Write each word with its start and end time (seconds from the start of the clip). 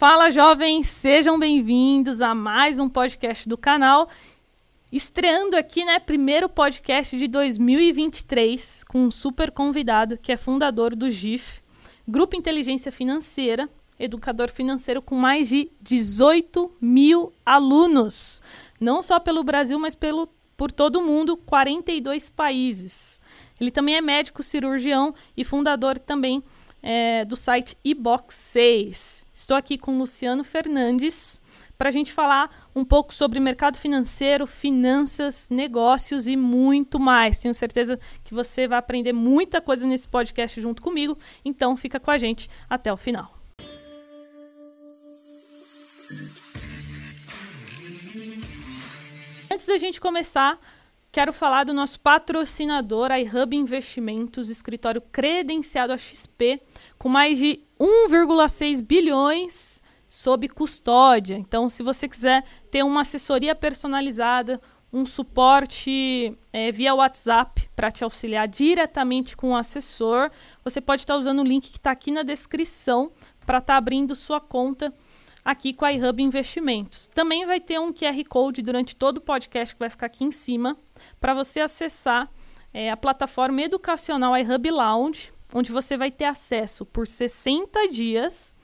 Fala 0.00 0.30
jovens, 0.30 0.88
sejam 0.88 1.38
bem-vindos 1.38 2.22
a 2.22 2.34
mais 2.34 2.78
um 2.78 2.88
podcast 2.88 3.46
do 3.46 3.58
canal. 3.58 4.08
Estreando 4.90 5.58
aqui, 5.58 5.84
né, 5.84 5.98
primeiro 5.98 6.48
podcast 6.48 7.18
de 7.18 7.28
2023 7.28 8.82
com 8.84 9.02
um 9.04 9.10
super 9.10 9.50
convidado 9.50 10.16
que 10.16 10.32
é 10.32 10.38
fundador 10.38 10.96
do 10.96 11.10
GIF, 11.10 11.60
Grupo 12.08 12.34
Inteligência 12.34 12.90
Financeira, 12.90 13.68
educador 13.98 14.50
financeiro 14.50 15.02
com 15.02 15.16
mais 15.16 15.50
de 15.50 15.70
18 15.82 16.72
mil 16.80 17.30
alunos, 17.44 18.40
não 18.80 19.02
só 19.02 19.20
pelo 19.20 19.44
Brasil, 19.44 19.78
mas 19.78 19.94
pelo, 19.94 20.30
por 20.56 20.72
todo 20.72 20.96
o 20.96 21.04
mundo, 21.04 21.36
42 21.36 22.30
países. 22.30 23.20
Ele 23.60 23.70
também 23.70 23.96
é 23.96 24.00
médico 24.00 24.42
cirurgião 24.42 25.14
e 25.36 25.44
fundador 25.44 25.98
também 25.98 26.42
é, 26.82 27.22
do 27.26 27.36
site 27.36 27.76
eBox 27.84 28.34
6. 28.34 29.29
Estou 29.50 29.58
aqui 29.58 29.76
com 29.76 29.98
Luciano 29.98 30.44
Fernandes 30.44 31.42
para 31.76 31.88
a 31.88 31.90
gente 31.90 32.12
falar 32.12 32.70
um 32.72 32.84
pouco 32.84 33.12
sobre 33.12 33.40
mercado 33.40 33.76
financeiro, 33.76 34.46
finanças, 34.46 35.48
negócios 35.50 36.28
e 36.28 36.36
muito 36.36 37.00
mais. 37.00 37.40
Tenho 37.40 37.52
certeza 37.52 37.98
que 38.22 38.32
você 38.32 38.68
vai 38.68 38.78
aprender 38.78 39.12
muita 39.12 39.60
coisa 39.60 39.84
nesse 39.84 40.08
podcast 40.08 40.60
junto 40.60 40.80
comigo, 40.80 41.18
então 41.44 41.76
fica 41.76 41.98
com 41.98 42.12
a 42.12 42.16
gente 42.16 42.48
até 42.68 42.92
o 42.92 42.96
final. 42.96 43.36
Antes 49.50 49.66
da 49.66 49.78
gente 49.78 50.00
começar, 50.00 50.60
quero 51.12 51.32
falar 51.32 51.64
do 51.64 51.72
nosso 51.72 51.98
patrocinador, 52.00 53.10
iHub 53.12 53.56
Investimentos, 53.56 54.48
escritório 54.48 55.02
credenciado 55.12 55.92
a 55.92 55.98
XP, 55.98 56.60
com 56.98 57.08
mais 57.08 57.38
de 57.38 57.60
1,6 57.78 58.82
bilhões 58.82 59.82
sob 60.08 60.48
custódia. 60.48 61.36
Então, 61.36 61.68
se 61.68 61.82
você 61.82 62.08
quiser 62.08 62.44
ter 62.70 62.82
uma 62.82 63.02
assessoria 63.02 63.54
personalizada, 63.54 64.60
um 64.92 65.04
suporte 65.06 66.36
é, 66.52 66.72
via 66.72 66.94
WhatsApp 66.94 67.68
para 67.76 67.90
te 67.90 68.02
auxiliar 68.02 68.48
diretamente 68.48 69.36
com 69.36 69.50
o 69.50 69.56
assessor, 69.56 70.30
você 70.64 70.80
pode 70.80 71.02
estar 71.02 71.16
usando 71.16 71.40
o 71.40 71.44
link 71.44 71.70
que 71.70 71.78
está 71.78 71.92
aqui 71.92 72.10
na 72.10 72.22
descrição 72.22 73.12
para 73.46 73.58
estar 73.58 73.74
tá 73.74 73.76
abrindo 73.76 74.16
sua 74.16 74.40
conta 74.40 74.92
aqui 75.44 75.72
com 75.72 75.84
a 75.84 75.92
iHub 75.92 76.22
Investimentos. 76.22 77.06
Também 77.06 77.46
vai 77.46 77.60
ter 77.60 77.78
um 77.78 77.92
QR 77.92 78.22
Code 78.28 78.62
durante 78.62 78.96
todo 78.96 79.18
o 79.18 79.20
podcast 79.20 79.74
que 79.74 79.78
vai 79.78 79.90
ficar 79.90 80.06
aqui 80.06 80.24
em 80.24 80.32
cima 80.32 80.76
para 81.20 81.34
você 81.34 81.60
acessar 81.60 82.30
é, 82.72 82.90
a 82.90 82.96
plataforma 82.96 83.60
educacional 83.60 84.36
iHub 84.36 84.70
Lounge, 84.70 85.32
onde 85.52 85.70
você 85.70 85.96
vai 85.96 86.10
ter 86.10 86.24
acesso 86.24 86.86
por 86.86 87.06
60 87.06 87.88
dias 87.88 88.54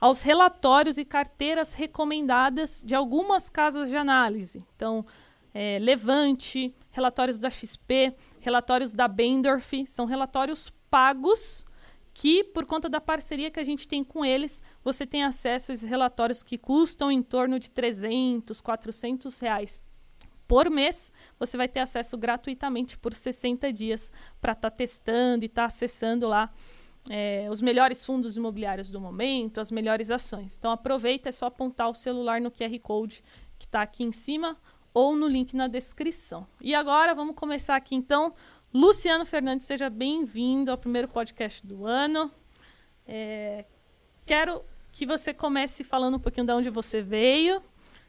aos 0.00 0.22
relatórios 0.22 0.98
e 0.98 1.04
carteiras 1.04 1.72
recomendadas 1.72 2.82
de 2.84 2.94
algumas 2.94 3.48
casas 3.48 3.90
de 3.90 3.96
análise. 3.96 4.66
Então, 4.74 5.04
é, 5.52 5.78
Levante, 5.78 6.74
relatórios 6.90 7.38
da 7.38 7.50
XP, 7.50 8.14
relatórios 8.40 8.92
da 8.92 9.06
Bendorf, 9.06 9.86
são 9.86 10.06
relatórios 10.06 10.72
pagos 10.90 11.66
que, 12.14 12.42
por 12.42 12.64
conta 12.64 12.88
da 12.88 13.00
parceria 13.00 13.50
que 13.50 13.60
a 13.60 13.64
gente 13.64 13.86
tem 13.86 14.02
com 14.02 14.24
eles, 14.24 14.62
você 14.82 15.06
tem 15.06 15.22
acesso 15.22 15.70
a 15.70 15.74
esses 15.74 15.88
relatórios 15.88 16.42
que 16.42 16.56
custam 16.56 17.10
em 17.10 17.22
torno 17.22 17.58
de 17.58 17.70
300, 17.70 18.60
400 18.60 19.38
reais 19.38 19.84
por 20.50 20.68
mês. 20.68 21.12
Você 21.38 21.56
vai 21.56 21.68
ter 21.68 21.78
acesso 21.78 22.18
gratuitamente 22.18 22.98
por 22.98 23.14
60 23.14 23.72
dias 23.72 24.10
para 24.40 24.50
estar 24.50 24.68
tá 24.68 24.76
testando 24.76 25.44
e 25.44 25.46
estar 25.46 25.62
tá 25.62 25.66
acessando 25.66 26.26
lá 26.26 26.52
é, 27.08 27.46
os 27.48 27.62
melhores 27.62 28.04
fundos 28.04 28.36
imobiliários 28.36 28.90
do 28.90 29.00
momento, 29.00 29.60
as 29.60 29.70
melhores 29.70 30.10
ações. 30.10 30.56
Então 30.58 30.72
aproveita, 30.72 31.28
é 31.28 31.32
só 31.32 31.46
apontar 31.46 31.88
o 31.88 31.94
celular 31.94 32.40
no 32.40 32.50
QR 32.50 32.76
Code 32.82 33.22
que 33.60 33.64
está 33.64 33.80
aqui 33.82 34.02
em 34.02 34.10
cima 34.10 34.56
ou 34.92 35.14
no 35.14 35.28
link 35.28 35.54
na 35.54 35.68
descrição. 35.68 36.44
E 36.60 36.74
agora 36.74 37.14
vamos 37.14 37.36
começar 37.36 37.76
aqui 37.76 37.94
então 37.94 38.34
Luciano 38.74 39.24
Fernandes, 39.24 39.68
seja 39.68 39.88
bem-vindo 39.88 40.72
ao 40.72 40.78
primeiro 40.78 41.06
podcast 41.06 41.64
do 41.64 41.86
ano. 41.86 42.28
É, 43.06 43.64
quero 44.26 44.64
que 44.90 45.06
você 45.06 45.32
comece 45.32 45.84
falando 45.84 46.16
um 46.16 46.20
pouquinho 46.20 46.44
de 46.44 46.52
onde 46.52 46.70
você 46.70 47.00
veio 47.00 47.62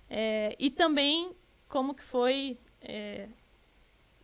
é, 0.09 0.55
e 0.57 0.71
também 0.71 1.35
como 1.71 1.95
que 1.95 2.03
foi. 2.03 2.59
É, 2.81 3.27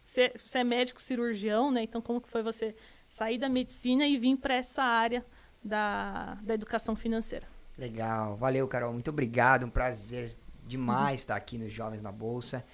você, 0.02 0.32
é 0.54 0.64
médico 0.64 1.02
cirurgião, 1.02 1.72
né? 1.72 1.84
Então, 1.84 2.02
como 2.02 2.22
que 2.22 2.30
foi 2.30 2.44
você 2.44 2.76
sair 3.08 3.38
da 3.38 3.50
medicina 3.50 4.06
e 4.06 4.18
vir 4.18 4.38
para 4.38 4.54
essa 4.54 4.84
área 4.84 5.26
da, 5.64 6.36
da 6.44 6.54
educação 6.54 6.96
financeira? 6.96 7.48
Legal, 7.78 8.36
valeu, 8.36 8.68
Carol. 8.68 8.92
Muito 8.92 9.10
obrigado, 9.10 9.66
um 9.66 9.70
prazer 9.70 10.36
demais 10.66 11.08
uhum. 11.08 11.16
estar 11.16 11.36
aqui 11.36 11.58
nos 11.58 11.72
Jovens 11.72 12.02
na 12.02 12.12
Bolsa. 12.12 12.66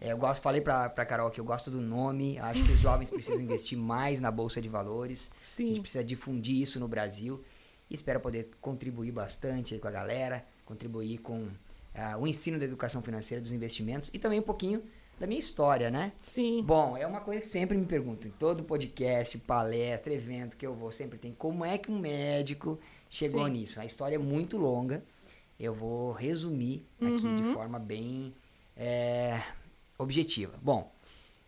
É, 0.00 0.12
eu 0.12 0.16
gosto, 0.16 0.40
falei 0.40 0.60
para 0.60 0.88
pra 0.88 1.04
Carol 1.04 1.30
que 1.30 1.40
eu 1.40 1.44
gosto 1.44 1.70
do 1.70 1.80
nome. 1.80 2.38
Acho 2.38 2.64
que 2.64 2.72
os 2.72 2.78
jovens 2.78 3.10
precisam 3.10 3.40
investir 3.40 3.76
mais 3.76 4.18
na 4.18 4.30
Bolsa 4.30 4.62
de 4.62 4.68
Valores. 4.68 5.30
Sim. 5.38 5.64
A 5.64 5.66
gente 5.68 5.80
precisa 5.82 6.02
difundir 6.02 6.56
isso 6.56 6.80
no 6.80 6.88
Brasil. 6.88 7.44
E 7.90 7.94
espero 7.94 8.20
poder 8.20 8.48
contribuir 8.60 9.10
bastante 9.10 9.76
com 9.78 9.88
a 9.88 9.90
galera, 9.90 10.46
contribuir 10.64 11.18
com 11.18 11.48
uh, 11.94 12.18
o 12.18 12.26
ensino 12.26 12.58
da 12.58 12.64
educação 12.64 13.02
financeira, 13.02 13.40
dos 13.40 13.52
investimentos 13.52 14.10
e 14.12 14.18
também 14.18 14.40
um 14.40 14.42
pouquinho 14.42 14.82
da 15.18 15.26
minha 15.26 15.38
história, 15.38 15.90
né? 15.90 16.12
Sim. 16.22 16.62
Bom, 16.62 16.96
é 16.96 17.06
uma 17.06 17.20
coisa 17.20 17.42
que 17.42 17.46
sempre 17.46 17.76
me 17.76 17.84
pergunto 17.84 18.26
em 18.26 18.30
todo 18.30 18.64
podcast, 18.64 19.36
palestra, 19.38 20.14
evento 20.14 20.56
que 20.56 20.66
eu 20.66 20.74
vou, 20.74 20.90
sempre 20.90 21.18
tem 21.18 21.32
como 21.32 21.62
é 21.62 21.76
que 21.76 21.90
um 21.90 21.98
médico 21.98 22.80
chegou 23.10 23.44
Sim. 23.44 23.52
nisso. 23.52 23.80
A 23.80 23.84
história 23.84 24.14
é 24.14 24.18
muito 24.18 24.56
longa. 24.56 25.04
Eu 25.58 25.74
vou 25.74 26.12
resumir 26.12 26.86
aqui 26.98 27.26
uhum. 27.26 27.36
de 27.36 27.54
forma 27.54 27.78
bem 27.78 28.34
é, 28.74 29.42
objetiva. 29.98 30.58
Bom, 30.62 30.90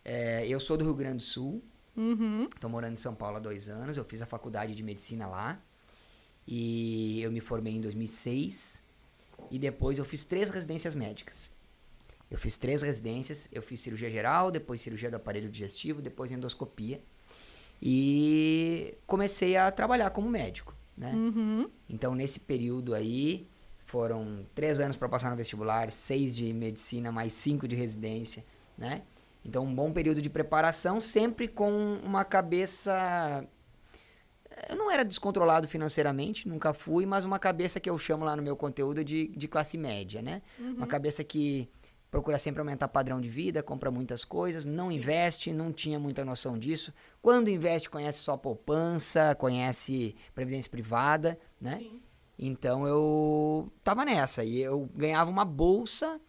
é, 0.05 0.47
eu 0.47 0.61
sou 0.61 0.77
do 0.77 0.85
Rio 0.85 0.95
Grande 0.95 1.17
do 1.17 1.23
Sul. 1.23 1.63
Estou 1.97 2.05
uhum. 2.05 2.49
morando 2.69 2.93
em 2.93 2.99
São 2.99 3.15
Paulo 3.15 3.39
há 3.39 3.41
dois 3.41 3.71
anos. 3.71 3.97
Eu 3.97 4.05
fiz 4.05 4.21
a 4.21 4.27
faculdade 4.27 4.75
de 4.75 4.83
medicina 4.83 5.27
lá. 5.27 5.59
E 6.47 7.23
eu 7.23 7.33
me 7.33 7.41
formei 7.41 7.75
em 7.75 7.81
2006. 7.81 8.83
E 9.51 9.59
depois 9.59 9.99
eu 9.99 10.05
fiz 10.05 10.25
três 10.25 10.51
residências 10.51 10.95
médicas. 10.95 11.51
Eu 12.31 12.39
fiz 12.39 12.57
três 12.57 12.83
residências. 12.83 13.49
Eu 13.53 13.63
fiz 13.63 13.81
cirurgia 13.81 14.11
geral, 14.11 14.51
depois 14.51 14.81
cirurgia 14.81 15.11
do 15.11 15.17
aparelho 15.17 15.51
digestivo, 15.51 16.01
depois 16.01 16.31
endoscopia. 16.33 17.01
E 17.81 18.97
comecei 19.07 19.57
a 19.57 19.71
trabalhar 19.71 20.11
como 20.11 20.29
médico, 20.29 20.75
né? 20.97 21.13
Uhum. 21.13 21.69
Então, 21.91 22.15
nesse 22.15 22.41
período 22.41 22.95
aí, 22.95 23.49
foram 23.87 24.47
três 24.55 24.81
anos 24.81 24.97
para 24.97 25.09
passar 25.09 25.31
no 25.31 25.37
vestibular, 25.37 25.91
seis 25.91 26.35
de 26.35 26.53
medicina, 26.53 27.11
mais 27.13 27.33
cinco 27.33 27.67
de 27.69 27.75
residência, 27.75 28.45
né? 28.79 29.03
Então, 29.45 29.65
um 29.65 29.75
bom 29.75 29.93
período 29.93 30.23
de 30.23 30.31
preparação, 30.31 31.01
sempre 31.01 31.49
com 31.49 31.99
uma 32.03 32.25
cabeça. 32.25 33.45
Eu 34.69 34.77
não 34.77 34.91
era 34.91 35.05
descontrolado 35.05 35.67
financeiramente, 35.67 36.49
nunca 36.49 36.73
fui, 36.73 37.05
mas 37.05 37.25
uma 37.25 37.39
cabeça 37.39 37.81
que 37.81 37.91
eu 37.91 37.99
chamo 37.99 38.25
lá 38.25 38.37
no 38.37 38.43
meu 38.43 38.57
conteúdo 38.57 39.05
de, 39.05 39.29
de 39.29 39.49
classe 39.49 39.77
média, 39.77 40.23
né? 40.23 40.43
Uhum. 40.59 40.75
Uma 40.75 40.87
cabeça 40.87 41.25
que 41.25 41.69
procura 42.11 42.39
sempre 42.39 42.61
aumentar 42.61 42.89
padrão 42.89 43.21
de 43.21 43.29
vida, 43.29 43.63
compra 43.63 43.91
muitas 43.91 44.23
coisas, 44.25 44.67
não 44.67 44.91
Sim. 44.91 44.97
investe, 44.97 45.53
não 45.53 45.73
tinha 45.73 45.99
muita 45.99 46.25
noção 46.25 46.59
disso. 46.59 46.93
Quando 47.23 47.49
investe, 47.49 47.89
conhece 47.89 48.19
só 48.19 48.37
poupança, 48.37 49.35
conhece 49.35 50.15
previdência 50.35 50.71
privada, 50.71 51.39
né? 51.61 51.79
Sim. 51.79 52.03
Então 52.39 52.87
eu 52.87 53.73
tava 53.83 54.05
nessa 54.05 54.45
e 54.45 54.61
eu 54.61 54.91
ganhava 54.95 55.31
uma 55.31 55.45
bolsa 55.45 56.21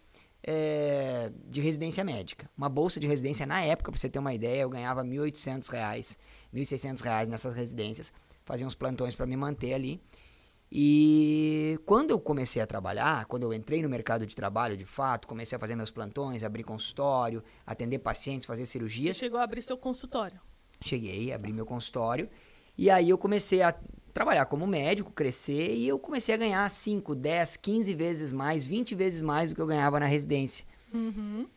é, 0.46 1.32
de 1.50 1.62
residência 1.62 2.04
médica. 2.04 2.50
Uma 2.58 2.70
bolsa 2.70 3.00
de 3.00 3.08
residência 3.08 3.46
na 3.46 3.62
época, 3.62 3.92
para 3.92 4.00
você 4.00 4.10
ter 4.10 4.20
uma 4.20 4.34
ideia, 4.34 4.62
eu 4.62 4.70
ganhava 4.70 5.02
R$ 5.02 5.10
1.800, 5.10 6.18
R$ 6.54 6.62
1.600 6.62 7.28
nessas 7.28 7.54
residências. 7.54 8.14
Fazia 8.46 8.68
uns 8.68 8.76
plantões 8.76 9.16
para 9.16 9.26
me 9.26 9.36
manter 9.36 9.74
ali. 9.74 10.02
E 10.76 11.80
quando 11.86 12.10
eu 12.10 12.20
comecei 12.20 12.60
a 12.62 12.66
trabalhar, 12.66 13.26
quando 13.26 13.44
eu 13.44 13.54
entrei 13.54 13.82
no 13.82 13.88
mercado 13.88 14.26
de 14.26 14.36
trabalho, 14.36 14.76
de 14.76 14.86
fato, 14.86 15.28
comecei 15.28 15.56
a 15.56 15.60
fazer 15.60 15.76
meus 15.76 15.92
plantões, 15.92 16.44
abrir 16.44 16.64
consultório, 16.64 17.44
atender 17.66 18.00
pacientes, 18.00 18.48
fazer 18.48 18.66
cirurgias. 18.66 19.16
Você 19.16 19.26
chegou 19.26 19.40
a 19.40 19.44
abrir 19.44 19.62
seu 19.62 19.78
consultório? 19.78 20.40
Cheguei, 20.82 21.32
abri 21.32 21.54
meu 21.54 21.66
consultório. 21.66 22.28
E 22.76 22.90
aí 22.90 23.10
eu 23.10 23.20
comecei 23.20 23.62
a 23.62 23.76
trabalhar 24.14 24.46
como 24.48 24.66
médico, 24.66 25.12
crescer, 25.12 25.76
e 25.76 25.88
eu 25.88 26.00
comecei 26.00 26.34
a 26.34 26.38
ganhar 26.38 26.68
5, 26.68 27.14
10, 27.14 27.58
15 27.58 27.94
vezes 27.94 28.32
mais, 28.32 28.66
20 28.66 28.96
vezes 28.96 29.22
mais 29.22 29.50
do 29.50 29.56
que 29.56 29.62
eu 29.62 29.68
ganhava 29.68 30.00
na 30.00 30.08
residência. 30.08 30.66
Uhum. 30.92 31.48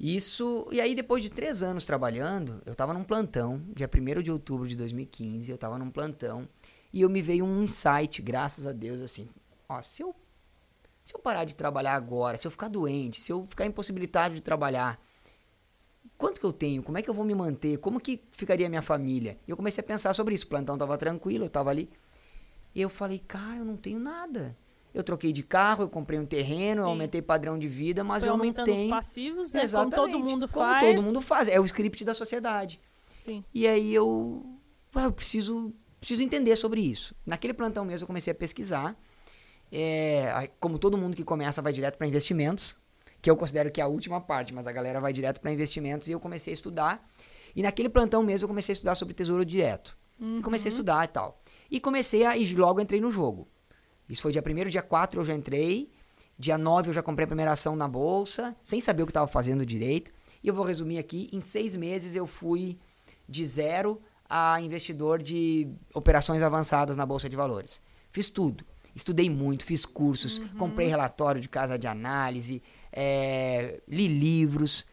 Isso, 0.00 0.66
e 0.72 0.80
aí 0.80 0.94
depois 0.94 1.22
de 1.22 1.28
três 1.28 1.62
anos 1.62 1.84
trabalhando, 1.84 2.62
eu 2.64 2.72
estava 2.72 2.94
num 2.94 3.04
plantão, 3.04 3.62
dia 3.76 3.86
1 3.86 4.22
de 4.22 4.30
outubro 4.30 4.66
de 4.66 4.74
2015, 4.74 5.50
eu 5.50 5.56
estava 5.56 5.78
num 5.78 5.90
plantão, 5.90 6.48
e 6.90 7.02
eu 7.02 7.10
me 7.10 7.20
veio 7.20 7.44
um 7.44 7.62
insight, 7.62 8.22
graças 8.22 8.66
a 8.66 8.72
Deus, 8.72 9.02
assim, 9.02 9.28
ó, 9.68 9.82
se 9.82 10.02
eu, 10.02 10.16
se 11.04 11.14
eu 11.14 11.20
parar 11.20 11.44
de 11.44 11.54
trabalhar 11.54 11.92
agora, 11.92 12.38
se 12.38 12.46
eu 12.46 12.50
ficar 12.50 12.68
doente, 12.68 13.20
se 13.20 13.30
eu 13.30 13.46
ficar 13.46 13.66
impossibilitado 13.66 14.34
de 14.34 14.40
trabalhar, 14.40 14.98
quanto 16.16 16.40
que 16.40 16.46
eu 16.46 16.52
tenho? 16.52 16.82
Como 16.82 16.96
é 16.96 17.02
que 17.02 17.10
eu 17.10 17.14
vou 17.14 17.24
me 17.24 17.34
manter? 17.34 17.76
Como 17.76 18.00
que 18.00 18.22
ficaria 18.30 18.68
a 18.68 18.70
minha 18.70 18.80
família? 18.80 19.38
E 19.46 19.50
eu 19.50 19.56
comecei 19.56 19.84
a 19.84 19.86
pensar 19.86 20.14
sobre 20.14 20.34
isso. 20.34 20.46
O 20.46 20.48
plantão 20.48 20.78
tava 20.78 20.96
tranquilo, 20.96 21.44
eu 21.44 21.50
tava 21.50 21.68
ali. 21.68 21.90
E 22.74 22.80
eu 22.80 22.88
falei, 22.88 23.18
cara, 23.18 23.58
eu 23.58 23.64
não 23.64 23.76
tenho 23.76 23.98
nada. 23.98 24.56
Eu 24.92 25.02
troquei 25.04 25.32
de 25.32 25.42
carro, 25.42 25.84
eu 25.84 25.88
comprei 25.88 26.18
um 26.18 26.26
terreno, 26.26 26.80
eu 26.80 26.84
Sim. 26.84 26.90
aumentei 26.90 27.22
padrão 27.22 27.58
de 27.58 27.68
vida, 27.68 28.02
mas 28.02 28.22
Foi 28.22 28.28
eu 28.28 28.36
não 28.36 28.40
aumentando 28.40 28.68
os 28.70 28.74
tenho. 28.76 28.90
passivos, 28.90 29.52
né? 29.52 29.60
Como 29.60 29.64
Exatamente. 29.64 30.12
todo 30.12 30.18
mundo 30.24 30.48
Como 30.48 30.66
faz. 30.66 30.94
todo 30.94 31.02
mundo 31.04 31.20
faz. 31.20 31.48
É 31.48 31.60
o 31.60 31.64
script 31.64 32.04
da 32.04 32.14
sociedade. 32.14 32.80
Sim. 33.06 33.44
E 33.54 33.66
aí 33.66 33.94
eu, 33.94 34.44
ah, 34.94 35.04
eu 35.04 35.12
preciso, 35.12 35.72
preciso 35.98 36.22
entender 36.22 36.56
sobre 36.56 36.80
isso. 36.80 37.14
Naquele 37.24 37.52
plantão 37.54 37.84
mesmo 37.84 38.04
eu 38.04 38.06
comecei 38.06 38.30
a 38.32 38.34
pesquisar. 38.34 38.96
É, 39.72 40.50
como 40.58 40.78
todo 40.78 40.98
mundo 40.98 41.16
que 41.16 41.22
começa 41.22 41.62
vai 41.62 41.72
direto 41.72 41.96
para 41.96 42.06
investimentos, 42.06 42.76
que 43.22 43.30
eu 43.30 43.36
considero 43.36 43.70
que 43.70 43.80
é 43.80 43.84
a 43.84 43.86
última 43.86 44.20
parte, 44.20 44.52
mas 44.52 44.66
a 44.66 44.72
galera 44.72 45.00
vai 45.00 45.12
direto 45.12 45.40
para 45.40 45.52
investimentos 45.52 46.08
e 46.08 46.12
eu 46.12 46.18
comecei 46.18 46.52
a 46.52 46.54
estudar. 46.54 47.08
E 47.54 47.62
naquele 47.62 47.88
plantão 47.88 48.22
mesmo 48.22 48.44
eu 48.44 48.48
comecei 48.48 48.72
a 48.72 48.74
estudar 48.74 48.94
sobre 48.94 49.14
tesouro 49.14 49.44
direto. 49.44 49.96
E 50.20 50.42
comecei 50.42 50.68
a 50.68 50.72
estudar 50.72 51.04
e 51.04 51.08
tal. 51.08 51.40
E 51.70 51.80
comecei 51.80 52.24
a. 52.24 52.36
E 52.36 52.54
logo 52.54 52.80
entrei 52.80 53.00
no 53.00 53.10
jogo. 53.10 53.48
Isso 54.10 54.22
foi 54.22 54.32
dia 54.32 54.42
1 54.44 54.68
dia 54.68 54.82
4 54.82 55.20
eu 55.20 55.24
já 55.24 55.34
entrei. 55.34 55.90
Dia 56.38 56.58
9 56.58 56.90
eu 56.90 56.92
já 56.94 57.02
comprei 57.02 57.24
a 57.24 57.28
primeira 57.28 57.52
ação 57.52 57.76
na 57.76 57.86
bolsa, 57.86 58.56
sem 58.64 58.80
saber 58.80 59.02
o 59.02 59.06
que 59.06 59.10
estava 59.10 59.26
fazendo 59.26 59.64
direito. 59.64 60.10
E 60.42 60.48
eu 60.48 60.54
vou 60.54 60.64
resumir 60.64 60.98
aqui: 60.98 61.28
em 61.32 61.40
seis 61.40 61.76
meses 61.76 62.14
eu 62.14 62.26
fui 62.26 62.78
de 63.28 63.44
zero 63.46 64.00
a 64.28 64.60
investidor 64.60 65.22
de 65.22 65.68
operações 65.94 66.42
avançadas 66.42 66.96
na 66.96 67.06
bolsa 67.06 67.28
de 67.28 67.36
valores. 67.36 67.80
Fiz 68.10 68.30
tudo. 68.30 68.64
Estudei 68.94 69.30
muito, 69.30 69.64
fiz 69.64 69.86
cursos, 69.86 70.40
comprei 70.58 70.88
relatório 70.88 71.40
de 71.40 71.48
casa 71.48 71.78
de 71.78 71.86
análise, 71.86 72.60
eh, 72.92 73.80
li 73.86 74.08
livros 74.08 74.84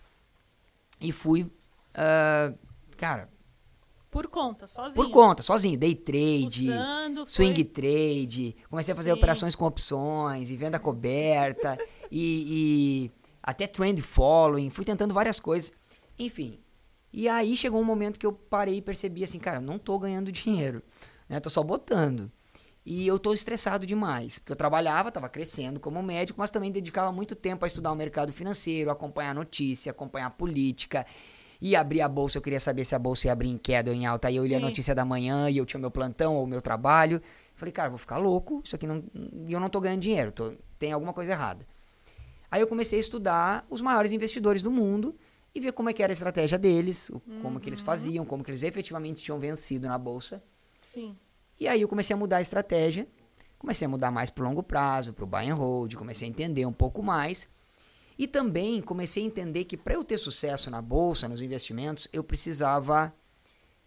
e 1.02 1.12
fui, 1.12 1.50
ah, 1.96 2.54
cara, 2.96 3.30
Por 4.18 4.28
conta, 4.30 4.66
sozinho. 4.66 4.96
por 4.96 5.12
conta, 5.12 5.44
sozinho. 5.44 5.78
Day 5.78 5.94
trade, 5.94 6.66
Fuçando, 6.66 7.28
foi- 7.28 7.30
swing 7.30 7.64
trade, 7.66 8.56
comecei 8.68 8.92
a 8.92 8.96
fazer 8.96 9.12
Sim. 9.12 9.18
operações 9.18 9.56
com 9.56 9.64
opções 9.64 10.50
e 10.50 10.58
venda 10.58 10.80
coberta 10.80 11.78
e, 12.12 13.12
e 13.12 13.12
até 13.44 13.68
trend 13.68 14.02
following, 14.02 14.72
fui 14.72 14.84
tentando 14.84 15.14
várias 15.14 15.40
coisas. 15.40 15.72
Enfim. 16.18 16.60
E 17.14 17.30
aí 17.30 17.56
chegou 17.56 17.80
um 17.80 17.84
momento 17.86 18.20
que 18.20 18.26
eu 18.26 18.34
parei 18.34 18.78
e 18.78 18.82
percebi 18.82 19.24
assim, 19.24 19.38
cara, 19.38 19.62
não 19.62 19.78
tô 19.78 20.00
ganhando 20.00 20.32
dinheiro, 20.32 20.82
né? 21.30 21.40
Tô 21.40 21.50
só 21.52 21.62
botando. 21.62 22.32
E 22.84 23.06
eu 23.06 23.20
tô 23.20 23.36
estressado 23.36 23.86
demais, 23.86 24.40
porque 24.40 24.52
eu 24.52 24.56
trabalhava, 24.56 25.12
tava 25.12 25.30
crescendo 25.30 25.80
como 25.80 26.02
médico, 26.02 26.40
mas 26.40 26.50
também 26.50 26.72
dedicava 26.72 27.12
muito 27.12 27.36
tempo 27.36 27.66
a 27.66 27.68
estudar 27.68 27.92
o 27.92 27.96
mercado 27.96 28.34
financeiro, 28.34 28.90
acompanhar 28.90 29.36
notícia, 29.36 29.92
acompanhar 29.92 30.32
política. 30.32 31.06
E 31.62 31.76
abrir 31.76 32.02
a 32.02 32.08
bolsa, 32.08 32.38
eu 32.38 32.42
queria 32.42 32.60
saber 32.60 32.86
se 32.86 32.94
a 32.94 33.00
bolsa 33.00 33.28
ia 33.28 33.34
abrir 33.34 33.50
em 33.50 33.58
queda 33.58 33.90
ou 33.92 33.96
em 33.96 34.06
alta. 34.06 34.28
Aí 34.28 34.36
eu 34.36 34.46
lia 34.46 34.58
a 34.58 34.60
notícia 34.68 34.94
da 34.94 35.04
manhã 35.04 35.50
e 35.50 35.58
eu 35.58 35.66
tinha 35.66 35.78
o 35.80 35.82
meu 35.82 35.90
plantão 35.92 36.36
ou 36.36 36.44
o 36.44 36.48
meu 36.48 36.62
trabalho. 36.62 37.22
Falei, 37.56 37.72
cara, 37.72 37.90
vou 37.90 37.98
ficar 37.98 38.18
louco, 38.18 38.62
isso 38.64 38.76
aqui 38.76 38.86
não. 38.86 39.04
Eu 39.50 39.60
não 39.60 39.70
tô 39.70 39.82
ganhando 39.82 40.02
dinheiro, 40.02 40.32
tô- 40.32 40.54
tem 40.78 40.92
alguma 40.92 41.14
coisa 41.14 41.32
errada. 41.32 41.66
Aí 42.52 42.62
eu 42.62 42.68
comecei 42.68 42.98
a 42.98 43.02
estudar 43.02 43.66
os 43.70 43.82
maiores 43.82 44.12
investidores 44.12 44.62
do 44.62 44.70
mundo 44.72 45.16
e 45.56 45.60
ver 45.60 45.72
como 45.74 45.90
é 45.90 45.94
que 45.94 46.04
era 46.04 46.12
a 46.12 46.14
estratégia 46.14 46.58
deles, 46.60 47.10
o- 47.10 47.20
como 47.42 47.60
que 47.60 47.68
eles 47.68 47.80
faziam, 47.80 48.24
como 48.24 48.44
que 48.44 48.52
eles 48.52 48.62
efetivamente 48.64 49.24
tinham 49.24 49.40
vencido 49.40 49.88
na 49.88 49.98
bolsa. 49.98 50.44
Sim. 50.84 51.16
E 51.60 51.68
aí 51.68 51.82
eu 51.82 51.88
comecei 51.88 52.14
a 52.14 52.18
mudar 52.18 52.38
a 52.38 52.42
estratégia, 52.42 53.08
comecei 53.58 53.86
a 53.88 53.90
mudar 53.90 54.12
mais 54.12 54.30
pro 54.30 54.44
longo 54.46 54.62
prazo, 54.62 55.12
pro 55.12 55.26
buy 55.26 55.50
and 55.50 55.56
hold, 55.56 55.96
comecei 55.96 56.28
a 56.28 56.30
entender 56.30 56.66
um 56.68 56.72
pouco 56.72 57.02
mais. 57.02 57.50
E 58.18 58.28
também 58.28 58.82
comecei 58.82 59.24
a 59.24 59.26
entender 59.28 59.66
que 59.66 59.78
para 59.78 59.94
eu 59.94 60.04
ter 60.04 60.18
sucesso 60.18 60.72
na 60.72 60.82
bolsa, 60.82 61.28
nos 61.30 61.42
investimentos, 61.42 62.08
eu 62.12 62.24
precisava 62.24 63.14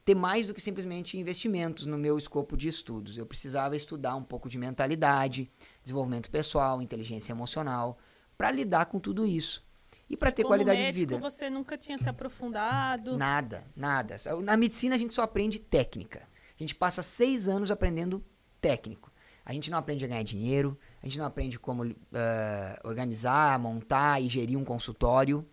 ter 0.05 0.15
mais 0.15 0.47
do 0.47 0.55
que 0.55 0.61
simplesmente 0.63 1.19
investimentos 1.19 1.85
no 1.85 1.99
meu 1.99 2.17
escopo 2.17 2.57
de 2.57 2.69
estudos. 2.69 3.19
Eu 3.19 3.27
precisava 3.27 3.75
estudar 3.77 4.15
um 4.15 4.23
pouco 4.23 4.49
de 4.49 4.57
mentalidade, 4.57 5.51
desenvolvimento 5.83 6.31
pessoal, 6.31 6.81
inteligência 6.81 7.33
emocional, 7.33 7.99
para 8.39 8.51
lidar 8.51 8.87
com 8.87 8.99
tudo 8.99 9.27
isso. 9.27 9.65
E 10.09 10.17
para 10.17 10.33
ter 10.33 10.43
Como 10.43 10.51
qualidade 10.51 10.79
médico, 10.79 10.99
de 10.99 11.07
vida. 11.07 11.19
você 11.19 11.49
nunca 11.49 11.77
tinha 11.79 11.97
se 11.99 12.09
aprofundado. 12.09 13.17
Nada, 13.17 13.65
nada. 13.77 14.17
Na 14.43 14.57
medicina 14.57 14.95
a 14.95 14.99
gente 14.99 15.15
só 15.15 15.23
aprende 15.23 15.59
técnica. 15.61 16.23
A 16.59 16.63
gente 16.63 16.75
passa 16.75 17.03
seis 17.03 17.49
anos 17.49 17.71
aprendendo 17.71 18.25
técnico. 18.61 19.13
A 19.45 19.53
gente 19.53 19.71
não 19.71 19.79
aprende 19.79 20.05
a 20.05 20.09
ganhar 20.09 20.23
dinheiro, 20.23 20.79
a 21.03 21.07
gente 21.07 21.19
não 21.19 21.25
aprende 21.25 21.59
como 21.59 21.85
eh, 21.85 22.81
organizar, 22.85 23.59
montar 23.59 24.21
e 24.21 24.29
gerir 24.29 24.59
um 24.59 24.65
consultório. 24.65 25.47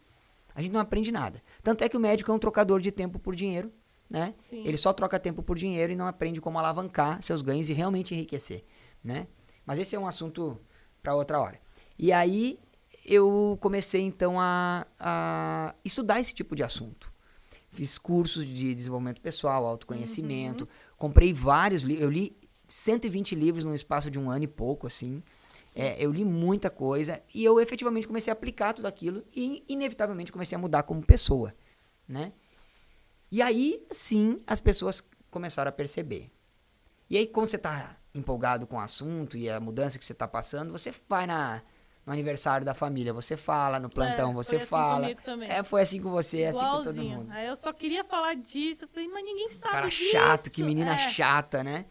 A 0.53 0.61
gente 0.61 0.71
não 0.71 0.81
aprende 0.81 1.11
nada. 1.11 1.41
Tanto 1.63 1.83
é 1.83 1.89
que 1.89 1.95
o 1.95 1.99
médico 1.99 2.31
é 2.31 2.33
um 2.33 2.39
trocador 2.39 2.81
de 2.81 2.91
tempo 2.91 3.17
por 3.17 3.35
dinheiro, 3.35 3.71
né? 4.09 4.33
Sim. 4.39 4.63
Ele 4.65 4.75
só 4.75 4.91
troca 4.91 5.17
tempo 5.19 5.41
por 5.41 5.57
dinheiro 5.57 5.93
e 5.93 5.95
não 5.95 6.07
aprende 6.07 6.41
como 6.41 6.59
alavancar 6.59 7.21
seus 7.21 7.41
ganhos 7.41 7.69
e 7.69 7.73
realmente 7.73 8.13
enriquecer, 8.13 8.65
né? 9.01 9.27
Mas 9.65 9.79
esse 9.79 9.95
é 9.95 9.99
um 9.99 10.07
assunto 10.07 10.59
para 11.01 11.15
outra 11.15 11.39
hora. 11.39 11.59
E 11.97 12.11
aí 12.11 12.59
eu 13.05 13.57
comecei 13.61 14.01
então 14.01 14.39
a, 14.39 14.85
a 14.99 15.75
estudar 15.85 16.19
esse 16.19 16.33
tipo 16.33 16.55
de 16.55 16.63
assunto. 16.63 17.09
Fiz 17.69 17.97
cursos 17.97 18.45
de 18.45 18.75
desenvolvimento 18.75 19.21
pessoal, 19.21 19.65
autoconhecimento, 19.65 20.67
comprei 20.97 21.31
vários 21.31 21.83
livros, 21.83 22.03
eu 22.03 22.09
li 22.09 22.35
120 22.67 23.35
livros 23.35 23.63
num 23.63 23.73
espaço 23.73 24.11
de 24.11 24.19
um 24.19 24.29
ano 24.29 24.43
e 24.43 24.47
pouco, 24.47 24.87
assim. 24.87 25.23
É, 25.79 25.95
eu 26.03 26.11
li 26.11 26.25
muita 26.25 26.71
coisa 26.71 27.21
e 27.35 27.45
eu 27.45 27.59
efetivamente 27.59 28.07
comecei 28.07 28.31
a 28.31 28.33
aplicar 28.33 28.73
tudo 28.73 28.87
aquilo 28.87 29.23
e 29.35 29.63
inevitavelmente 29.67 30.31
comecei 30.31 30.55
a 30.55 30.59
mudar 30.59 30.81
como 30.81 31.05
pessoa, 31.05 31.53
né? 32.07 32.33
E 33.31 33.43
aí, 33.43 33.85
sim, 33.91 34.41
as 34.47 34.59
pessoas 34.59 35.07
começaram 35.29 35.69
a 35.69 35.71
perceber. 35.71 36.31
E 37.07 37.15
aí, 37.15 37.27
quando 37.27 37.49
você 37.51 37.59
tá 37.59 37.95
empolgado 38.11 38.65
com 38.65 38.77
o 38.77 38.79
assunto 38.79 39.37
e 39.37 39.47
a 39.51 39.59
mudança 39.59 39.99
que 39.99 40.05
você 40.05 40.15
tá 40.15 40.27
passando, 40.27 40.71
você 40.71 40.91
vai 41.07 41.27
na, 41.27 41.61
no 42.03 42.11
aniversário 42.11 42.65
da 42.65 42.73
família, 42.73 43.13
você 43.13 43.37
fala, 43.37 43.79
no 43.79 43.87
plantão 43.87 44.31
É, 44.31 44.33
você 44.33 44.49
foi 44.51 44.57
assim 44.57 44.65
fala. 44.65 45.45
É, 45.47 45.61
foi 45.61 45.81
assim 45.83 46.01
com 46.01 46.09
você, 46.09 46.41
é 46.41 46.47
assim 46.47 46.59
com 46.59 46.83
todo 46.83 47.03
mundo. 47.03 47.27
Aí 47.29 47.45
eu 47.45 47.55
só 47.55 47.71
queria 47.71 48.03
falar 48.03 48.33
disso. 48.33 48.85
Eu 48.85 48.87
falei, 48.87 49.07
mas 49.09 49.23
ninguém 49.23 49.51
sabe 49.51 49.73
Cara 49.73 49.89
disso. 49.89 50.11
chato, 50.11 50.49
que 50.49 50.63
menina 50.63 50.95
É. 50.95 51.09
chata, 51.11 51.63
né? 51.63 51.85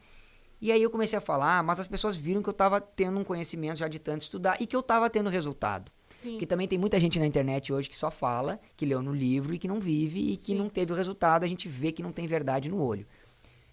E 0.61 0.73
aí 0.73 0.83
eu 0.83 0.91
comecei 0.91 1.19
a 1.19 1.21
falar, 1.21 1.63
mas 1.63 1.79
as 1.79 1.87
pessoas 1.87 2.17
viram 2.17 2.43
que 2.43 2.49
eu 2.49 2.53
tava 2.53 2.81
tendo 2.81 3.19
um 3.19 3.25
conhecimento 3.25 3.79
já 3.79 3.89
de 3.89 3.99
tanto 3.99 4.23
estudar 4.23 4.61
e 4.61 4.67
que 4.67 4.75
eu 4.75 4.83
tava 4.83 5.11
tendo 5.11 5.29
resultado. 5.29 5.93
Sim. 6.11 6.33
Porque 6.33 6.47
também 6.47 6.67
tem 6.67 6.79
muita 6.79 6.99
gente 6.99 7.19
na 7.19 7.27
internet 7.27 7.73
hoje 7.73 7.91
que 7.91 7.97
só 7.97 8.11
fala, 8.11 8.59
que 8.77 8.87
leu 8.87 9.03
no 9.03 9.13
livro 9.13 9.53
e 9.55 9.59
que 9.59 9.69
não 9.69 9.79
vive 9.81 10.33
e 10.33 10.37
que 10.37 10.47
Sim. 10.47 10.55
não 10.55 10.69
teve 10.69 10.93
o 10.93 10.97
resultado, 10.97 11.45
a 11.45 11.47
gente 11.47 11.69
vê 11.69 11.93
que 11.93 12.03
não 12.03 12.11
tem 12.11 12.27
verdade 12.27 12.71
no 12.71 12.81
olho. 12.81 13.07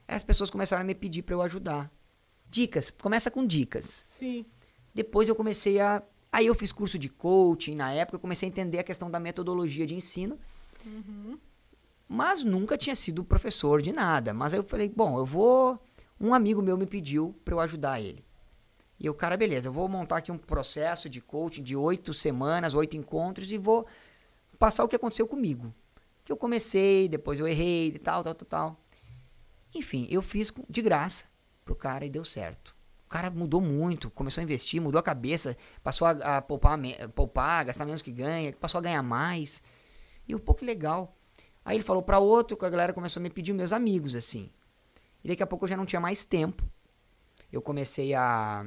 Aí 0.07 0.15
as 0.15 0.23
pessoas 0.23 0.49
começaram 0.49 0.81
a 0.81 0.85
me 0.85 0.93
pedir 0.93 1.21
para 1.21 1.35
eu 1.35 1.41
ajudar. 1.41 1.89
Dicas, 2.49 2.89
começa 2.89 3.31
com 3.31 3.47
dicas. 3.47 4.05
Sim. 4.09 4.45
Depois 4.93 5.29
eu 5.29 5.35
comecei 5.35 5.79
a. 5.79 6.03
Aí 6.31 6.47
eu 6.47 6.55
fiz 6.55 6.71
curso 6.71 6.99
de 6.99 7.09
coaching 7.09 7.75
na 7.75 7.91
época, 7.93 8.15
eu 8.15 8.19
comecei 8.19 8.47
a 8.47 8.51
entender 8.51 8.79
a 8.79 8.83
questão 8.83 9.09
da 9.09 9.19
metodologia 9.19 9.85
de 9.85 9.95
ensino. 9.95 10.37
Mas 12.07 12.43
nunca 12.43 12.77
tinha 12.77 12.95
sido 12.95 13.23
professor 13.23 13.81
de 13.81 13.91
nada. 13.91 14.33
Mas 14.33 14.53
aí 14.53 14.59
eu 14.59 14.63
falei, 14.63 14.91
bom, 14.93 15.17
eu 15.17 15.25
vou. 15.25 15.79
Um 16.23 16.33
amigo 16.33 16.61
meu 16.61 16.77
me 16.77 16.85
pediu 16.85 17.35
para 17.43 17.53
eu 17.53 17.59
ajudar 17.59 17.99
ele. 17.99 18.23
E 18.97 19.05
eu, 19.05 19.13
cara, 19.13 19.35
beleza, 19.35 19.67
eu 19.67 19.73
vou 19.73 19.89
montar 19.89 20.19
aqui 20.19 20.31
um 20.31 20.37
processo 20.37 21.09
de 21.09 21.19
coaching 21.19 21.61
de 21.61 21.75
oito 21.75 22.13
semanas, 22.13 22.73
oito 22.73 22.95
encontros 22.95 23.51
e 23.51 23.57
vou 23.57 23.85
passar 24.57 24.85
o 24.85 24.87
que 24.87 24.95
aconteceu 24.95 25.27
comigo. 25.27 25.73
Que 26.23 26.31
eu 26.31 26.37
comecei, 26.37 27.09
depois 27.09 27.41
eu 27.41 27.45
errei, 27.45 27.87
e 27.87 27.99
tal, 27.99 28.23
tal, 28.23 28.33
tal, 28.33 28.47
tal. 28.47 28.79
Enfim, 29.75 30.07
eu 30.09 30.21
fiz 30.21 30.53
de 30.69 30.81
graça 30.81 31.25
pro 31.65 31.75
cara 31.75 32.05
e 32.05 32.09
deu 32.09 32.23
certo. 32.23 32.73
O 33.05 33.09
cara 33.09 33.29
mudou 33.29 33.59
muito, 33.59 34.09
começou 34.09 34.39
a 34.39 34.45
investir, 34.45 34.81
mudou 34.81 34.99
a 34.99 35.03
cabeça, 35.03 35.57
passou 35.83 36.07
a, 36.07 36.37
a 36.37 36.41
poupar, 36.41 36.79
poupar, 37.13 37.65
gastar 37.65 37.83
menos 37.83 38.01
que 38.01 38.13
ganha, 38.13 38.53
passou 38.53 38.79
a 38.79 38.81
ganhar 38.81 39.03
mais. 39.03 39.61
E 40.25 40.39
pô, 40.39 40.53
que 40.53 40.63
legal. 40.63 41.17
Aí 41.65 41.75
ele 41.75 41.83
falou 41.83 42.01
pra 42.01 42.17
outro, 42.17 42.55
que 42.55 42.63
a 42.63 42.69
galera 42.69 42.93
começou 42.93 43.19
a 43.19 43.23
me 43.23 43.29
pedir 43.29 43.51
meus 43.51 43.73
amigos, 43.73 44.15
assim. 44.15 44.49
E 45.23 45.27
daqui 45.29 45.43
a 45.43 45.47
pouco 45.47 45.65
eu 45.65 45.69
já 45.69 45.77
não 45.77 45.85
tinha 45.85 45.99
mais 45.99 46.23
tempo. 46.25 46.63
Eu 47.51 47.61
comecei 47.61 48.13
a. 48.13 48.65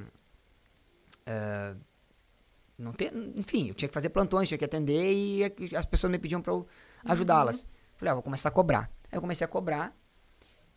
eh, 1.27 1.75
não 2.79 2.93
ter, 2.93 3.13
enfim, 3.35 3.69
eu 3.69 3.75
tinha 3.75 3.89
que 3.89 3.95
fazer 3.95 4.11
plantões, 4.11 4.49
tinha 4.49 4.59
que 4.59 4.65
atender 4.65 5.13
e 5.13 5.77
as 5.77 5.87
pessoas 5.87 6.11
me 6.11 6.19
pediam 6.19 6.43
pra 6.43 6.53
eu 6.53 6.67
ajudá-las. 7.05 7.67
Falei, 7.97 8.11
ah, 8.13 8.15
vou 8.15 8.23
começar 8.23 8.49
a 8.51 8.53
cobrar. 8.53 8.91
Aí 9.11 9.17
eu 9.17 9.21
comecei 9.21 9.45
a 9.45 9.49
cobrar 9.49 9.97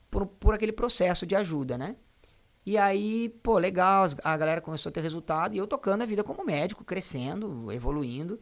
por, 0.10 0.26
por 0.26 0.54
aquele 0.54 0.72
processo 0.72 1.26
de 1.26 1.36
ajuda, 1.36 1.78
né? 1.78 1.96
E 2.66 2.78
aí, 2.78 3.30
pô, 3.44 3.58
legal, 3.58 4.06
a 4.24 4.38
galera 4.38 4.62
começou 4.62 4.90
a 4.90 4.94
ter 4.94 5.02
resultado 5.02 5.56
e 5.56 5.58
eu 5.58 5.68
tocando 5.68 6.04
a 6.04 6.06
vida 6.06 6.24
como 6.24 6.46
médico, 6.46 6.84
crescendo, 6.86 7.72
evoluindo. 7.72 8.40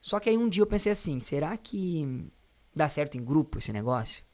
Só 0.00 0.20
que 0.20 0.30
aí 0.30 0.38
um 0.38 0.48
dia 0.48 0.62
eu 0.62 0.66
pensei 0.66 0.92
assim, 0.92 1.18
será 1.20 1.56
que 1.56 2.30
dá 2.74 2.88
certo 2.88 3.18
em 3.18 3.24
grupo 3.24 3.58
esse 3.58 3.72
negócio? 3.72 4.24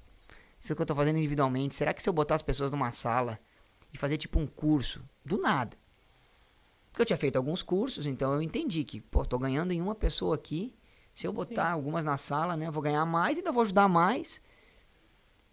Isso 0.62 0.76
que 0.76 0.80
eu 0.80 0.86
tô 0.86 0.94
fazendo 0.94 1.18
individualmente, 1.18 1.74
será 1.74 1.92
que 1.92 2.00
se 2.00 2.08
eu 2.08 2.12
botar 2.12 2.36
as 2.36 2.42
pessoas 2.42 2.70
numa 2.70 2.92
sala 2.92 3.36
e 3.92 3.98
fazer 3.98 4.16
tipo 4.16 4.38
um 4.38 4.46
curso, 4.46 5.02
do 5.24 5.36
nada? 5.36 5.76
Porque 6.92 7.02
eu 7.02 7.06
tinha 7.06 7.16
feito 7.16 7.34
alguns 7.34 7.62
cursos, 7.62 8.06
então 8.06 8.32
eu 8.32 8.40
entendi 8.40 8.84
que, 8.84 9.00
pô, 9.00 9.24
tô 9.24 9.40
ganhando 9.40 9.72
em 9.72 9.82
uma 9.82 9.94
pessoa 9.94 10.36
aqui, 10.36 10.72
se 11.12 11.26
eu 11.26 11.32
botar 11.32 11.72
algumas 11.72 12.04
na 12.04 12.16
sala, 12.16 12.56
né, 12.56 12.68
eu 12.68 12.72
vou 12.72 12.80
ganhar 12.80 13.04
mais 13.04 13.36
e 13.36 13.40
ainda 13.40 13.50
vou 13.50 13.64
ajudar 13.64 13.88
mais. 13.88 14.40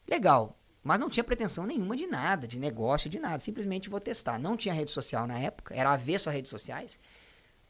Legal. 0.08 0.56
Mas 0.84 1.00
não 1.00 1.10
tinha 1.10 1.24
pretensão 1.24 1.66
nenhuma 1.66 1.98
de 1.98 2.06
nada, 2.06 2.48
de 2.48 2.60
negócio, 2.60 3.10
de 3.10 3.20
nada. 3.20 3.40
Simplesmente 3.40 3.90
vou 3.90 4.00
testar. 4.00 4.38
Não 4.38 4.56
tinha 4.56 4.74
rede 4.74 4.92
social 4.92 5.26
na 5.26 5.40
época, 5.40 5.74
era 5.74 5.92
avesso 5.92 6.30
a 6.30 6.32
redes 6.32 6.52
sociais. 6.52 7.00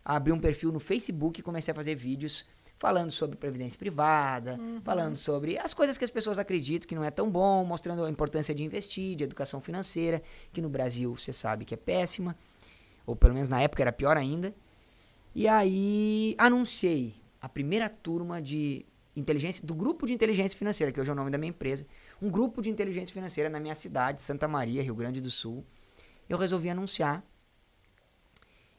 Abri 0.04 0.34
um 0.34 0.40
perfil 0.40 0.74
no 0.74 0.80
Facebook 0.80 1.40
e 1.40 1.44
comecei 1.44 1.72
a 1.72 1.76
fazer 1.76 1.96
vídeos 1.96 2.46
falando 2.80 3.12
sobre 3.12 3.36
previdência 3.36 3.78
privada, 3.78 4.56
uhum. 4.58 4.82
falando 4.82 5.18
sobre 5.18 5.58
as 5.58 5.74
coisas 5.74 5.98
que 5.98 6.06
as 6.06 6.10
pessoas 6.10 6.40
acreditam 6.40 6.88
que 6.88 6.96
não 6.96 7.04
é 7.04 7.12
tão 7.12 7.30
bom, 7.30 7.66
mostrando 7.66 8.06
a 8.06 8.10
importância 8.10 8.56
de 8.56 8.64
investir, 8.64 9.18
de 9.18 9.26
educação 9.26 9.60
financeira, 9.60 10.24
que 10.54 10.62
no 10.62 10.70
Brasil 10.70 11.16
você 11.16 11.34
sabe 11.34 11.66
que 11.66 11.74
é 11.74 11.78
péssima, 11.78 12.38
ou 13.06 13.18
pelo 13.18 13.34
menos 13.34 13.50
na 13.50 13.62
época 13.62 13.84
era 13.84 13.92
pior 13.92 14.16
ainda. 14.16 14.56
E 15.36 15.46
aí 15.46 16.36
anunciei 16.38 17.16
a 17.42 17.50
primeira 17.50 17.90
turma 17.90 18.42
de 18.42 18.86
inteligência 19.14 19.68
do 19.68 19.76
grupo 19.76 20.08
de 20.08 20.14
inteligência 20.14 20.58
financeira, 20.58 20.90
que 20.90 21.02
hoje 21.02 21.10
é 21.10 21.14
o 21.14 21.16
nome 21.16 21.30
da 21.30 21.38
minha 21.38 21.50
empresa, 21.50 21.86
um 22.22 22.30
grupo 22.30 22.62
de 22.62 22.70
inteligência 22.70 23.14
financeira 23.14 23.50
na 23.50 23.60
minha 23.60 23.76
cidade, 23.76 24.22
Santa 24.22 24.48
Maria, 24.48 24.82
Rio 24.82 24.96
Grande 24.96 25.20
do 25.20 25.30
Sul. 25.30 25.66
Eu 26.30 26.38
resolvi 26.38 26.70
anunciar 26.70 27.26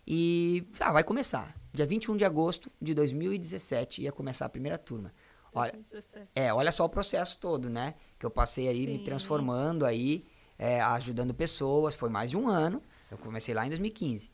e 0.07 0.67
ah, 0.79 0.93
vai 0.93 1.05
começar. 1.05 1.55
Dia 1.73 1.87
21 1.87 2.17
de 2.17 2.25
agosto 2.25 2.71
de 2.81 2.95
2017 2.95 4.03
ia 4.03 4.13
começar 4.13 4.47
a 4.47 4.49
primeira 4.49 4.77
turma. 4.77 5.13
Olha, 5.53 5.73
2017. 5.73 6.29
é, 6.35 6.53
olha 6.53 6.73
só 6.73 6.85
o 6.85 6.89
processo 6.89 7.39
todo, 7.39 7.69
né? 7.69 7.95
Que 8.19 8.27
eu 8.27 8.31
passei 8.31 8.69
aí 8.69 8.85
Sim. 8.85 8.93
me 8.93 8.99
transformando 9.01 9.85
aí, 9.85 10.25
é, 10.59 10.81
ajudando 10.81 11.35
pessoas. 11.35 11.95
Foi 11.95 12.09
mais 12.09 12.31
de 12.31 12.37
um 12.37 12.49
ano. 12.49 12.83
Eu 13.11 13.19
comecei 13.19 13.55
lá 13.55 13.67
em 13.67 13.69
2015. 13.69 14.31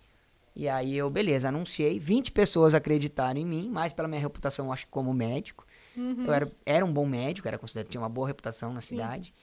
E 0.54 0.68
aí 0.70 0.96
eu, 0.96 1.10
beleza, 1.10 1.48
anunciei. 1.48 1.98
20 1.98 2.32
pessoas 2.32 2.72
acreditaram 2.72 3.38
em 3.38 3.44
mim, 3.44 3.68
mais 3.68 3.92
pela 3.92 4.08
minha 4.08 4.20
reputação, 4.20 4.72
acho 4.72 4.86
que 4.86 4.90
como 4.90 5.12
médico. 5.12 5.66
Uhum. 5.94 6.24
Eu 6.26 6.32
era, 6.32 6.52
era 6.64 6.84
um 6.84 6.92
bom 6.92 7.04
médico, 7.04 7.46
era 7.46 7.58
considerado, 7.58 7.90
tinha 7.90 8.00
uma 8.00 8.08
boa 8.08 8.26
reputação 8.26 8.72
na 8.72 8.80
Sim. 8.80 8.96
cidade. 8.96 9.34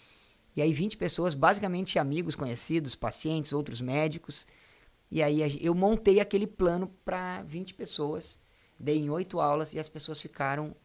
E 0.55 0.61
aí 0.61 0.73
20 0.73 0.97
pessoas, 0.97 1.35
basicamente 1.35 1.99
amigos, 1.99 2.35
conhecidos, 2.35 2.95
pacientes, 2.95 3.53
outros 3.53 3.79
médicos, 3.79 4.47
e 5.13 5.21
aí 5.21 5.59
eu 5.61 5.75
montei 5.75 6.19
aquele 6.19 6.47
plano 6.47 6.87
para 7.05 7.43
20 7.43 7.75
pessoas, 7.75 8.41
dei 8.79 8.97
em 8.97 9.11
oito 9.11 9.39
aulas 9.39 9.75
e 9.75 9.77
as 9.77 9.87
pessoas 9.87 10.19
ficaram 10.19 10.75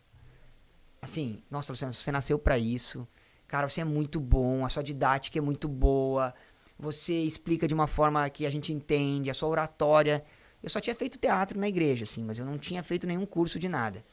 assim: 1.00 1.42
Nossa, 1.50 1.73
Luciano, 1.73 1.94
você 1.94 2.12
nasceu 2.12 2.38
para 2.38 2.58
isso. 2.58 3.08
Cara, 3.47 3.66
você 3.66 3.80
é 3.80 3.85
muito 3.85 4.20
bom, 4.20 4.66
a 4.66 4.68
sua 4.68 4.82
didática 4.82 5.38
é 5.38 5.40
muito 5.40 5.66
boa, 5.66 6.35
você 6.78 7.14
explica 7.14 7.66
de 7.66 7.73
uma 7.73 7.87
forma 7.87 8.28
que 8.28 8.44
a 8.44 8.50
gente 8.50 8.70
entende, 8.70 9.30
a 9.30 9.35
sua 9.35 9.49
oratória. 9.49 10.23
Eu 10.62 10.68
só 10.68 10.78
tinha 10.78 10.94
feito 10.94 11.16
teatro 11.16 11.58
na 11.58 11.66
igreja, 11.66 12.04
assim, 12.04 12.23
mas 12.23 12.38
eu 12.38 12.44
não 12.44 12.58
tinha 12.58 12.82
feito 12.82 13.06
nenhum 13.06 13.25
curso 13.25 13.58
de 13.58 13.66
nada. 13.66 14.04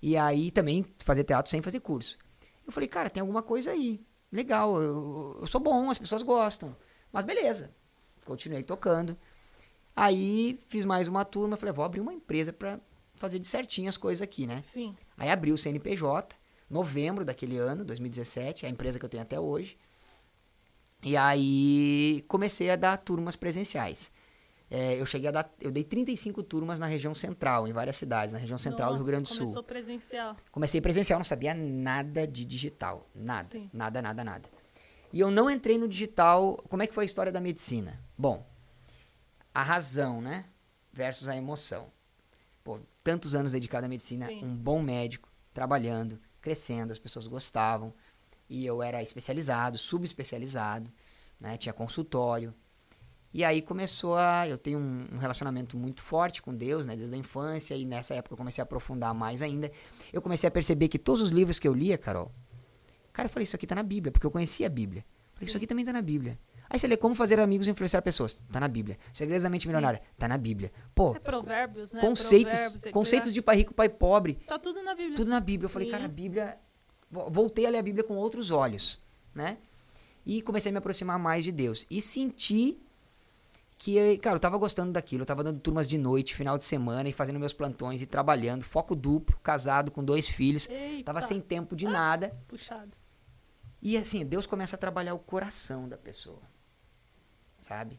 E 0.00 0.16
aí 0.16 0.52
também 0.52 0.86
fazer 1.00 1.24
teatro 1.24 1.50
sem 1.50 1.60
fazer 1.60 1.80
curso. 1.80 2.16
Eu 2.64 2.72
falei, 2.72 2.88
cara, 2.88 3.10
tem 3.10 3.20
alguma 3.20 3.42
coisa 3.42 3.72
aí. 3.72 4.00
Legal, 4.30 4.80
eu, 4.80 5.38
eu 5.40 5.46
sou 5.48 5.60
bom, 5.60 5.90
as 5.90 5.98
pessoas 5.98 6.22
gostam. 6.22 6.76
Mas 7.12 7.24
beleza, 7.24 7.74
continuei 8.24 8.62
tocando. 8.62 9.16
Aí 9.94 10.58
fiz 10.68 10.84
mais 10.84 11.06
uma 11.06 11.24
turma, 11.24 11.56
falei, 11.56 11.72
vou 11.72 11.84
abrir 11.84 12.00
uma 12.00 12.12
empresa 12.12 12.52
para 12.52 12.80
fazer 13.14 13.38
de 13.38 13.46
certinho 13.46 13.88
as 13.88 13.96
coisas 13.96 14.22
aqui, 14.22 14.46
né? 14.46 14.60
Sim. 14.62 14.94
Aí 15.16 15.30
abri 15.30 15.52
o 15.52 15.58
CNPJ, 15.58 16.36
novembro 16.68 17.24
daquele 17.24 17.56
ano, 17.58 17.84
2017, 17.84 18.66
a 18.66 18.68
empresa 18.68 18.98
que 18.98 19.04
eu 19.04 19.08
tenho 19.08 19.22
até 19.22 19.38
hoje. 19.38 19.76
E 21.02 21.16
aí 21.16 22.24
comecei 22.26 22.70
a 22.70 22.76
dar 22.76 22.96
turmas 22.96 23.36
presenciais. 23.36 24.10
É, 24.70 25.00
eu 25.00 25.06
cheguei 25.06 25.28
a 25.28 25.30
dar, 25.30 25.54
eu 25.60 25.70
dei 25.70 25.84
35 25.84 26.42
turmas 26.42 26.80
na 26.80 26.86
região 26.86 27.14
central, 27.14 27.68
em 27.68 27.72
várias 27.72 27.96
cidades, 27.96 28.32
na 28.32 28.40
região 28.40 28.58
central 28.58 28.88
Nossa, 28.90 28.98
do 28.98 29.04
Rio 29.04 29.12
Grande 29.12 29.28
do 29.28 29.28
Sul. 29.28 29.38
Começou 29.44 29.62
presencial. 29.62 30.36
Comecei 30.50 30.80
presencial, 30.80 31.18
não 31.18 31.24
sabia 31.24 31.54
nada 31.54 32.26
de 32.26 32.44
digital, 32.44 33.06
nada, 33.14 33.48
Sim. 33.48 33.70
nada, 33.72 34.02
nada, 34.02 34.24
nada. 34.24 34.48
E 35.12 35.20
eu 35.20 35.30
não 35.30 35.48
entrei 35.48 35.78
no 35.78 35.86
digital. 35.86 36.56
Como 36.68 36.82
é 36.82 36.88
que 36.88 36.94
foi 36.94 37.04
a 37.04 37.06
história 37.06 37.30
da 37.30 37.40
medicina? 37.40 38.00
Bom, 38.16 38.46
a 39.52 39.62
razão, 39.62 40.20
né? 40.20 40.44
Versus 40.92 41.28
a 41.28 41.36
emoção. 41.36 41.88
Pô, 42.62 42.78
tantos 43.02 43.34
anos 43.34 43.52
dedicado 43.52 43.86
à 43.86 43.88
medicina, 43.88 44.26
Sim. 44.26 44.44
um 44.44 44.54
bom 44.54 44.82
médico, 44.82 45.28
trabalhando, 45.52 46.20
crescendo, 46.40 46.92
as 46.92 46.98
pessoas 46.98 47.26
gostavam. 47.26 47.92
E 48.48 48.64
eu 48.64 48.82
era 48.82 49.02
especializado, 49.02 49.78
subespecializado, 49.78 50.90
né? 51.40 51.56
Tinha 51.56 51.72
consultório. 51.72 52.54
E 53.32 53.44
aí 53.44 53.60
começou 53.60 54.16
a. 54.16 54.46
Eu 54.46 54.56
tenho 54.56 54.78
um, 54.78 55.08
um, 55.12 55.18
relacionamento 55.18 55.76
muito 55.76 56.02
forte 56.02 56.40
com 56.40 56.54
Deus, 56.54 56.86
né? 56.86 56.94
Desde 56.96 57.14
a 57.14 57.18
infância, 57.18 57.74
e 57.74 57.84
nessa 57.84 58.14
época 58.14 58.34
eu 58.34 58.38
comecei 58.38 58.62
a 58.62 58.64
aprofundar 58.64 59.12
mais 59.12 59.42
ainda. 59.42 59.72
Eu 60.12 60.22
comecei 60.22 60.46
a 60.46 60.50
perceber 60.50 60.88
que 60.88 60.98
todos 60.98 61.20
os 61.20 61.30
livros 61.30 61.58
que 61.58 61.66
eu 61.66 61.74
lia, 61.74 61.98
Carol, 61.98 62.30
Cara, 63.14 63.28
eu 63.28 63.30
falei, 63.30 63.44
isso 63.44 63.54
aqui 63.54 63.64
tá 63.64 63.76
na 63.76 63.82
Bíblia, 63.84 64.10
porque 64.10 64.26
eu 64.26 64.30
conhecia 64.30 64.66
a 64.66 64.68
Bíblia. 64.68 65.04
Falei, 65.34 65.46
isso 65.46 65.56
aqui 65.56 65.68
também 65.68 65.84
tá 65.84 65.92
na 65.92 66.02
Bíblia. 66.02 66.36
Aí 66.68 66.78
você 66.78 66.86
lê 66.86 66.96
como 66.96 67.14
fazer 67.14 67.38
amigos 67.38 67.68
e 67.68 67.70
influenciar 67.70 68.02
pessoas. 68.02 68.42
Tá 68.50 68.58
na 68.58 68.68
Bíblia. 68.68 68.98
Segredos 69.12 69.42
da 69.42 69.50
mente 69.50 69.66
milionária. 69.66 70.00
Tá 70.18 70.26
na 70.26 70.38
Bíblia. 70.38 70.72
Pô. 70.94 71.14
É 71.14 71.18
provérbios, 71.18 71.92
né? 71.92 72.00
Conceitos, 72.00 72.54
provérbios, 72.54 72.92
conceitos 72.92 73.32
de 73.32 73.42
pai 73.42 73.56
rico, 73.56 73.74
pai 73.74 73.88
pobre. 73.88 74.34
Tá 74.46 74.58
tudo 74.58 74.82
na 74.82 74.94
Bíblia. 74.94 75.16
Tudo 75.16 75.30
na 75.30 75.40
Bíblia. 75.40 75.66
Eu 75.66 75.70
falei, 75.70 75.90
cara, 75.90 76.06
a 76.06 76.08
Bíblia. 76.08 76.58
Voltei 77.10 77.66
a 77.66 77.70
ler 77.70 77.78
a 77.78 77.82
Bíblia 77.82 78.02
com 78.02 78.16
outros 78.16 78.50
olhos, 78.50 79.00
né? 79.34 79.58
E 80.26 80.42
comecei 80.42 80.70
a 80.70 80.72
me 80.72 80.78
aproximar 80.78 81.18
mais 81.18 81.44
de 81.44 81.52
Deus. 81.52 81.86
E 81.88 82.02
senti 82.02 82.80
que, 83.78 84.16
cara, 84.18 84.36
eu 84.36 84.40
tava 84.40 84.56
gostando 84.56 84.90
daquilo. 84.90 85.22
Eu 85.22 85.26
tava 85.26 85.44
dando 85.44 85.60
turmas 85.60 85.86
de 85.86 85.98
noite, 85.98 86.34
final 86.34 86.58
de 86.58 86.64
semana, 86.64 87.08
e 87.08 87.12
fazendo 87.12 87.38
meus 87.38 87.52
plantões 87.52 88.02
e 88.02 88.06
trabalhando. 88.06 88.64
Foco 88.64 88.96
duplo, 88.96 89.38
casado 89.42 89.92
com 89.92 90.02
dois 90.02 90.28
filhos. 90.28 90.68
Eita. 90.68 91.04
Tava 91.04 91.20
sem 91.20 91.40
tempo 91.40 91.76
de 91.76 91.86
nada. 91.86 92.36
Puxado. 92.48 92.96
E 93.80 93.96
assim, 93.98 94.24
Deus 94.24 94.46
começa 94.46 94.76
a 94.76 94.78
trabalhar 94.78 95.14
o 95.14 95.18
coração 95.18 95.86
da 95.86 95.98
pessoa. 95.98 96.40
Sabe? 97.64 97.98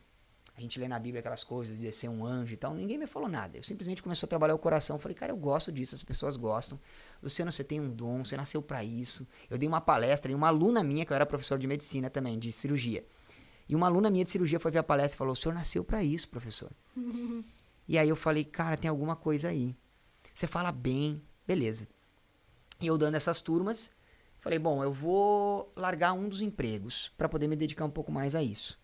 A 0.55 0.61
gente 0.61 0.79
lê 0.79 0.87
na 0.87 0.99
Bíblia 0.99 1.21
aquelas 1.21 1.43
coisas 1.43 1.79
de 1.79 1.91
ser 1.91 2.07
um 2.07 2.23
anjo 2.23 2.53
e 2.53 2.57
tal. 2.57 2.75
Ninguém 2.75 2.99
me 2.99 3.07
falou 3.07 3.27
nada. 3.27 3.57
Eu 3.57 3.63
simplesmente 3.63 4.03
começou 4.03 4.27
a 4.27 4.29
trabalhar 4.29 4.53
o 4.53 4.59
coração. 4.59 4.99
falei, 4.99 5.15
cara, 5.15 5.31
eu 5.31 5.35
gosto 5.35 5.71
disso, 5.71 5.95
as 5.95 6.03
pessoas 6.03 6.37
gostam. 6.37 6.79
Luciano, 7.21 7.51
você 7.51 7.63
tem 7.63 7.81
um 7.81 7.89
dom, 7.89 8.23
você 8.23 8.37
nasceu 8.37 8.61
para 8.61 8.83
isso. 8.83 9.27
Eu 9.49 9.57
dei 9.57 9.67
uma 9.67 9.81
palestra 9.81 10.31
e 10.31 10.35
uma 10.35 10.49
aluna 10.49 10.83
minha, 10.83 11.03
que 11.03 11.11
eu 11.11 11.15
era 11.15 11.25
professor 11.25 11.57
de 11.57 11.65
medicina 11.65 12.11
também, 12.11 12.37
de 12.37 12.51
cirurgia. 12.51 13.03
E 13.67 13.75
uma 13.75 13.87
aluna 13.87 14.11
minha 14.11 14.23
de 14.23 14.29
cirurgia 14.29 14.59
foi 14.59 14.69
ver 14.69 14.77
a 14.77 14.83
palestra 14.83 15.15
e 15.15 15.17
falou: 15.17 15.33
o 15.33 15.35
senhor 15.35 15.55
nasceu 15.55 15.83
para 15.83 16.03
isso, 16.03 16.29
professor. 16.29 16.71
e 17.89 17.97
aí 17.97 18.07
eu 18.07 18.15
falei, 18.15 18.45
cara, 18.45 18.77
tem 18.77 18.87
alguma 18.87 19.15
coisa 19.15 19.49
aí. 19.49 19.75
Você 20.31 20.45
fala 20.45 20.71
bem, 20.71 21.19
beleza. 21.47 21.87
E 22.79 22.85
eu 22.85 22.99
dando 22.99 23.15
essas 23.15 23.41
turmas, 23.41 23.91
Falei, 24.37 24.59
bom, 24.59 24.83
eu 24.83 24.91
vou 24.91 25.73
largar 25.75 26.13
um 26.13 26.29
dos 26.29 26.39
empregos 26.39 27.11
para 27.17 27.27
poder 27.27 27.47
me 27.47 27.55
dedicar 27.55 27.83
um 27.83 27.89
pouco 27.89 28.11
mais 28.11 28.35
a 28.35 28.43
isso. 28.43 28.79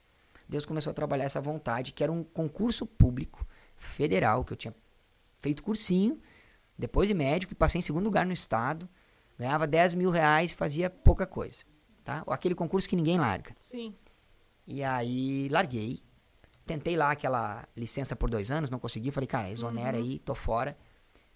Deus 0.51 0.65
começou 0.65 0.91
a 0.91 0.93
trabalhar 0.93 1.23
essa 1.23 1.39
vontade, 1.39 1.93
que 1.93 2.03
era 2.03 2.11
um 2.11 2.25
concurso 2.25 2.85
público 2.85 3.47
federal, 3.77 4.43
que 4.43 4.51
eu 4.51 4.57
tinha 4.57 4.75
feito 5.39 5.63
cursinho, 5.63 6.19
depois 6.77 7.07
de 7.07 7.13
médico, 7.13 7.53
e 7.53 7.55
passei 7.55 7.79
em 7.79 7.81
segundo 7.81 8.03
lugar 8.03 8.25
no 8.25 8.33
estado, 8.33 8.87
ganhava 9.39 9.65
10 9.65 9.93
mil 9.93 10.09
reais 10.09 10.51
e 10.51 10.55
fazia 10.55 10.89
pouca 10.89 11.25
coisa. 11.25 11.63
Tá? 12.03 12.21
Aquele 12.27 12.53
concurso 12.53 12.89
que 12.89 12.97
ninguém 12.97 13.17
larga. 13.17 13.55
Sim. 13.61 13.95
E 14.67 14.83
aí 14.83 15.47
larguei. 15.47 16.03
Tentei 16.65 16.97
lá 16.97 17.11
aquela 17.11 17.65
licença 17.75 18.13
por 18.13 18.29
dois 18.29 18.51
anos, 18.51 18.69
não 18.69 18.77
consegui. 18.77 19.09
Falei, 19.09 19.27
cara, 19.27 19.49
exonera 19.49 19.97
uhum. 19.97 20.03
aí, 20.03 20.19
tô 20.19 20.35
fora. 20.35 20.77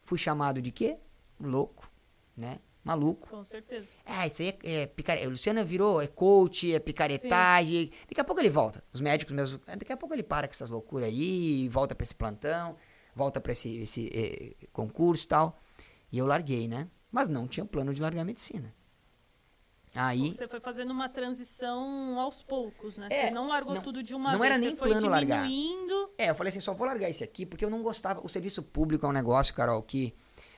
Fui 0.03 0.17
chamado 0.17 0.61
de 0.61 0.73
quê? 0.73 0.97
Louco, 1.39 1.89
né? 2.35 2.59
Maluco. 2.85 3.27
Com 3.27 3.43
certeza. 3.43 3.87
Ah, 4.05 4.27
isso 4.27 4.43
aí 4.43 4.57
é, 4.63 4.81
é 4.83 4.85
picareta. 4.85 5.27
O 5.27 5.31
Luciano 5.31 5.65
virou, 5.65 5.99
é 5.99 6.07
coach, 6.07 6.71
é 6.71 6.79
picaretagem. 6.79 7.85
Sim. 7.85 7.91
Daqui 8.07 8.21
a 8.21 8.23
pouco 8.23 8.39
ele 8.39 8.49
volta. 8.49 8.83
Os 8.93 9.01
médicos 9.01 9.33
meus. 9.33 9.57
Daqui 9.57 9.91
a 9.91 9.97
pouco 9.97 10.13
ele 10.13 10.21
para 10.23 10.47
com 10.47 10.51
essas 10.51 10.69
loucuras 10.69 11.07
aí, 11.07 11.67
volta 11.67 11.95
para 11.95 12.03
esse 12.03 12.13
plantão, 12.13 12.77
volta 13.15 13.41
para 13.41 13.51
esse, 13.51 13.75
esse 13.77 14.09
eh, 14.13 14.67
concurso 14.71 15.25
e 15.25 15.27
tal. 15.27 15.59
E 16.11 16.17
eu 16.19 16.27
larguei, 16.27 16.67
né? 16.67 16.87
Mas 17.11 17.27
não 17.27 17.47
tinha 17.47 17.65
plano 17.65 17.93
de 17.93 18.01
largar 18.01 18.21
a 18.21 18.25
medicina. 18.25 18.73
Aí, 19.95 20.33
você 20.33 20.45
foi 20.45 20.59
fazendo 20.59 20.91
uma 20.91 21.07
transição 21.07 22.19
aos 22.19 22.43
poucos, 22.43 22.97
né? 22.97 23.07
É, 23.09 23.27
você 23.27 23.31
não 23.31 23.47
largou 23.47 23.75
não, 23.75 23.81
tudo 23.81 24.03
de 24.03 24.13
uma 24.13 24.33
não 24.33 24.39
vez. 24.39 24.39
Não 24.39 24.45
era 24.45 24.57
nem 24.57 24.75
plano 24.75 25.07
largar. 25.07 25.47
Diminuindo. 25.47 26.09
É, 26.17 26.29
eu 26.29 26.35
falei 26.35 26.49
assim, 26.49 26.59
só 26.59 26.73
vou 26.73 26.85
largar 26.85 27.09
esse 27.09 27.23
aqui 27.23 27.45
porque 27.45 27.63
eu 27.63 27.69
não 27.69 27.81
gostava. 27.81 28.19
O 28.21 28.27
serviço 28.27 28.61
público 28.61 29.05
é 29.05 29.09
um 29.09 29.13
negócio, 29.13 29.53
Carol, 29.53 29.81
que 29.81 30.13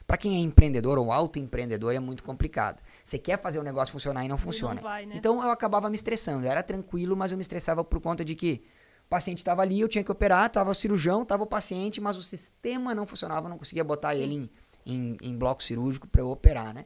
para 0.08 0.16
quem 0.16 0.38
é 0.38 0.40
empreendedor 0.40 0.98
ou 0.98 1.12
autoempreendedor 1.12 1.94
é 1.94 2.00
muito 2.00 2.24
complicado. 2.24 2.82
Você 3.04 3.20
quer 3.20 3.38
fazer 3.38 3.60
o 3.60 3.64
negócio 3.64 3.92
funcionar 3.92 4.24
e 4.24 4.30
não 4.30 4.38
funciona. 4.38 4.76
Não 4.76 4.82
vai, 4.82 5.06
né? 5.06 5.16
Então 5.18 5.44
eu 5.44 5.52
acabava 5.52 5.90
me 5.90 5.96
estressando. 5.96 6.46
Eu 6.46 6.52
era 6.52 6.64
tranquilo, 6.64 7.16
mas 7.18 7.34
eu 7.34 7.38
me 7.38 7.42
estressava 7.42 7.84
por 7.84 8.00
conta 8.00 8.24
de 8.24 8.34
que 8.34 8.64
o 9.06 9.10
paciente 9.10 9.40
estava 9.40 9.62
ali, 9.62 9.82
eu 9.82 9.88
tinha 9.90 10.04
que 10.04 10.12
operar, 10.12 10.48
estava 10.48 10.72
o 10.72 10.74
cirurgião, 10.74 11.24
estava 11.24 11.44
o 11.44 11.46
paciente, 11.46 12.00
mas 12.00 12.16
o 12.16 12.22
sistema 12.22 12.96
não 12.96 13.06
funcionava, 13.06 13.48
eu 13.48 13.50
não 13.50 13.58
conseguia 13.58 13.84
botar 13.84 14.16
Sim. 14.16 14.22
ele 14.22 14.36
em, 14.36 14.50
em, 14.86 15.18
em 15.22 15.38
bloco 15.38 15.62
cirúrgico 15.62 16.08
para 16.08 16.22
eu 16.22 16.30
operar, 16.30 16.74
né? 16.74 16.86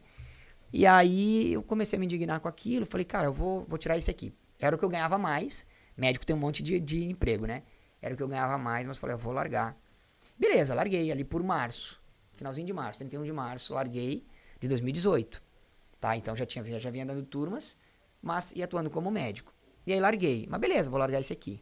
E 0.74 0.88
aí 0.88 1.54
eu 1.54 1.62
comecei 1.62 1.98
a 1.98 2.00
me 2.00 2.06
indignar 2.06 2.40
com 2.40 2.48
aquilo, 2.48 2.88
falei, 2.88 3.06
cara, 3.06 3.28
eu 3.28 3.34
vou, 3.34 3.66
vou 3.68 3.78
tirar 3.78 3.98
isso 3.98 4.10
aqui. 4.10 4.34
Era 4.60 4.76
o 4.76 4.80
que 4.80 4.86
eu 4.86 4.90
ganhava 4.90 5.20
mais, 5.20 5.68
médico 5.96 6.26
tem 6.26 6.36
um 6.36 6.40
monte 6.40 6.64
de, 6.64 6.80
de 6.80 7.04
emprego, 7.04 7.46
né? 7.46 7.62
Era 8.02 8.16
o 8.16 8.18
que 8.18 8.24
eu 8.24 8.28
ganhava 8.28 8.58
mais, 8.58 8.88
mas 8.88 8.98
falei, 8.98 9.16
eu 9.16 9.20
vou 9.20 9.34
largar. 9.34 9.78
Beleza, 10.40 10.74
larguei 10.74 11.12
ali 11.12 11.24
por 11.24 11.44
março 11.44 12.01
finalzinho 12.42 12.68
de 12.68 12.74
março, 12.74 13.00
31 13.00 13.24
de 13.24 13.32
março, 13.32 13.74
larguei 13.74 14.26
de 14.60 14.68
2018. 14.68 15.42
Tá? 16.00 16.18
Então 16.18 16.36
já 16.36 16.46
tinha 16.46 16.80
já 16.80 16.90
vinha 16.90 17.06
dando 17.06 17.24
turmas 17.24 17.78
mas 18.22 18.52
ia 18.52 18.66
atuando 18.66 18.90
como 18.90 19.10
médico. 19.10 19.52
E 19.86 19.92
aí 19.92 20.00
larguei. 20.00 20.46
Mas 20.50 20.62
beleza, 20.62 20.90
vou 20.90 21.00
largar 21.00 21.20
esse 21.20 21.34
aqui. 21.34 21.62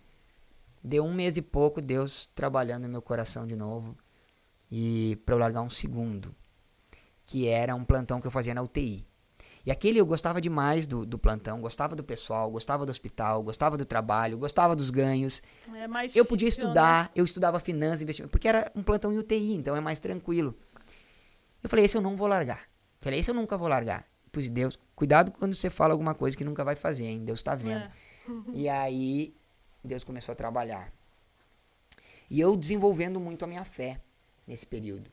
Deu 0.83 1.03
um 1.05 1.13
mês 1.13 1.37
e 1.37 1.41
pouco, 1.41 1.81
Deus 1.81 2.29
trabalhando 2.35 2.83
no 2.83 2.89
meu 2.89 3.01
coração 3.01 3.47
de 3.47 3.55
novo. 3.55 3.97
E 4.71 5.17
para 5.25 5.35
eu 5.35 5.39
largar 5.39 5.61
um 5.61 5.69
segundo, 5.69 6.35
que 7.25 7.47
era 7.47 7.73
um 7.75 7.83
plantão 7.83 8.19
que 8.19 8.27
eu 8.27 8.31
fazia 8.31 8.53
na 8.53 8.61
UTI. 8.61 9.05
E 9.65 9.71
aquele 9.71 9.99
eu 9.99 10.05
gostava 10.05 10.39
demais 10.39 10.87
do, 10.87 11.05
do 11.05 11.17
plantão, 11.17 11.59
gostava 11.59 11.95
do 11.95 12.03
pessoal, 12.03 12.49
gostava 12.49 12.85
do 12.85 12.89
hospital, 12.89 13.43
gostava 13.43 13.77
do 13.77 13.85
trabalho, 13.85 14.37
gostava 14.37 14.75
dos 14.75 14.89
ganhos. 14.89 15.41
É 15.75 15.87
mais 15.87 16.15
eu 16.15 16.25
podia 16.25 16.47
difícil, 16.47 16.65
estudar, 16.65 17.05
né? 17.05 17.09
eu 17.15 17.25
estudava 17.25 17.59
finanças, 17.59 18.01
investimento, 18.01 18.31
porque 18.31 18.47
era 18.47 18.71
um 18.75 18.81
plantão 18.81 19.11
em 19.11 19.17
UTI, 19.17 19.55
então 19.55 19.75
é 19.75 19.81
mais 19.81 19.99
tranquilo. 19.99 20.55
Eu 21.63 21.69
falei, 21.69 21.85
esse 21.85 21.97
eu 21.97 22.01
não 22.01 22.15
vou 22.15 22.27
largar. 22.27 22.69
Falei, 23.01 23.19
esse 23.19 23.29
eu 23.29 23.35
nunca 23.35 23.57
vou 23.57 23.67
largar. 23.67 24.05
Pois 24.31 24.49
Deus, 24.49 24.77
cuidado 24.95 25.31
quando 25.31 25.55
você 25.55 25.69
fala 25.69 25.93
alguma 25.93 26.13
coisa 26.13 26.37
que 26.37 26.43
nunca 26.43 26.63
vai 26.63 26.75
fazer, 26.75 27.05
hein? 27.05 27.23
Deus 27.23 27.41
tá 27.41 27.55
vendo. 27.55 27.85
É. 27.85 27.91
E 28.53 28.69
aí, 28.69 29.33
Deus 29.83 30.03
começou 30.03 30.33
a 30.33 30.35
trabalhar. 30.35 30.93
E 32.29 32.39
eu 32.39 32.55
desenvolvendo 32.55 33.19
muito 33.19 33.43
a 33.43 33.47
minha 33.47 33.65
fé 33.65 33.99
nesse 34.45 34.67
período. 34.67 35.09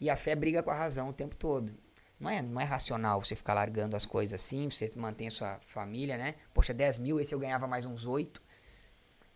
E 0.00 0.10
a 0.10 0.16
fé 0.16 0.34
briga 0.34 0.60
com 0.62 0.70
a 0.70 0.74
razão 0.74 1.10
o 1.10 1.12
tempo 1.12 1.36
todo. 1.36 1.72
Não 2.18 2.28
é, 2.28 2.42
não 2.42 2.60
é 2.60 2.64
racional 2.64 3.22
você 3.22 3.36
ficar 3.36 3.54
largando 3.54 3.94
as 3.94 4.04
coisas 4.04 4.34
assim, 4.34 4.68
você 4.68 4.90
mantém 4.96 5.28
a 5.28 5.30
sua 5.30 5.60
família, 5.60 6.18
né? 6.18 6.34
Poxa, 6.52 6.74
10 6.74 6.98
mil, 6.98 7.20
esse 7.20 7.34
eu 7.34 7.38
ganhava 7.38 7.66
mais 7.68 7.86
uns 7.86 8.04
8. 8.04 8.42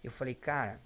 Eu 0.03 0.11
falei, 0.11 0.35
cara, 0.35 0.81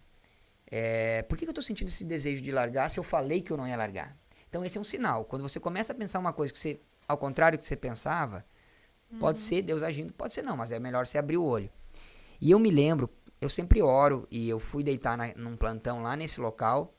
é, 0.70 1.22
por 1.22 1.38
que, 1.38 1.44
que 1.44 1.50
eu 1.50 1.54
tô 1.54 1.62
sentindo 1.62 1.88
esse 1.88 2.04
desejo 2.04 2.42
de 2.42 2.52
largar 2.52 2.88
se 2.90 3.00
eu 3.00 3.04
falei 3.04 3.40
que 3.40 3.50
eu 3.50 3.56
não 3.56 3.66
ia 3.66 3.76
largar? 3.76 4.16
Então 4.48 4.64
esse 4.64 4.78
é 4.78 4.80
um 4.80 4.84
sinal. 4.84 5.24
Quando 5.24 5.42
você 5.42 5.60
começa 5.60 5.92
a 5.92 5.96
pensar 5.96 6.18
uma 6.18 6.32
coisa 6.32 6.52
que 6.52 6.58
você, 6.58 6.80
ao 7.06 7.18
contrário 7.18 7.58
do 7.58 7.60
que 7.60 7.66
você 7.66 7.76
pensava, 7.76 8.44
pode 9.18 9.38
ser 9.38 9.62
Deus 9.62 9.82
agindo, 9.82 10.12
pode 10.12 10.34
ser 10.34 10.42
não, 10.42 10.56
mas 10.56 10.72
é 10.72 10.78
melhor 10.78 11.06
você 11.06 11.18
abrir 11.18 11.36
o 11.36 11.44
olho. 11.44 11.70
E 12.40 12.50
eu 12.50 12.58
me 12.58 12.70
lembro, 12.70 13.10
eu 13.40 13.48
sempre 13.48 13.82
oro 13.82 14.26
e 14.30 14.48
eu 14.48 14.58
fui 14.58 14.82
deitar 14.82 15.16
na, 15.16 15.34
num 15.34 15.56
plantão 15.56 16.02
lá 16.02 16.16
nesse 16.16 16.40
local. 16.40 16.94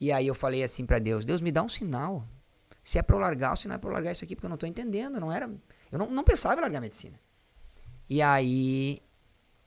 E 0.00 0.12
aí 0.12 0.26
eu 0.26 0.34
falei 0.34 0.62
assim 0.62 0.86
para 0.86 0.98
Deus: 0.98 1.24
Deus 1.24 1.40
me 1.40 1.50
dá 1.50 1.62
um 1.62 1.68
sinal. 1.68 2.26
Se 2.82 2.98
é 2.98 3.02
para 3.02 3.16
eu 3.16 3.20
largar 3.20 3.50
ou 3.50 3.56
se 3.56 3.68
não 3.68 3.74
é 3.74 3.78
para 3.78 3.90
eu 3.90 3.94
largar 3.94 4.12
isso 4.12 4.24
aqui, 4.24 4.34
porque 4.34 4.46
eu 4.46 4.50
não 4.50 4.56
tô 4.56 4.66
entendendo. 4.66 5.20
Não 5.20 5.30
era, 5.30 5.50
eu 5.92 5.98
não, 5.98 6.10
não 6.10 6.24
pensava 6.24 6.58
em 6.58 6.62
largar 6.62 6.80
medicina. 6.80 7.20
E 8.08 8.22
aí 8.22 9.02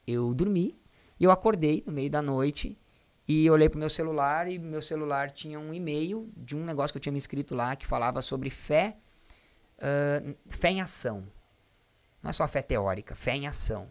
eu 0.06 0.34
dormi 0.34 0.80
e 1.20 1.24
eu 1.24 1.30
acordei 1.30 1.84
no 1.86 1.92
meio 1.92 2.10
da 2.10 2.20
noite 2.20 2.76
e 3.26 3.48
olhei 3.50 3.68
pro 3.68 3.78
meu 3.78 3.88
celular 3.88 4.48
e 4.50 4.58
meu 4.58 4.82
celular 4.82 5.30
tinha 5.30 5.58
um 5.58 5.72
e-mail 5.72 6.30
de 6.36 6.56
um 6.56 6.64
negócio 6.64 6.92
que 6.92 6.98
eu 6.98 7.02
tinha 7.02 7.12
me 7.12 7.18
escrito 7.18 7.54
lá 7.54 7.76
que 7.76 7.86
falava 7.86 8.20
sobre 8.20 8.50
fé, 8.50 8.96
ah, 9.80 10.22
fé 10.46 10.70
em 10.70 10.80
ação. 10.80 11.26
Não 12.22 12.30
é 12.30 12.32
só 12.32 12.46
fé 12.46 12.62
teórica, 12.62 13.14
fé 13.14 13.36
em 13.36 13.46
ação. 13.46 13.90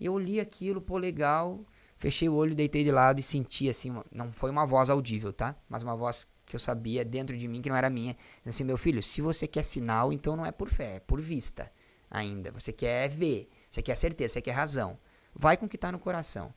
Eu 0.00 0.18
li 0.18 0.40
aquilo, 0.40 0.80
pô, 0.80 0.96
legal. 0.98 1.64
Fechei 1.96 2.28
o 2.28 2.34
olho, 2.34 2.54
deitei 2.54 2.84
de 2.84 2.92
lado 2.92 3.18
e 3.18 3.22
senti 3.22 3.68
assim, 3.68 3.90
uma- 3.90 4.04
não 4.12 4.32
foi 4.32 4.50
uma 4.50 4.64
voz 4.64 4.88
audível, 4.88 5.32
tá? 5.32 5.56
Mas 5.68 5.82
uma 5.82 5.96
voz 5.96 6.26
que 6.46 6.54
eu 6.54 6.60
sabia 6.60 7.04
dentro 7.04 7.36
de 7.36 7.48
mim 7.48 7.60
que 7.60 7.68
não 7.68 7.76
era 7.76 7.90
minha. 7.90 8.16
Assim, 8.46 8.64
meu 8.64 8.78
filho, 8.78 9.02
se 9.02 9.20
você 9.20 9.46
quer 9.48 9.62
sinal, 9.64 10.12
então 10.12 10.36
não 10.36 10.46
é 10.46 10.52
por 10.52 10.68
fé, 10.70 10.96
é 10.96 11.00
por 11.00 11.20
vista 11.20 11.70
ainda. 12.10 12.52
Você 12.52 12.72
quer 12.72 13.08
ver, 13.08 13.48
você 13.68 13.82
quer 13.82 13.96
certeza, 13.96 14.34
você 14.34 14.40
quer 14.42 14.52
razão. 14.52 14.98
Vai 15.34 15.56
com 15.56 15.66
o 15.66 15.68
que 15.68 15.76
tá 15.76 15.90
no 15.90 15.98
coração. 15.98 16.54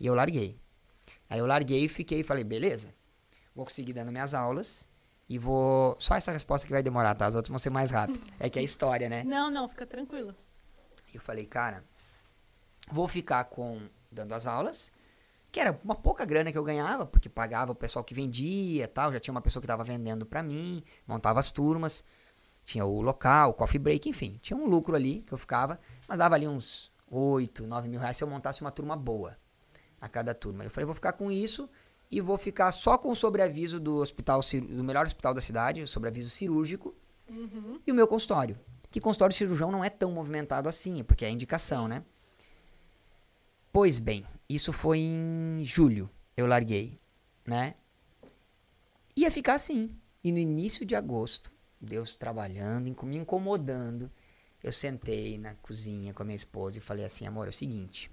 E 0.00 0.06
eu 0.06 0.14
larguei. 0.14 0.58
Aí 1.28 1.38
eu 1.38 1.46
larguei 1.46 1.84
e 1.84 1.88
fiquei 1.88 2.20
e 2.20 2.24
falei, 2.24 2.44
beleza, 2.44 2.94
vou 3.54 3.64
conseguir 3.64 3.92
dando 3.92 4.12
minhas 4.12 4.34
aulas 4.34 4.86
e 5.28 5.38
vou. 5.38 5.96
Só 5.98 6.14
essa 6.14 6.32
resposta 6.32 6.66
que 6.66 6.72
vai 6.72 6.82
demorar, 6.82 7.14
tá? 7.14 7.26
As 7.26 7.34
outras 7.34 7.48
vão 7.48 7.58
ser 7.58 7.70
mais 7.70 7.90
rápidas. 7.90 8.22
É 8.38 8.50
que 8.50 8.58
é 8.58 8.62
história, 8.62 9.08
né? 9.08 9.24
Não, 9.24 9.50
não, 9.50 9.68
fica 9.68 9.86
tranquilo. 9.86 10.34
Eu 11.12 11.20
falei, 11.20 11.46
cara, 11.46 11.84
vou 12.90 13.08
ficar 13.08 13.44
com 13.44 13.80
dando 14.10 14.32
as 14.32 14.46
aulas, 14.46 14.92
que 15.50 15.58
era 15.58 15.78
uma 15.82 15.94
pouca 15.94 16.24
grana 16.24 16.52
que 16.52 16.58
eu 16.58 16.62
ganhava, 16.62 17.04
porque 17.04 17.28
pagava 17.28 17.72
o 17.72 17.74
pessoal 17.74 18.04
que 18.04 18.14
vendia, 18.14 18.86
tal, 18.86 19.12
já 19.12 19.18
tinha 19.18 19.32
uma 19.32 19.40
pessoa 19.40 19.60
que 19.60 19.66
estava 19.66 19.82
vendendo 19.82 20.24
para 20.24 20.42
mim, 20.42 20.82
montava 21.06 21.40
as 21.40 21.50
turmas, 21.50 22.04
tinha 22.64 22.84
o 22.84 23.00
local, 23.00 23.50
o 23.50 23.54
coffee 23.54 23.78
break, 23.78 24.08
enfim, 24.08 24.38
tinha 24.40 24.56
um 24.56 24.66
lucro 24.66 24.94
ali 24.94 25.22
que 25.22 25.34
eu 25.34 25.38
ficava, 25.38 25.80
mas 26.06 26.18
dava 26.18 26.36
ali 26.36 26.46
uns 26.46 26.92
8, 27.10 27.66
9 27.66 27.88
mil 27.88 27.98
reais 27.98 28.16
se 28.16 28.22
eu 28.22 28.28
montasse 28.28 28.60
uma 28.60 28.70
turma 28.70 28.96
boa 28.96 29.36
a 30.04 30.08
cada 30.08 30.34
turma. 30.34 30.62
Eu 30.62 30.70
falei, 30.70 30.84
vou 30.84 30.94
ficar 30.94 31.14
com 31.14 31.32
isso 31.32 31.68
e 32.10 32.20
vou 32.20 32.36
ficar 32.36 32.70
só 32.72 32.98
com 32.98 33.10
o 33.10 33.16
sobreaviso 33.16 33.80
do 33.80 33.96
hospital, 33.96 34.40
do 34.42 34.84
melhor 34.84 35.06
hospital 35.06 35.32
da 35.32 35.40
cidade, 35.40 35.80
o 35.80 35.88
sobreaviso 35.88 36.28
cirúrgico, 36.28 36.94
e 37.86 37.90
o 37.90 37.94
meu 37.94 38.06
consultório. 38.06 38.58
Que 38.90 39.00
consultório 39.00 39.34
cirurgião 39.34 39.72
não 39.72 39.82
é 39.82 39.88
tão 39.88 40.12
movimentado 40.12 40.68
assim, 40.68 41.02
porque 41.02 41.24
é 41.24 41.30
indicação, 41.30 41.88
né? 41.88 42.04
Pois 43.72 43.98
bem, 43.98 44.26
isso 44.46 44.72
foi 44.72 44.98
em 44.98 45.64
julho, 45.64 46.08
eu 46.36 46.46
larguei, 46.46 47.00
né? 47.46 47.74
Ia 49.16 49.30
ficar 49.30 49.54
assim. 49.54 49.90
E 50.22 50.30
no 50.30 50.38
início 50.38 50.84
de 50.84 50.94
agosto, 50.94 51.50
Deus 51.80 52.14
trabalhando, 52.14 52.94
me 53.04 53.16
incomodando, 53.16 54.10
eu 54.62 54.70
sentei 54.70 55.38
na 55.38 55.54
cozinha 55.54 56.12
com 56.12 56.22
a 56.22 56.26
minha 56.26 56.36
esposa 56.36 56.78
e 56.78 56.80
falei 56.80 57.04
assim, 57.04 57.26
amor, 57.26 57.46
é 57.46 57.50
o 57.50 57.52
seguinte, 57.52 58.10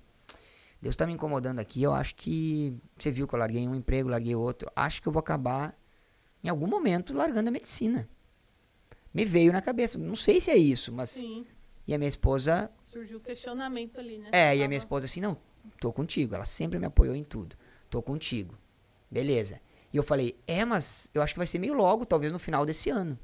Deus 0.81 0.95
tá 0.95 1.05
me 1.05 1.13
incomodando 1.13 1.59
aqui, 1.59 1.83
eu 1.83 1.93
acho 1.93 2.15
que 2.15 2.73
você 2.97 3.11
viu 3.11 3.27
que 3.27 3.35
eu 3.35 3.39
larguei 3.39 3.67
um 3.67 3.75
emprego, 3.75 4.09
larguei 4.09 4.35
outro, 4.35 4.71
acho 4.75 5.01
que 5.01 5.07
eu 5.07 5.11
vou 5.11 5.19
acabar 5.19 5.77
em 6.43 6.49
algum 6.49 6.67
momento 6.67 7.13
largando 7.13 7.49
a 7.49 7.51
medicina. 7.51 8.09
Me 9.13 9.23
veio 9.23 9.53
na 9.53 9.61
cabeça, 9.61 9.97
não 9.97 10.15
sei 10.15 10.39
se 10.39 10.49
é 10.49 10.57
isso, 10.57 10.91
mas 10.91 11.11
Sim. 11.11 11.45
e 11.85 11.93
a 11.93 11.97
minha 11.97 12.07
esposa 12.07 12.71
Surgiu 12.83 13.19
o 13.19 13.21
questionamento 13.21 13.99
ali, 13.99 14.17
né? 14.17 14.29
é, 14.31 14.57
e 14.57 14.63
a 14.63 14.67
minha 14.67 14.77
esposa 14.77 15.05
assim, 15.05 15.21
não, 15.21 15.37
tô 15.79 15.93
contigo. 15.93 16.33
Ela 16.33 16.45
sempre 16.45 16.79
me 16.79 16.85
apoiou 16.85 17.15
em 17.15 17.23
tudo. 17.23 17.55
Tô 17.89 18.01
contigo. 18.01 18.57
Beleza. 19.09 19.61
E 19.93 19.97
eu 19.97 20.03
falei, 20.03 20.39
é, 20.47 20.63
mas 20.63 21.09
eu 21.13 21.21
acho 21.21 21.33
que 21.33 21.39
vai 21.39 21.47
ser 21.47 21.59
meio 21.59 21.73
logo, 21.73 22.05
talvez 22.05 22.31
no 22.31 22.39
final 22.39 22.65
desse 22.65 22.89
ano. 22.89 23.19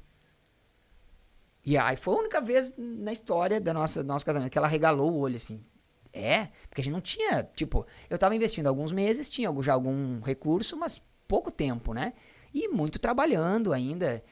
E 1.64 1.76
aí 1.76 1.96
foi 1.96 2.14
a 2.14 2.18
única 2.18 2.40
vez 2.40 2.74
na 2.76 3.12
história 3.12 3.60
da 3.60 3.74
nossa, 3.74 4.02
do 4.02 4.06
nosso 4.06 4.24
casamento 4.24 4.50
que 4.50 4.58
ela 4.58 4.68
regalou 4.68 5.12
o 5.12 5.18
olho, 5.18 5.36
assim. 5.36 5.64
É, 6.12 6.48
porque 6.68 6.80
a 6.80 6.84
gente 6.84 6.92
não 6.92 7.00
tinha, 7.00 7.42
tipo, 7.54 7.86
eu 8.08 8.18
tava 8.18 8.34
investindo 8.34 8.66
alguns 8.66 8.92
meses, 8.92 9.28
tinha 9.28 9.48
algum- 9.48 9.62
já 9.62 9.74
algum 9.74 10.20
recurso, 10.20 10.76
mas 10.76 11.02
pouco 11.26 11.50
tempo, 11.50 11.92
né? 11.92 12.14
E 12.52 12.68
muito 12.68 12.98
trabalhando 12.98 13.72
ainda. 13.72 14.22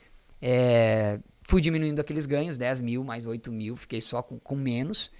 É, 0.40 1.18
fui 1.48 1.60
diminuindo 1.60 2.00
aqueles 2.00 2.26
ganhos, 2.26 2.56
10 2.58 2.80
mil 2.80 3.04
mais 3.04 3.26
8 3.26 3.52
mil, 3.52 3.76
fiquei 3.76 4.00
só 4.00 4.22
com, 4.22 4.38
com 4.38 4.54
menos. 4.56 5.10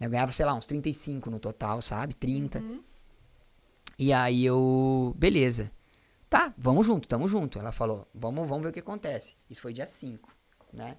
Eu 0.00 0.08
ganhava, 0.08 0.32
sei 0.32 0.46
lá, 0.46 0.54
uns 0.54 0.64
35 0.66 1.28
no 1.30 1.38
total, 1.38 1.82
sabe? 1.82 2.14
30. 2.14 2.60
Uhum. 2.60 2.80
E 3.98 4.12
aí 4.12 4.44
eu. 4.44 5.14
Beleza. 5.18 5.70
Tá, 6.28 6.54
vamos 6.56 6.86
junto, 6.86 7.08
tamo 7.08 7.26
junto. 7.28 7.58
Ela 7.58 7.72
falou, 7.72 8.06
vamos, 8.14 8.48
vamos 8.48 8.62
ver 8.62 8.70
o 8.70 8.72
que 8.72 8.78
acontece. 8.80 9.34
Isso 9.48 9.60
foi 9.60 9.72
dia 9.72 9.84
5, 9.84 10.34
né? 10.72 10.96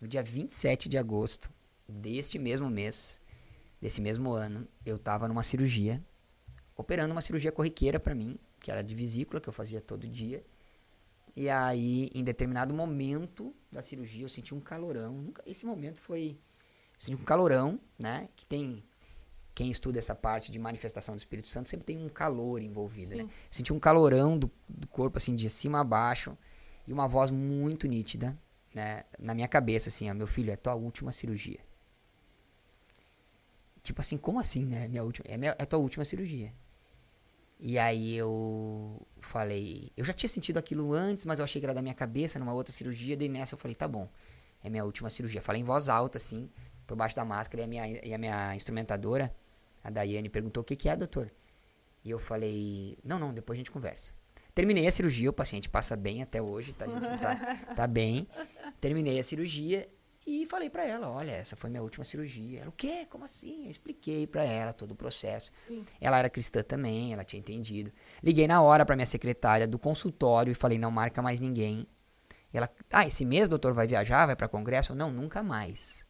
No 0.00 0.06
dia 0.06 0.22
27 0.22 0.88
de 0.88 0.98
agosto 0.98 1.50
deste 1.88 2.38
mesmo 2.38 2.68
mês, 2.68 3.20
desse 3.84 4.00
mesmo 4.00 4.32
ano, 4.32 4.66
eu 4.86 4.98
tava 4.98 5.28
numa 5.28 5.42
cirurgia, 5.42 6.02
operando 6.74 7.12
uma 7.12 7.20
cirurgia 7.20 7.52
corriqueira 7.52 8.00
pra 8.00 8.14
mim, 8.14 8.38
que 8.58 8.70
era 8.70 8.82
de 8.82 8.94
vesícula, 8.94 9.42
que 9.42 9.46
eu 9.48 9.52
fazia 9.52 9.78
todo 9.78 10.08
dia. 10.08 10.42
E 11.36 11.50
aí, 11.50 12.10
em 12.14 12.24
determinado 12.24 12.72
momento 12.72 13.54
da 13.70 13.82
cirurgia, 13.82 14.24
eu 14.24 14.28
senti 14.30 14.54
um 14.54 14.60
calorão. 14.60 15.12
Nunca- 15.12 15.42
Esse 15.44 15.66
momento 15.66 16.00
foi. 16.00 16.30
Eu 16.94 17.00
senti 17.00 17.20
um 17.20 17.24
calorão, 17.26 17.78
né? 17.98 18.30
Que 18.34 18.46
tem. 18.46 18.82
Quem 19.54 19.70
estuda 19.70 19.98
essa 19.98 20.14
parte 20.14 20.50
de 20.50 20.58
manifestação 20.58 21.14
do 21.14 21.18
Espírito 21.18 21.46
Santo 21.48 21.68
sempre 21.68 21.84
tem 21.84 21.98
um 21.98 22.08
calor 22.08 22.62
envolvido, 22.62 23.10
né? 23.16 23.24
Sim. 23.24 23.28
Eu 23.28 23.30
senti 23.50 23.72
um 23.74 23.78
calorão 23.78 24.38
do, 24.38 24.50
do 24.66 24.88
corpo, 24.88 25.18
assim, 25.18 25.36
de 25.36 25.50
cima 25.50 25.80
a 25.80 25.84
baixo. 25.84 26.38
E 26.86 26.92
uma 26.92 27.06
voz 27.06 27.30
muito 27.30 27.86
nítida, 27.86 28.34
né? 28.74 29.02
Na 29.18 29.34
minha 29.34 29.46
cabeça, 29.46 29.90
assim, 29.90 30.10
ó, 30.10 30.14
meu 30.14 30.26
filho, 30.26 30.50
é 30.50 30.56
tua 30.56 30.74
última 30.74 31.12
cirurgia. 31.12 31.60
Tipo 33.84 34.00
assim, 34.00 34.16
como 34.16 34.40
assim, 34.40 34.64
né? 34.64 34.88
Minha 34.88 35.04
última, 35.04 35.26
é, 35.28 35.36
minha, 35.36 35.54
é 35.58 35.66
tua 35.66 35.78
última 35.78 36.06
cirurgia. 36.06 36.50
E 37.60 37.78
aí 37.78 38.16
eu 38.16 39.06
falei, 39.20 39.92
eu 39.94 40.04
já 40.04 40.12
tinha 40.14 40.28
sentido 40.28 40.56
aquilo 40.58 40.94
antes, 40.94 41.26
mas 41.26 41.38
eu 41.38 41.44
achei 41.44 41.60
que 41.60 41.66
era 41.66 41.74
da 41.74 41.82
minha 41.82 41.94
cabeça, 41.94 42.38
numa 42.38 42.52
outra 42.54 42.72
cirurgia, 42.72 43.14
daí 43.14 43.28
nessa 43.28 43.54
eu 43.54 43.58
falei, 43.58 43.74
tá 43.74 43.86
bom, 43.86 44.08
é 44.62 44.70
minha 44.70 44.84
última 44.84 45.10
cirurgia. 45.10 45.42
Falei 45.42 45.60
em 45.60 45.64
voz 45.64 45.90
alta, 45.90 46.16
assim, 46.16 46.50
por 46.86 46.96
baixo 46.96 47.14
da 47.14 47.26
máscara, 47.26 47.60
e 47.60 47.64
a 47.64 47.68
minha, 47.68 48.06
e 48.06 48.14
a 48.14 48.18
minha 48.18 48.56
instrumentadora, 48.56 49.34
a 49.82 49.90
Daiane, 49.90 50.30
perguntou 50.30 50.62
o 50.62 50.64
que, 50.64 50.76
que 50.76 50.88
é, 50.88 50.96
doutor? 50.96 51.30
E 52.02 52.10
eu 52.10 52.18
falei, 52.18 52.96
não, 53.04 53.18
não, 53.18 53.34
depois 53.34 53.56
a 53.56 53.60
gente 53.60 53.70
conversa. 53.70 54.14
Terminei 54.54 54.86
a 54.86 54.90
cirurgia, 54.90 55.28
o 55.28 55.32
paciente 55.32 55.68
passa 55.68 55.94
bem 55.94 56.22
até 56.22 56.40
hoje, 56.40 56.72
tá, 56.72 56.86
gente? 56.86 57.20
Tá, 57.20 57.74
tá 57.76 57.86
bem. 57.86 58.26
Terminei 58.80 59.18
a 59.18 59.22
cirurgia 59.22 59.86
e 60.26 60.46
falei 60.46 60.70
pra 60.70 60.84
ela, 60.84 61.08
olha, 61.10 61.32
essa 61.32 61.54
foi 61.54 61.68
minha 61.68 61.82
última 61.82 62.04
cirurgia. 62.04 62.60
Ela, 62.60 62.70
o 62.70 62.72
quê? 62.72 63.06
Como 63.10 63.24
assim? 63.24 63.64
Eu 63.64 63.70
expliquei 63.70 64.26
pra 64.26 64.42
ela 64.42 64.72
todo 64.72 64.92
o 64.92 64.96
processo. 64.96 65.52
Sim. 65.56 65.84
Ela 66.00 66.18
era 66.18 66.30
cristã 66.30 66.62
também, 66.62 67.12
ela 67.12 67.24
tinha 67.24 67.40
entendido. 67.40 67.92
Liguei 68.22 68.46
na 68.46 68.62
hora 68.62 68.86
pra 68.86 68.96
minha 68.96 69.06
secretária 69.06 69.66
do 69.66 69.78
consultório 69.78 70.50
e 70.50 70.54
falei, 70.54 70.78
não 70.78 70.90
marca 70.90 71.20
mais 71.20 71.40
ninguém. 71.40 71.86
Ela, 72.52 72.70
ah, 72.90 73.06
esse 73.06 73.24
mês, 73.24 73.48
doutor, 73.48 73.74
vai 73.74 73.86
viajar, 73.86 74.26
vai 74.26 74.36
pra 74.36 74.48
congresso? 74.48 74.94
Não, 74.94 75.10
nunca 75.10 75.42
mais. 75.42 76.04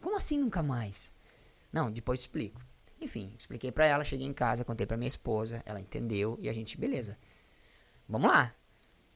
Como 0.00 0.16
assim 0.16 0.38
nunca 0.38 0.62
mais? 0.62 1.12
Não, 1.72 1.90
depois 1.90 2.20
explico. 2.20 2.60
Enfim, 3.00 3.34
expliquei 3.36 3.72
para 3.72 3.86
ela, 3.86 4.04
cheguei 4.04 4.26
em 4.26 4.32
casa, 4.32 4.64
contei 4.64 4.86
para 4.86 4.96
minha 4.96 5.08
esposa, 5.08 5.62
ela 5.64 5.80
entendeu 5.80 6.38
e 6.40 6.48
a 6.48 6.52
gente, 6.52 6.78
beleza. 6.78 7.18
Vamos 8.08 8.30
lá. 8.30 8.54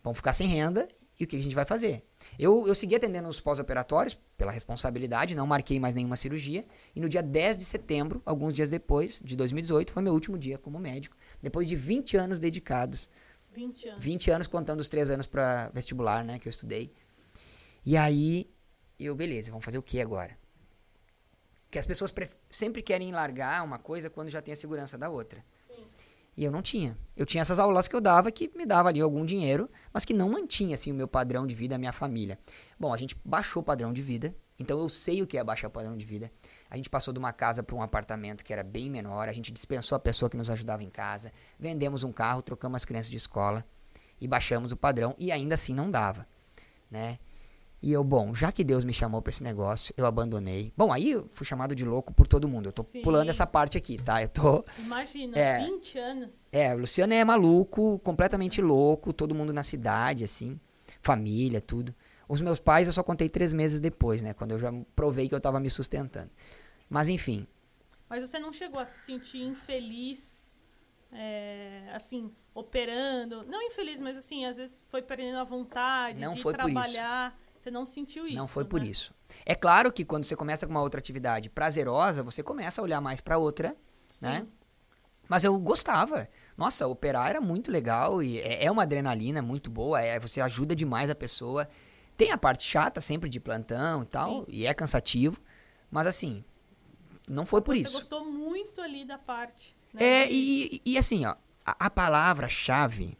Vamos 0.03 0.16
ficar 0.16 0.33
sem 0.33 0.47
renda 0.47 0.88
e 1.18 1.24
o 1.24 1.27
que 1.27 1.37
a 1.37 1.42
gente 1.42 1.55
vai 1.55 1.64
fazer? 1.64 2.05
Eu, 2.38 2.66
eu 2.66 2.74
segui 2.74 2.96
atendendo 2.96 3.29
os 3.29 3.40
pós-operatórios 3.40 4.18
pela 4.37 4.50
responsabilidade, 4.50 5.35
não 5.35 5.46
marquei 5.46 5.79
mais 5.79 5.94
nenhuma 5.94 6.16
cirurgia. 6.16 6.64
E 6.94 7.00
no 7.00 7.09
dia 7.09 7.22
10 7.22 7.57
de 7.57 7.64
setembro, 7.64 8.20
alguns 8.27 8.53
dias 8.53 8.68
depois, 8.68 9.20
de 9.22 9.37
2018, 9.37 9.92
foi 9.92 10.03
meu 10.03 10.12
último 10.12 10.37
dia 10.37 10.59
como 10.59 10.79
médico. 10.79 11.16
Depois 11.40 11.68
de 11.68 11.77
20 11.77 12.16
anos 12.16 12.38
dedicados. 12.38 13.09
20 13.55 13.88
anos. 13.88 14.05
20 14.05 14.31
anos 14.33 14.46
contando 14.48 14.81
os 14.81 14.88
3 14.88 15.11
anos 15.11 15.27
para 15.27 15.68
vestibular, 15.68 16.24
né, 16.24 16.38
que 16.38 16.48
eu 16.48 16.50
estudei. 16.50 16.92
E 17.87 17.96
aí, 17.96 18.50
eu, 18.98 19.14
beleza, 19.14 19.50
vamos 19.50 19.64
fazer 19.64 19.79
o 19.79 19.83
que 19.83 20.00
agora? 20.00 20.37
Que 21.70 21.79
as 21.79 21.87
pessoas 21.87 22.12
sempre 22.50 22.83
querem 22.83 23.12
largar 23.12 23.62
uma 23.64 23.79
coisa 23.79 24.11
quando 24.11 24.31
já 24.31 24.42
tem 24.42 24.53
a 24.53 24.57
segurança 24.57 24.98
da 24.98 25.09
outra. 25.09 25.44
E 26.37 26.44
eu 26.44 26.51
não 26.51 26.62
tinha. 26.62 26.99
Eu 27.16 27.25
tinha 27.25 27.42
essas 27.42 27.59
aulas 27.59 27.87
que 27.87 27.94
eu 27.94 28.01
dava 28.01 28.31
que 28.31 28.51
me 28.57 28.66
dava 28.66 28.88
ali 28.88 29.01
algum 29.01 29.25
dinheiro, 29.25 29.70
mas 29.92 30.05
que 30.05 30.12
não 30.12 30.31
mantinha 30.31 30.75
assim 30.75 30.90
o 30.90 30.94
meu 30.94 31.07
padrão 31.07 31.47
de 31.47 31.55
vida, 31.55 31.77
a 31.77 31.79
minha 31.79 31.92
família. 31.92 32.38
Bom, 32.79 32.92
a 32.92 32.97
gente 32.97 33.16
baixou 33.25 33.62
o 33.62 33.64
padrão 33.64 33.92
de 33.92 34.03
vida, 34.03 34.35
então 34.59 34.79
eu 34.79 34.88
sei 34.88 35.23
o 35.23 35.27
que 35.27 35.38
é 35.38 35.44
baixar 35.44 35.68
o 35.68 35.70
padrão 35.70 35.97
de 35.97 36.05
vida. 36.05 36.31
A 36.68 36.77
gente 36.77 36.90
passou 36.90 37.12
de 37.12 37.18
uma 37.18 37.33
casa 37.33 37.62
para 37.62 37.77
um 37.77 37.83
apartamento 37.83 38.44
que 38.44 38.53
era 38.53 38.64
bem 38.64 38.90
menor, 38.90 39.29
a 39.29 39.33
gente 39.33 39.53
dispensou 39.53 39.94
a 39.94 40.01
pessoa 40.01 40.29
que 40.29 40.37
nos 40.37 40.51
ajudava 40.51 40.83
em 40.83 40.90
casa, 40.90 41.33
vendemos 41.59 42.03
um 42.03 42.12
carro, 42.12 42.42
trocamos 42.42 42.77
as 42.77 42.85
crianças 42.85 43.11
de 43.11 43.16
escola 43.16 43.64
e 44.20 44.27
baixamos 44.27 44.73
o 44.73 44.77
padrão 44.77 45.14
e 45.18 45.31
ainda 45.31 45.55
assim 45.55 45.75
não 45.75 45.90
dava, 45.90 46.27
né? 46.90 47.18
E 47.85 47.92
eu, 47.92 48.03
bom, 48.03 48.35
já 48.35 48.51
que 48.51 48.64
Deus 48.64 48.83
me 48.83 48.94
chamou 48.94 49.20
para 49.20 49.29
esse 49.29 49.42
negócio, 49.42 49.92
eu 49.94 50.07
abandonei. 50.07 50.73
Bom, 50.75 50.90
aí 50.90 51.11
eu 51.11 51.29
fui 51.35 51.44
chamado 51.44 51.75
de 51.75 51.85
louco 51.85 52.14
por 52.14 52.27
todo 52.27 52.49
mundo. 52.49 52.70
Eu 52.70 52.73
tô 52.73 52.83
Sim. 52.83 53.03
pulando 53.03 53.29
essa 53.29 53.47
parte 53.47 53.77
aqui, 53.77 53.99
tá? 53.99 54.23
Eu 54.23 54.29
tô. 54.31 54.64
Imagina, 54.79 55.38
é, 55.38 55.66
20 55.66 55.99
anos. 55.99 56.49
É, 56.51 56.75
o 56.75 56.79
Luciano 56.79 57.12
é 57.12 57.23
maluco, 57.23 57.99
completamente 57.99 58.62
louco, 58.62 59.12
todo 59.12 59.35
mundo 59.35 59.53
na 59.53 59.62
cidade, 59.62 60.25
assim, 60.25 60.59
família, 61.03 61.61
tudo. 61.61 61.94
Os 62.27 62.40
meus 62.40 62.59
pais 62.59 62.87
eu 62.87 62.92
só 62.94 63.03
contei 63.03 63.29
três 63.29 63.53
meses 63.53 63.81
depois, 63.81 64.23
né? 64.23 64.33
Quando 64.33 64.53
eu 64.53 64.59
já 64.59 64.73
provei 64.97 65.29
que 65.29 65.35
eu 65.35 65.40
tava 65.40 65.61
me 65.61 65.68
sustentando. 65.68 66.31
Mas 66.88 67.11
enfim. 67.11 67.47
Mas 68.09 68.27
você 68.27 68.38
não 68.38 68.51
chegou 68.51 68.81
a 68.81 68.87
se 68.87 69.01
sentir 69.01 69.42
infeliz, 69.42 70.57
é, 71.12 71.83
assim, 71.92 72.33
operando? 72.55 73.44
Não 73.44 73.61
infeliz, 73.61 74.01
mas 74.01 74.16
assim, 74.16 74.47
às 74.47 74.57
vezes 74.57 74.83
foi 74.88 75.03
perdendo 75.03 75.37
a 75.37 75.44
vontade 75.44 76.18
não 76.18 76.33
de 76.33 76.40
foi 76.40 76.55
trabalhar. 76.55 77.33
Por 77.33 77.37
isso. 77.37 77.43
Você 77.64 77.70
não 77.70 77.87
sentiu 77.87 78.27
isso? 78.27 78.37
Não 78.37 78.46
foi 78.46 78.62
né? 78.62 78.68
por 78.68 78.85
isso. 78.85 79.14
É 79.46 79.55
claro 79.55 79.90
que 79.90 80.05
quando 80.05 80.24
você 80.24 80.37
começa 80.37 80.66
com 80.66 80.70
uma 80.70 80.83
outra 80.83 81.00
atividade 81.00 81.48
prazerosa, 81.48 82.22
você 82.22 82.42
começa 82.42 82.83
a 82.83 82.85
olhar 82.85 83.00
mais 83.00 83.22
para 83.22 83.38
outra, 83.38 83.74
Sim. 84.07 84.27
né? 84.27 84.46
Mas 85.27 85.44
eu 85.44 85.59
gostava. 85.59 86.29
Nossa, 86.59 86.87
operar 86.87 87.31
era 87.31 87.40
muito 87.40 87.72
legal 87.72 88.22
e 88.22 88.38
é, 88.38 88.66
é 88.66 88.70
uma 88.70 88.83
adrenalina 88.83 89.40
muito 89.40 89.70
boa. 89.70 89.98
É, 89.98 90.20
você 90.20 90.42
ajuda 90.42 90.77
demais 90.77 91.09
a 91.09 91.14
pessoa. 91.14 91.66
Tem 92.18 92.33
a 92.33 92.37
parte 92.37 92.64
chata 92.64 93.00
sempre 93.00 93.31
de 93.31 93.40
plantão 93.40 94.03
e 94.03 94.07
tal, 94.07 94.40
Sim. 94.40 94.46
e 94.48 94.66
é 94.66 94.74
cansativo. 94.74 95.40
Mas 95.90 96.07
assim, 96.07 96.44
não 97.27 97.46
foi 97.46 97.62
por 97.62 97.74
você 97.74 97.81
isso. 97.85 97.92
Você 97.92 97.96
gostou 97.96 98.27
muito 98.27 98.83
ali 98.83 99.07
da 99.07 99.16
parte. 99.16 99.74
Né? 99.94 100.05
É, 100.05 100.31
e, 100.31 100.83
e, 100.85 100.98
assim, 100.98 101.24
ó, 101.24 101.35
a, 101.64 101.87
a 101.87 101.88
palavra-chave 101.88 103.16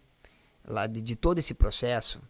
lá 0.63 0.87
de, 0.87 1.01
de 1.01 1.17
todo 1.17 1.39
esse 1.39 1.55
processo 1.55 2.21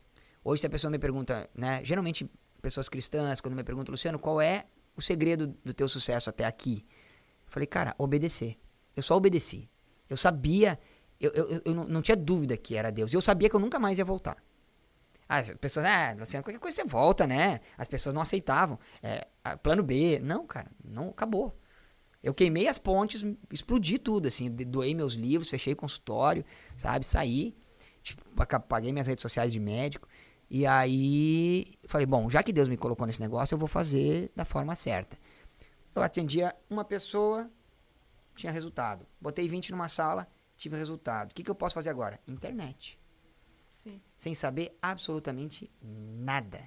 Hoje, 0.44 0.60
se 0.60 0.66
a 0.66 0.70
pessoa 0.70 0.90
me 0.90 0.98
pergunta, 0.98 1.48
né? 1.54 1.82
Geralmente, 1.82 2.30
pessoas 2.60 2.88
cristãs, 2.88 3.40
quando 3.40 3.54
me 3.54 3.64
perguntam, 3.64 3.92
Luciano, 3.92 4.18
qual 4.18 4.40
é 4.40 4.66
o 4.94 5.00
segredo 5.00 5.46
do 5.64 5.72
teu 5.72 5.88
sucesso 5.88 6.28
até 6.28 6.44
aqui? 6.44 6.84
Eu 7.46 7.52
falei, 7.52 7.66
cara, 7.66 7.94
obedecer. 7.98 8.58
Eu 8.94 9.02
só 9.02 9.16
obedeci. 9.16 9.68
Eu 10.08 10.16
sabia, 10.16 10.78
eu, 11.18 11.32
eu, 11.32 11.62
eu 11.64 11.74
não, 11.74 11.84
não 11.84 12.02
tinha 12.02 12.16
dúvida 12.16 12.56
que 12.56 12.76
era 12.76 12.92
Deus. 12.92 13.12
Eu 13.12 13.22
sabia 13.22 13.48
que 13.48 13.56
eu 13.56 13.60
nunca 13.60 13.78
mais 13.78 13.98
ia 13.98 14.04
voltar. 14.04 14.36
Ah, 15.28 15.38
as 15.38 15.50
pessoas, 15.52 15.86
ah, 15.86 16.14
Luciano, 16.18 16.44
qualquer 16.44 16.58
coisa 16.58 16.76
você 16.76 16.84
volta, 16.84 17.26
né? 17.26 17.60
As 17.78 17.88
pessoas 17.88 18.14
não 18.14 18.20
aceitavam. 18.20 18.78
É, 19.02 19.26
plano 19.62 19.82
B. 19.82 20.20
Não, 20.22 20.46
cara, 20.46 20.70
não 20.84 21.08
acabou. 21.08 21.58
Eu 22.22 22.32
queimei 22.32 22.68
as 22.68 22.78
pontes, 22.78 23.24
explodi 23.50 23.98
tudo, 23.98 24.28
assim, 24.28 24.50
doei 24.50 24.94
meus 24.94 25.14
livros, 25.14 25.50
fechei 25.50 25.74
consultório, 25.74 26.42
sabe? 26.74 27.04
Saí, 27.04 27.54
tipo, 28.02 28.24
paguei 28.66 28.92
minhas 28.92 29.06
redes 29.06 29.20
sociais 29.20 29.52
de 29.52 29.60
médico. 29.60 30.08
E 30.48 30.66
aí 30.66 31.74
falei, 31.86 32.06
bom, 32.06 32.28
já 32.30 32.42
que 32.42 32.52
Deus 32.52 32.68
me 32.68 32.76
colocou 32.76 33.06
nesse 33.06 33.20
negócio, 33.20 33.54
eu 33.54 33.58
vou 33.58 33.68
fazer 33.68 34.30
da 34.36 34.44
forma 34.44 34.74
certa. 34.76 35.18
Eu 35.94 36.02
atendia 36.02 36.54
uma 36.68 36.84
pessoa, 36.84 37.50
tinha 38.34 38.52
resultado. 38.52 39.06
Botei 39.20 39.48
20 39.48 39.70
numa 39.70 39.88
sala, 39.88 40.28
tive 40.56 40.76
resultado. 40.76 41.30
O 41.30 41.34
que, 41.34 41.42
que 41.42 41.50
eu 41.50 41.54
posso 41.54 41.74
fazer 41.74 41.90
agora? 41.90 42.20
Internet. 42.26 42.98
Sim. 43.70 44.00
Sem 44.16 44.34
saber 44.34 44.76
absolutamente 44.80 45.70
nada. 45.82 46.60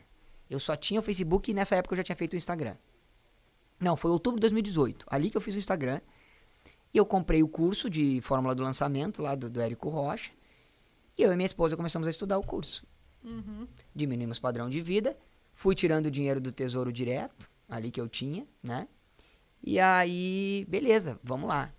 Eu 0.50 0.60
só 0.60 0.76
tinha 0.76 1.00
o 1.00 1.04
Facebook 1.04 1.52
e 1.52 1.54
nessa 1.54 1.76
época 1.76 1.94
eu 1.94 1.98
já 1.98 2.04
tinha 2.04 2.16
feito 2.16 2.34
o 2.34 2.38
Instagram. 2.38 2.76
Não, 3.80 3.96
foi 3.96 4.12
outubro 4.12 4.40
de 4.40 4.42
2018. 4.42 5.06
Ali 5.10 5.30
que 5.30 5.38
eu 5.38 5.42
fiz 5.42 5.56
o 5.56 5.58
Instagram. 5.58 6.02
E 6.94 6.98
eu 6.98 7.06
comprei 7.06 7.44
o 7.44 7.48
curso 7.48 7.90
de 7.90 8.22
Fórmula 8.22 8.56
do 8.56 8.64
Lançamento 8.64 9.22
lá 9.22 9.36
do, 9.36 9.50
do 9.50 9.62
Érico 9.62 9.90
Rocha. 9.90 10.32
E 11.18 11.22
eu 11.22 11.32
e 11.32 11.36
minha 11.36 11.46
esposa 11.46 11.76
começamos 11.76 12.08
a 12.08 12.12
estudar 12.12 12.38
o 12.38 12.44
curso. 12.44 12.86
Uhum. 13.24 13.68
Diminuímos 13.96 14.40
padrão 14.40 14.70
de 14.70 14.82
vida. 14.82 15.18
Fui 15.54 15.74
tirando 15.74 16.06
o 16.06 16.12
dinheiro 16.12 16.40
do 16.40 16.52
tesouro 16.52 16.92
direto, 16.92 17.50
ali 17.68 17.90
que 17.90 18.00
eu 18.00 18.08
tinha, 18.08 18.46
né? 18.62 18.88
E 19.64 19.80
aí, 19.80 20.66
beleza, 20.70 21.20
vamos 21.24 21.50
lá. 21.50 21.74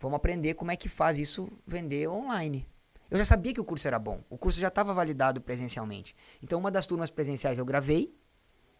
Vamos 0.00 0.16
aprender 0.16 0.54
como 0.54 0.70
é 0.70 0.76
que 0.76 0.88
faz 0.88 1.18
isso 1.18 1.48
vender 1.66 2.08
online. 2.08 2.66
Eu 3.10 3.18
já 3.18 3.24
sabia 3.24 3.52
que 3.52 3.60
o 3.60 3.64
curso 3.64 3.86
era 3.86 3.98
bom. 3.98 4.22
O 4.30 4.38
curso 4.38 4.58
já 4.58 4.68
estava 4.68 4.94
validado 4.94 5.40
presencialmente. 5.40 6.14
Então, 6.42 6.58
uma 6.58 6.70
das 6.70 6.86
turmas 6.86 7.10
presenciais 7.10 7.58
eu 7.58 7.64
gravei. 7.64 8.14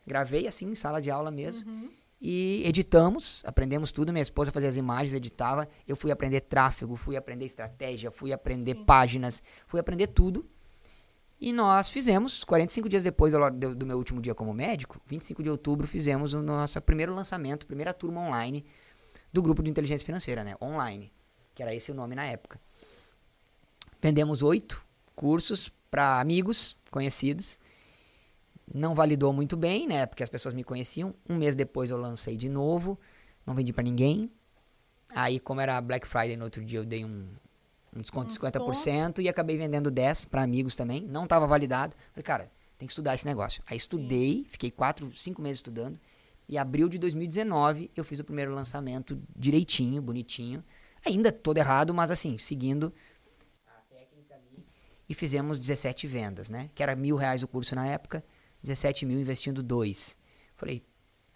Gravei 0.07 0.47
assim, 0.47 0.67
em 0.71 0.75
sala 0.75 1.01
de 1.01 1.11
aula 1.11 1.31
mesmo. 1.31 1.71
Uhum. 1.71 1.91
E 2.21 2.63
editamos, 2.67 3.43
aprendemos 3.45 3.91
tudo. 3.91 4.13
Minha 4.13 4.23
esposa 4.23 4.53
fazia 4.53 4.69
as 4.69 4.77
imagens, 4.77 5.15
editava. 5.15 5.69
Eu 5.87 5.97
fui 5.97 6.11
aprender 6.11 6.43
tráfego, 6.43 6.95
fui 6.95 7.17
aprender 7.17 7.45
estratégia, 7.45 8.11
fui 8.11 8.33
aprender 8.33 8.77
Sim. 8.77 8.85
páginas, 8.85 9.43
fui 9.67 9.81
aprender 9.81 10.07
tudo. 10.09 10.49
E 11.41 11.55
nós 11.55 11.89
fizemos, 11.89 12.45
45 12.45 12.89
dias 12.89 13.03
depois 13.03 13.33
do, 13.33 13.87
meu 13.87 13.97
último 13.97 14.21
dia 14.21 14.35
como 14.35 14.53
médico, 14.53 15.01
25 15.07 15.43
de 15.43 15.49
outubro, 15.49 15.87
fizemos 15.87 16.35
o 16.35 16.43
nosso 16.43 16.79
primeiro 16.83 17.15
lançamento, 17.15 17.67
primeira 17.67 17.95
turma 17.95 18.21
online 18.21 18.65
do 19.33 19.41
grupo 19.41 19.63
de 19.63 19.71
inteligência 19.71 20.05
financeira, 20.05 20.45
né? 20.45 20.55
Online, 20.61 21.11
que 21.55 21.63
era 21.63 21.75
esse 21.75 21.91
o 21.91 21.95
nome 21.95 22.15
na 22.15 22.27
época. 22.27 22.61
Vendemos 24.03 24.43
oito 24.43 24.85
cursos 25.15 25.73
para 25.91 26.21
amigos, 26.21 26.77
conhecidos. 26.91 27.59
Não 28.73 28.95
validou 28.95 29.33
muito 29.33 29.57
bem, 29.57 29.87
né? 29.87 30.05
Porque 30.05 30.23
as 30.23 30.29
pessoas 30.29 30.55
me 30.55 30.63
conheciam. 30.63 31.15
Um 31.29 31.37
mês 31.37 31.55
depois 31.55 31.91
eu 31.91 31.97
lancei 31.97 32.37
de 32.37 32.51
novo, 32.51 32.99
não 33.47 33.55
vendi 33.55 33.73
para 33.73 33.83
ninguém. 33.83 34.31
Aí, 35.15 35.41
como 35.41 35.61
era 35.61 35.81
Black 35.81 36.07
Friday 36.07 36.37
no 36.37 36.45
outro 36.45 36.63
dia, 36.65 36.79
eu 36.79 36.85
dei 36.85 37.05
um, 37.05 37.27
um 37.95 38.01
desconto 38.01 38.29
de 38.29 38.39
50% 38.39 38.73
desconto. 38.73 39.23
e 39.23 39.29
acabei 39.29 39.57
vendendo 39.57 39.91
10 39.91 40.27
para 40.27 40.43
amigos 40.43 40.75
também. 40.75 41.03
Não 41.03 41.25
estava 41.25 41.47
validado. 41.47 41.97
Falei, 42.13 42.23
cara, 42.23 42.51
tem 42.79 42.87
que 42.87 42.93
estudar 42.93 43.15
esse 43.15 43.27
negócio. 43.27 43.63
Aí 43.67 43.77
estudei, 43.77 44.39
Sim. 44.39 44.47
fiquei 44.49 44.71
4, 44.71 45.13
5 45.15 45.43
meses 45.43 45.59
estudando. 45.59 45.99
E 46.49 46.57
abril 46.59 46.89
de 46.89 46.99
2019 46.99 47.91
eu 47.95 48.05
fiz 48.05 48.19
o 48.19 48.25
primeiro 48.25 48.55
lançamento 48.55 49.21
direitinho, 49.37 50.01
bonitinho. 50.01 50.65
Ainda 51.05 51.31
todo 51.33 51.59
errado, 51.59 51.95
mas 51.95 52.11
assim, 52.11 52.39
seguindo 52.39 52.93
a 53.67 53.81
técnica 53.95 54.35
ali. 54.35 54.65
E 55.09 55.15
fizemos 55.15 55.59
17 55.59 56.07
vendas, 56.07 56.49
né? 56.49 56.71
Que 56.75 56.83
era 56.83 56.95
mil 56.97 57.17
reais 57.17 57.43
o 57.43 57.49
curso 57.49 57.75
na 57.75 57.87
época, 57.87 58.25
17 58.63 59.07
mil 59.07 59.19
investindo 59.19 59.63
dois. 59.63 60.19
Falei, 60.57 60.85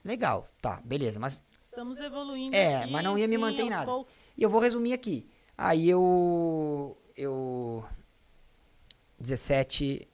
legal, 0.04 0.48
tá, 0.60 0.80
beleza, 0.84 1.18
mas. 1.18 1.42
Estamos 1.60 1.98
evoluindo. 2.00 2.54
É, 2.54 2.82
aqui, 2.82 2.92
mas 2.92 3.02
não 3.02 3.18
ia 3.18 3.26
me 3.26 3.38
manter 3.38 3.62
em 3.62 3.70
nada. 3.70 3.86
Poucos. 3.86 4.28
E 4.36 4.42
eu 4.42 4.50
vou 4.50 4.60
resumir 4.60 4.92
aqui. 4.92 5.26
Aí 5.56 5.88
eu. 5.88 6.96
Eu. 7.16 7.84
17, 9.18 10.08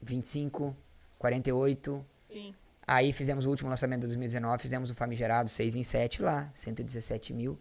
25, 0.00 0.76
48. 1.18 2.06
Sim. 2.18 2.54
Aí 2.86 3.12
fizemos 3.12 3.46
o 3.46 3.50
último 3.50 3.70
lançamento 3.70 4.02
de 4.02 4.06
2019, 4.08 4.60
fizemos 4.60 4.90
o 4.90 4.94
famigerado 4.94 5.48
6 5.48 5.76
em 5.76 5.82
7 5.82 6.22
lá, 6.22 6.50
117 6.54 7.32
mil. 7.32 7.58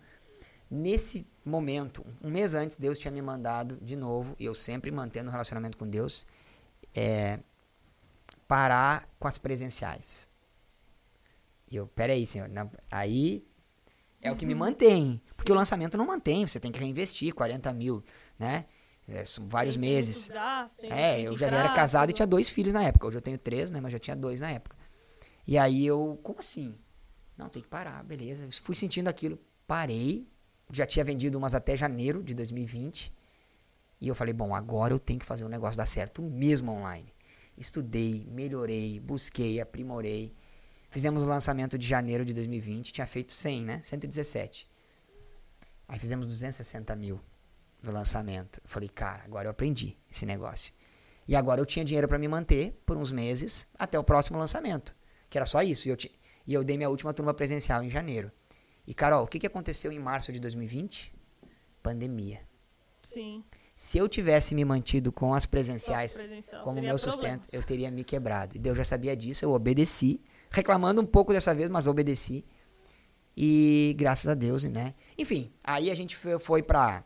Nesse 0.69 1.25
momento, 1.45 2.05
um 2.21 2.29
mês 2.29 2.53
antes, 2.53 2.77
Deus 2.77 2.97
tinha 2.97 3.11
me 3.11 3.21
mandado 3.21 3.77
de 3.81 3.95
novo, 3.95 4.35
e 4.37 4.45
eu 4.45 4.53
sempre 4.53 4.91
mantendo 4.91 5.29
o 5.29 5.31
relacionamento 5.31 5.77
com 5.77 5.87
Deus, 5.87 6.25
é, 6.93 7.39
parar 8.47 9.07
com 9.19 9.27
as 9.27 9.37
presenciais. 9.37 10.29
E 11.71 11.75
eu, 11.75 11.87
peraí, 11.87 12.25
senhor, 12.25 12.49
na, 12.49 12.67
aí 12.91 13.45
é 14.23 14.31
o 14.31 14.35
que 14.35 14.45
me 14.45 14.55
mantém. 14.55 15.21
Porque 15.35 15.51
Sim. 15.51 15.53
o 15.53 15.55
lançamento 15.55 15.97
não 15.97 16.07
mantém, 16.07 16.47
você 16.47 16.59
tem 16.59 16.71
que 16.71 16.79
reinvestir 16.79 17.33
40 17.33 17.71
mil, 17.73 18.03
né? 18.39 18.65
É, 19.07 19.25
são 19.25 19.47
vários 19.47 19.75
meses. 19.75 20.15
Estudar, 20.15 20.67
é, 20.83 21.21
eu 21.21 21.35
já 21.35 21.47
era 21.47 21.73
casado 21.73 22.09
e 22.09 22.13
tinha 22.13 22.25
dois 22.25 22.49
filhos 22.49 22.73
na 22.73 22.83
época. 22.83 23.05
Hoje 23.05 23.17
eu 23.17 23.21
tenho 23.21 23.37
três, 23.37 23.69
né? 23.69 23.81
Mas 23.81 23.91
já 23.91 23.99
tinha 23.99 24.15
dois 24.15 24.39
na 24.39 24.49
época. 24.49 24.77
E 25.45 25.57
aí 25.57 25.85
eu, 25.85 26.17
como 26.23 26.39
assim? 26.39 26.73
Não, 27.37 27.49
tem 27.49 27.61
que 27.61 27.67
parar, 27.67 28.01
beleza. 28.03 28.45
Eu 28.45 28.49
fui 28.63 28.75
sentindo 28.75 29.09
aquilo. 29.09 29.37
parei, 29.67 30.25
já 30.71 30.85
tinha 30.85 31.03
vendido 31.03 31.37
umas 31.37 31.53
até 31.53 31.75
janeiro 31.75 32.23
de 32.23 32.33
2020. 32.33 33.13
E 33.99 34.07
eu 34.07 34.15
falei, 34.15 34.33
bom, 34.33 34.55
agora 34.55 34.93
eu 34.93 34.99
tenho 34.99 35.19
que 35.19 35.25
fazer 35.25 35.43
o 35.43 35.47
um 35.47 35.49
negócio 35.49 35.77
dar 35.77 35.85
certo 35.85 36.21
mesmo 36.21 36.71
online. 36.71 37.13
Estudei, 37.57 38.25
melhorei, 38.31 38.99
busquei, 38.99 39.59
aprimorei. 39.59 40.33
Fizemos 40.93 41.23
o 41.23 41.25
lançamento 41.25 41.75
de 41.75 41.87
janeiro 41.87 42.23
de 42.23 42.35
2020, 42.35 42.93
tinha 42.93 43.07
feito 43.07 43.33
100, 43.33 43.65
né? 43.65 43.81
117. 43.83 44.69
Aí 45.87 45.97
fizemos 45.97 46.27
260 46.27 46.95
mil 46.95 47.19
no 47.81 47.91
lançamento. 47.91 48.61
Eu 48.63 48.69
falei, 48.69 48.87
cara, 48.87 49.23
agora 49.25 49.47
eu 49.47 49.49
aprendi 49.49 49.97
esse 50.11 50.23
negócio. 50.23 50.71
E 51.27 51.35
agora 51.35 51.59
eu 51.59 51.65
tinha 51.65 51.83
dinheiro 51.83 52.07
para 52.07 52.19
me 52.19 52.27
manter 52.27 52.79
por 52.85 52.95
uns 52.95 53.11
meses 53.11 53.65
até 53.73 53.97
o 53.97 54.03
próximo 54.03 54.37
lançamento. 54.37 54.95
Que 55.31 55.37
era 55.39 55.47
só 55.47 55.63
isso. 55.63 55.87
E 55.87 55.89
eu, 55.89 55.97
e 56.45 56.53
eu 56.53 56.63
dei 56.63 56.77
minha 56.77 56.91
última 56.91 57.11
turma 57.11 57.33
presencial 57.33 57.81
em 57.81 57.89
janeiro. 57.89 58.31
E, 58.85 58.93
Carol, 58.93 59.23
o 59.23 59.27
que, 59.27 59.39
que 59.39 59.47
aconteceu 59.47 59.91
em 59.91 59.97
março 59.97 60.31
de 60.31 60.39
2020? 60.39 61.11
Pandemia. 61.81 62.41
Sim. 63.01 63.43
Se 63.75 63.97
eu 63.97 64.07
tivesse 64.07 64.53
me 64.53 64.63
mantido 64.63 65.11
com 65.11 65.33
as 65.33 65.47
presenciais 65.47 66.13
presencial, 66.13 66.63
como 66.63 66.79
meu 66.79 66.99
sustento, 66.99 67.41
problemas. 67.41 67.53
eu 67.53 67.63
teria 67.63 67.89
me 67.89 68.03
quebrado. 68.03 68.55
E 68.55 68.59
Deus 68.59 68.77
já 68.77 68.83
sabia 68.83 69.15
disso, 69.15 69.43
eu 69.43 69.53
obedeci. 69.53 70.21
Reclamando 70.53 71.01
um 71.01 71.05
pouco 71.05 71.33
dessa 71.33 71.53
vez, 71.53 71.69
mas 71.69 71.87
obedeci. 71.87 72.45
E 73.35 73.95
graças 73.97 74.27
a 74.27 74.35
Deus, 74.35 74.63
né? 74.65 74.93
Enfim, 75.17 75.51
aí 75.63 75.89
a 75.89 75.95
gente 75.95 76.15
foi, 76.15 76.37
foi 76.37 76.61
para 76.61 77.03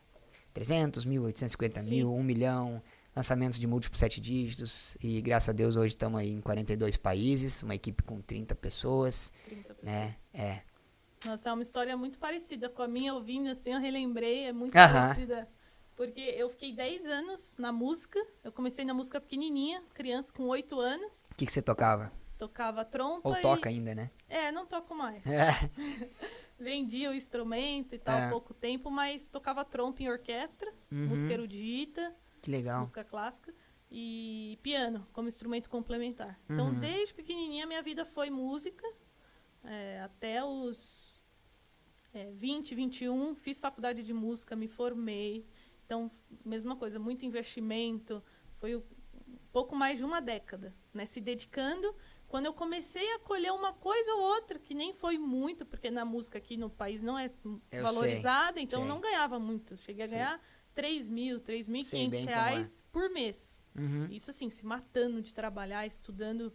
300 0.53 1.05
mil, 1.05 1.23
850 1.23 1.81
Sim. 1.81 1.89
mil, 1.89 2.13
1 2.13 2.23
milhão, 2.23 2.83
lançamentos 3.15 3.57
de 3.57 3.65
múltiplos 3.65 3.99
sete 3.99 4.19
dígitos. 4.19 4.97
E 5.01 5.21
graças 5.21 5.49
a 5.49 5.53
Deus 5.53 5.77
hoje 5.77 5.95
estamos 5.95 6.19
aí 6.19 6.31
em 6.31 6.41
42 6.41 6.97
países, 6.97 7.63
uma 7.63 7.73
equipe 7.73 8.03
com 8.03 8.19
30 8.21 8.53
pessoas. 8.55 9.31
30 9.47 9.75
né? 9.81 10.07
pessoas. 10.07 10.25
É. 10.33 10.61
Nossa, 11.25 11.49
é 11.49 11.53
uma 11.53 11.63
história 11.63 11.95
muito 11.95 12.19
parecida 12.19 12.69
com 12.69 12.81
a 12.81 12.87
minha, 12.87 13.13
ouvindo 13.13 13.49
assim, 13.49 13.73
eu 13.73 13.79
relembrei, 13.79 14.43
é 14.45 14.53
muito 14.53 14.75
uh 14.75 14.77
-huh. 14.77 14.93
parecida. 14.93 15.47
Porque 15.95 16.21
eu 16.21 16.49
fiquei 16.49 16.73
10 16.73 17.05
anos 17.07 17.55
na 17.57 17.71
música. 17.71 18.23
Eu 18.43 18.51
comecei 18.51 18.85
na 18.85 18.93
música 18.93 19.19
pequenininha, 19.19 19.81
criança 19.95 20.31
com 20.31 20.43
8 20.43 20.79
anos. 20.79 21.27
O 21.31 21.35
que, 21.35 21.45
que 21.45 21.51
você 21.51 21.61
tocava? 21.61 22.11
Tocava 22.37 22.85
trompa. 22.85 23.29
Ou 23.29 23.35
e... 23.35 23.41
toca 23.41 23.69
ainda, 23.69 23.95
né? 23.95 24.11
É, 24.29 24.51
não 24.51 24.65
toco 24.65 24.93
mais. 24.93 25.25
É. 25.25 25.51
Vendia 26.59 27.11
o 27.11 27.13
instrumento 27.13 27.93
e 27.93 27.99
tal, 27.99 28.17
é. 28.17 28.29
pouco 28.29 28.53
tempo, 28.53 28.89
mas 28.89 29.27
tocava 29.27 29.63
trompa 29.63 30.01
em 30.03 30.09
orquestra, 30.09 30.71
uhum. 30.91 31.07
música 31.07 31.33
erudita. 31.33 32.15
Que 32.41 32.49
legal. 32.49 32.81
Música 32.81 33.03
clássica. 33.03 33.53
E 33.89 34.59
piano, 34.61 35.07
como 35.13 35.27
instrumento 35.27 35.69
complementar. 35.69 36.39
Então, 36.45 36.65
uhum. 36.65 36.71
Então, 36.71 36.81
desde 36.81 37.13
pequenininha, 37.13 37.65
minha 37.65 37.81
vida 37.81 38.05
foi 38.05 38.29
música. 38.29 38.85
É, 39.63 40.01
até 40.01 40.43
os 40.43 41.21
é, 42.13 42.31
20, 42.31 42.75
21, 42.75 43.35
fiz 43.35 43.59
faculdade 43.59 44.03
de 44.03 44.13
música, 44.13 44.55
me 44.55 44.67
formei. 44.67 45.45
Então, 45.85 46.11
mesma 46.43 46.75
coisa, 46.75 46.99
muito 46.99 47.25
investimento. 47.25 48.23
Foi 48.57 48.75
um 48.75 48.83
pouco 49.51 49.75
mais 49.75 49.99
de 49.99 50.03
uma 50.03 50.19
década, 50.19 50.75
né? 50.93 51.05
Se 51.05 51.21
dedicando. 51.21 51.95
Quando 52.27 52.45
eu 52.45 52.53
comecei 52.53 53.13
a 53.13 53.19
colher 53.19 53.53
uma 53.53 53.73
coisa 53.73 54.11
ou 54.13 54.21
outra, 54.21 54.59
que 54.59 54.73
nem 54.73 54.93
foi 54.93 55.17
muito, 55.17 55.65
porque 55.65 55.89
na 55.89 56.03
música 56.03 56.37
aqui 56.37 56.57
no 56.57 56.69
país 56.69 57.01
não 57.01 57.17
é 57.17 57.31
eu 57.71 57.83
valorizada, 57.83 58.55
sei. 58.55 58.63
então 58.63 58.81
sei. 58.81 58.89
não 58.89 58.99
ganhava 58.99 59.39
muito. 59.39 59.77
Cheguei 59.77 60.03
a 60.03 60.07
ganhar 60.07 60.39
sei. 60.39 60.47
3 60.75 61.09
mil, 61.09 61.39
3.500 61.39 62.25
reais 62.25 62.81
é. 62.81 62.91
por 62.91 63.09
mês. 63.09 63.63
Uhum. 63.73 64.07
Isso 64.11 64.29
assim, 64.29 64.49
se 64.49 64.65
matando 64.65 65.21
de 65.21 65.33
trabalhar, 65.33 65.87
estudando 65.87 66.53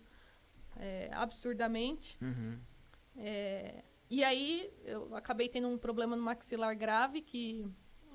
é, 0.77 1.09
absurdamente. 1.13 2.19
Uhum. 2.23 2.59
É, 3.17 3.83
e 4.11 4.23
aí 4.23 4.71
eu 4.85 5.15
acabei 5.17 5.49
tendo 5.49 5.69
um 5.69 5.79
problema 5.79 6.15
no 6.15 6.23
maxilar 6.23 6.77
grave 6.77 7.23
que 7.23 7.67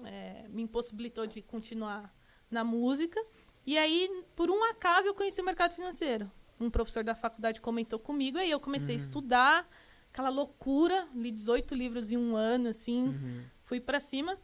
é, 0.06 0.48
me 0.48 0.62
impossibilitou 0.62 1.26
de 1.26 1.42
continuar 1.42 2.16
na 2.52 2.64
música. 2.64 3.20
E 3.66 3.78
aí, 3.78 4.24
por 4.36 4.50
um 4.50 4.64
acaso, 4.66 5.08
eu 5.08 5.16
conheci 5.16 5.42
o 5.42 5.44
mercado 5.44 5.74
financeiro. 5.74 6.32
Um 6.60 6.70
professor 6.70 7.04
da 7.04 7.16
faculdade 7.16 7.62
comentou 7.62 8.00
comigo, 8.00 8.38
aí 8.38 8.50
eu 8.50 8.60
comecei 8.60 8.96
uhum. 8.96 9.00
a 9.00 9.04
estudar, 9.04 9.70
aquela 10.12 10.30
loucura, 10.30 11.08
li 11.14 11.32
18 11.32 11.76
livros 11.76 12.12
em 12.12 12.18
um 12.18 12.36
ano, 12.36 12.70
assim, 12.70 13.10
uhum. 13.10 13.44
fui 13.64 13.80
para 13.80 14.00
cima. 14.00 14.38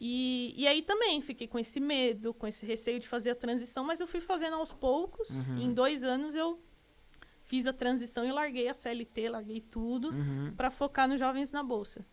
E, 0.00 0.54
e 0.56 0.66
aí 0.66 0.82
também 0.82 1.20
fiquei 1.20 1.48
com 1.48 1.58
esse 1.58 1.80
medo, 1.80 2.32
com 2.32 2.46
esse 2.46 2.64
receio 2.64 3.00
de 3.00 3.08
fazer 3.08 3.30
a 3.30 3.34
transição, 3.34 3.84
mas 3.84 3.98
eu 3.98 4.06
fui 4.06 4.20
fazendo 4.20 4.54
aos 4.54 4.72
poucos. 4.72 5.30
Uhum. 5.30 5.62
em 5.62 5.72
dois 5.72 6.04
anos 6.04 6.34
eu 6.34 6.60
fiz 7.44 7.66
a 7.66 7.72
transição 7.72 8.24
e 8.24 8.30
larguei 8.30 8.68
a 8.68 8.74
CLT, 8.74 9.30
larguei 9.30 9.60
tudo 9.60 10.10
uhum. 10.10 10.52
para 10.56 10.70
focar 10.70 11.08
nos 11.08 11.18
jovens 11.18 11.50
na 11.50 11.62
bolsa. 11.62 12.04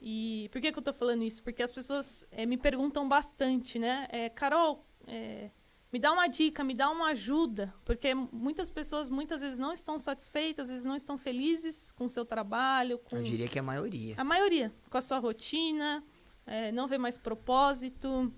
E 0.00 0.48
por 0.52 0.60
que, 0.60 0.70
que 0.70 0.78
eu 0.78 0.80
estou 0.80 0.94
falando 0.94 1.24
isso? 1.24 1.42
Porque 1.42 1.62
as 1.62 1.72
pessoas 1.72 2.26
é, 2.30 2.44
me 2.44 2.58
perguntam 2.58 3.08
bastante, 3.08 3.78
né? 3.78 4.06
É, 4.10 4.28
Carol, 4.28 4.86
é, 5.06 5.50
me 5.92 5.98
dá 5.98 6.12
uma 6.12 6.26
dica, 6.26 6.64
me 6.64 6.74
dá 6.74 6.90
uma 6.90 7.08
ajuda, 7.08 7.72
porque 7.84 8.14
muitas 8.14 8.68
pessoas 8.68 9.08
muitas 9.08 9.40
vezes 9.40 9.56
não 9.56 9.72
estão 9.72 9.98
satisfeitas, 9.98 10.64
às 10.64 10.70
vezes 10.70 10.84
não 10.84 10.96
estão 10.96 11.16
felizes 11.16 11.92
com 11.92 12.06
o 12.06 12.10
seu 12.10 12.24
trabalho. 12.24 12.98
Com... 12.98 13.16
Eu 13.16 13.22
diria 13.22 13.48
que 13.48 13.58
é 13.58 13.60
a 13.60 13.64
maioria. 13.64 14.14
A 14.16 14.24
maioria, 14.24 14.74
com 14.90 14.98
a 14.98 15.00
sua 15.00 15.18
rotina, 15.18 16.02
é, 16.46 16.72
não 16.72 16.86
vê 16.88 16.98
mais 16.98 17.16
propósito, 17.16 18.32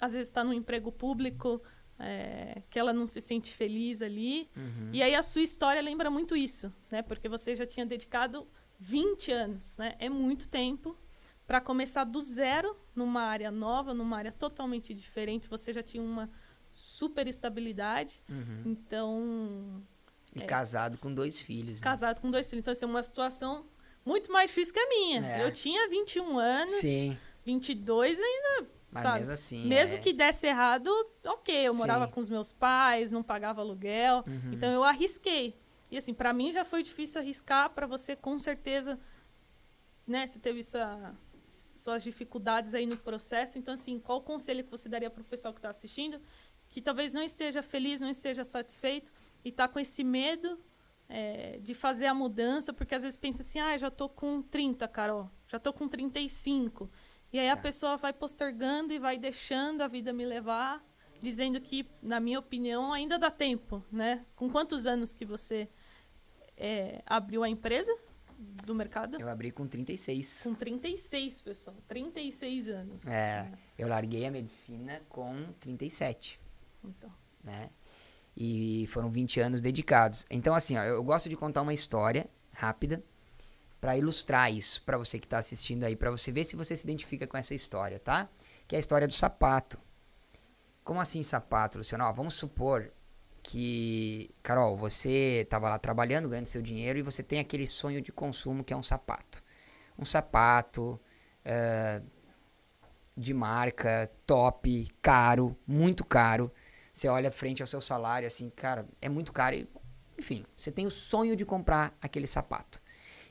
às 0.00 0.12
vezes 0.12 0.28
está 0.28 0.42
no 0.42 0.52
emprego 0.52 0.90
público 0.90 1.62
é, 2.00 2.62
que 2.70 2.78
ela 2.78 2.92
não 2.92 3.06
se 3.06 3.20
sente 3.20 3.52
feliz 3.52 4.00
ali. 4.00 4.50
Uhum. 4.56 4.90
E 4.92 5.02
aí 5.02 5.14
a 5.14 5.22
sua 5.22 5.42
história 5.42 5.80
lembra 5.80 6.10
muito 6.10 6.34
isso, 6.34 6.72
né? 6.90 7.02
Porque 7.02 7.28
você 7.28 7.54
já 7.54 7.66
tinha 7.66 7.84
dedicado 7.84 8.48
20 8.78 9.30
anos, 9.30 9.76
né? 9.76 9.94
É 9.98 10.08
muito 10.08 10.48
tempo 10.48 10.96
para 11.46 11.60
começar 11.60 12.04
do 12.04 12.20
zero 12.20 12.76
numa 12.94 13.22
área 13.22 13.50
nova, 13.50 13.92
numa 13.92 14.16
área 14.16 14.32
totalmente 14.32 14.94
diferente. 14.94 15.48
Você 15.48 15.72
já 15.72 15.82
tinha 15.82 16.02
uma 16.02 16.30
super 16.72 17.26
estabilidade. 17.26 18.22
Uhum. 18.28 18.62
Então. 18.66 19.82
E 20.34 20.42
é, 20.42 20.44
casado 20.44 20.98
com 20.98 21.12
dois 21.12 21.40
filhos. 21.40 21.80
Né? 21.80 21.84
Casado 21.84 22.16
né? 22.16 22.22
com 22.22 22.30
dois 22.30 22.48
filhos. 22.48 22.64
Então, 22.64 22.72
assim, 22.72 22.84
uma 22.84 23.02
situação 23.02 23.66
muito 24.04 24.30
mais 24.32 24.50
difícil 24.50 24.74
que 24.74 24.80
a 24.80 24.88
minha. 24.88 25.26
É. 25.26 25.44
Eu 25.44 25.52
tinha 25.52 25.88
21 25.88 26.38
anos. 26.38 26.74
Sim. 26.74 27.18
22 27.44 28.18
ainda. 28.18 28.68
Mas 28.90 29.02
sabe? 29.02 29.18
mesmo 29.18 29.32
assim. 29.32 29.66
Mesmo 29.66 29.96
é... 29.96 29.98
que 29.98 30.12
desse 30.12 30.46
errado, 30.46 30.88
ok. 31.24 31.54
Eu 31.54 31.74
morava 31.74 32.06
Sim. 32.06 32.12
com 32.12 32.20
os 32.20 32.28
meus 32.28 32.50
pais, 32.52 33.10
não 33.10 33.22
pagava 33.22 33.60
aluguel. 33.60 34.24
Uhum. 34.26 34.52
Então 34.52 34.70
eu 34.70 34.82
arrisquei. 34.82 35.56
E 35.90 35.98
assim, 35.98 36.14
para 36.14 36.32
mim 36.32 36.52
já 36.52 36.64
foi 36.64 36.82
difícil 36.82 37.20
arriscar, 37.20 37.70
para 37.70 37.86
você 37.86 38.14
com 38.14 38.38
certeza, 38.38 38.98
né, 40.06 40.26
você 40.26 40.38
teve 40.38 40.60
essa, 40.60 41.14
suas 41.44 42.02
dificuldades 42.02 42.74
aí 42.74 42.86
no 42.86 42.96
processo. 42.96 43.58
Então 43.58 43.74
assim, 43.74 43.98
qual 43.98 44.18
o 44.18 44.22
conselho 44.22 44.64
que 44.64 44.70
você 44.70 44.88
daria 44.88 45.10
para 45.10 45.22
o 45.22 45.24
pessoal 45.24 45.52
que 45.54 45.58
está 45.58 45.70
assistindo, 45.70 46.20
que 46.70 46.80
talvez 46.80 47.12
não 47.12 47.22
esteja 47.22 47.62
feliz, 47.62 48.00
não 48.00 48.08
esteja 48.08 48.44
satisfeito 48.44 49.12
e 49.44 49.48
está 49.48 49.66
com 49.66 49.78
esse 49.78 50.04
medo 50.04 50.58
é, 51.08 51.58
de 51.60 51.74
fazer 51.74 52.06
a 52.06 52.14
mudança, 52.14 52.72
porque 52.72 52.94
às 52.94 53.02
vezes 53.02 53.16
pensa 53.16 53.42
assim, 53.42 53.58
ah, 53.58 53.76
já 53.76 53.90
tô 53.90 54.08
com 54.08 54.40
30, 54.40 54.86
Carol, 54.86 55.28
já 55.48 55.58
tô 55.58 55.72
com 55.72 55.88
35. 55.88 56.88
E 57.32 57.38
aí 57.38 57.48
a 57.48 57.56
tá. 57.56 57.62
pessoa 57.62 57.96
vai 57.96 58.12
postergando 58.12 58.92
e 58.92 58.98
vai 58.98 59.18
deixando 59.18 59.82
a 59.82 59.88
vida 59.88 60.12
me 60.12 60.24
levar, 60.24 60.84
dizendo 61.20 61.60
que, 61.60 61.86
na 62.00 62.20
minha 62.20 62.38
opinião, 62.38 62.92
ainda 62.92 63.18
dá 63.18 63.30
tempo, 63.30 63.84
né? 63.90 64.24
Com 64.34 64.48
quantos 64.48 64.86
anos 64.86 65.12
que 65.12 65.24
você 65.24 65.68
é, 66.56 67.02
abriu 67.06 67.42
a 67.42 67.48
empresa 67.48 67.96
do 68.64 68.74
mercado? 68.74 69.20
Eu 69.20 69.28
abri 69.28 69.50
com 69.50 69.66
36. 69.66 70.42
Com 70.44 70.54
36, 70.54 71.40
pessoal. 71.40 71.76
36 71.86 72.68
anos. 72.68 73.06
É, 73.06 73.52
eu 73.78 73.86
larguei 73.86 74.24
a 74.26 74.30
medicina 74.30 75.02
com 75.08 75.52
37. 75.60 76.39
Então. 76.84 77.10
Né? 77.42 77.70
E 78.36 78.86
foram 78.88 79.10
20 79.10 79.40
anos 79.40 79.60
dedicados. 79.60 80.26
Então, 80.30 80.54
assim, 80.54 80.76
ó, 80.76 80.82
eu 80.82 81.02
gosto 81.02 81.28
de 81.28 81.36
contar 81.36 81.62
uma 81.62 81.74
história 81.74 82.28
rápida 82.52 83.02
para 83.80 83.96
ilustrar 83.96 84.52
isso 84.52 84.82
para 84.84 84.98
você 84.98 85.18
que 85.18 85.26
está 85.26 85.38
assistindo 85.38 85.84
aí, 85.84 85.96
para 85.96 86.10
você 86.10 86.30
ver 86.30 86.44
se 86.44 86.54
você 86.54 86.76
se 86.76 86.84
identifica 86.84 87.26
com 87.26 87.36
essa 87.36 87.54
história, 87.54 87.98
tá? 87.98 88.28
Que 88.68 88.76
é 88.76 88.78
a 88.78 88.80
história 88.80 89.06
do 89.06 89.14
sapato. 89.14 89.78
Como 90.84 91.00
assim 91.00 91.22
sapato, 91.22 91.78
Luciano? 91.78 92.04
Ó, 92.04 92.12
vamos 92.12 92.34
supor 92.34 92.92
que, 93.42 94.30
Carol, 94.42 94.76
você 94.76 95.40
estava 95.42 95.68
lá 95.68 95.78
trabalhando, 95.78 96.28
ganhando 96.28 96.46
seu 96.46 96.60
dinheiro 96.60 96.98
e 96.98 97.02
você 97.02 97.22
tem 97.22 97.38
aquele 97.38 97.66
sonho 97.66 98.00
de 98.02 98.12
consumo 98.12 98.62
que 98.62 98.72
é 98.72 98.76
um 98.76 98.82
sapato. 98.82 99.42
Um 99.98 100.04
sapato 100.04 101.00
uh, 101.44 102.06
de 103.16 103.32
marca, 103.32 104.10
top, 104.26 104.88
caro, 105.00 105.56
muito 105.66 106.04
caro. 106.04 106.52
Você 106.92 107.08
olha 107.08 107.30
frente 107.30 107.62
ao 107.62 107.66
seu 107.66 107.80
salário 107.80 108.26
assim, 108.26 108.50
cara, 108.50 108.86
é 109.00 109.08
muito 109.08 109.32
caro. 109.32 109.56
E, 109.56 109.68
enfim, 110.18 110.44
você 110.56 110.70
tem 110.70 110.86
o 110.86 110.90
sonho 110.90 111.36
de 111.36 111.44
comprar 111.44 111.96
aquele 112.00 112.26
sapato. 112.26 112.80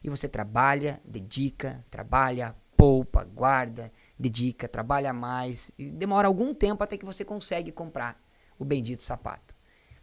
E 0.03 0.09
você 0.09 0.27
trabalha, 0.27 1.01
dedica, 1.03 1.83
trabalha, 1.89 2.55
poupa, 2.75 3.25
guarda, 3.25 3.91
dedica, 4.17 4.67
trabalha 4.67 5.11
mais. 5.11 5.71
E 5.77 5.89
demora 5.89 6.27
algum 6.27 6.53
tempo 6.53 6.83
até 6.83 6.97
que 6.97 7.05
você 7.05 7.25
consegue 7.25 7.71
comprar 7.71 8.21
o 8.57 8.63
bendito 8.63 9.03
sapato. 9.03 9.55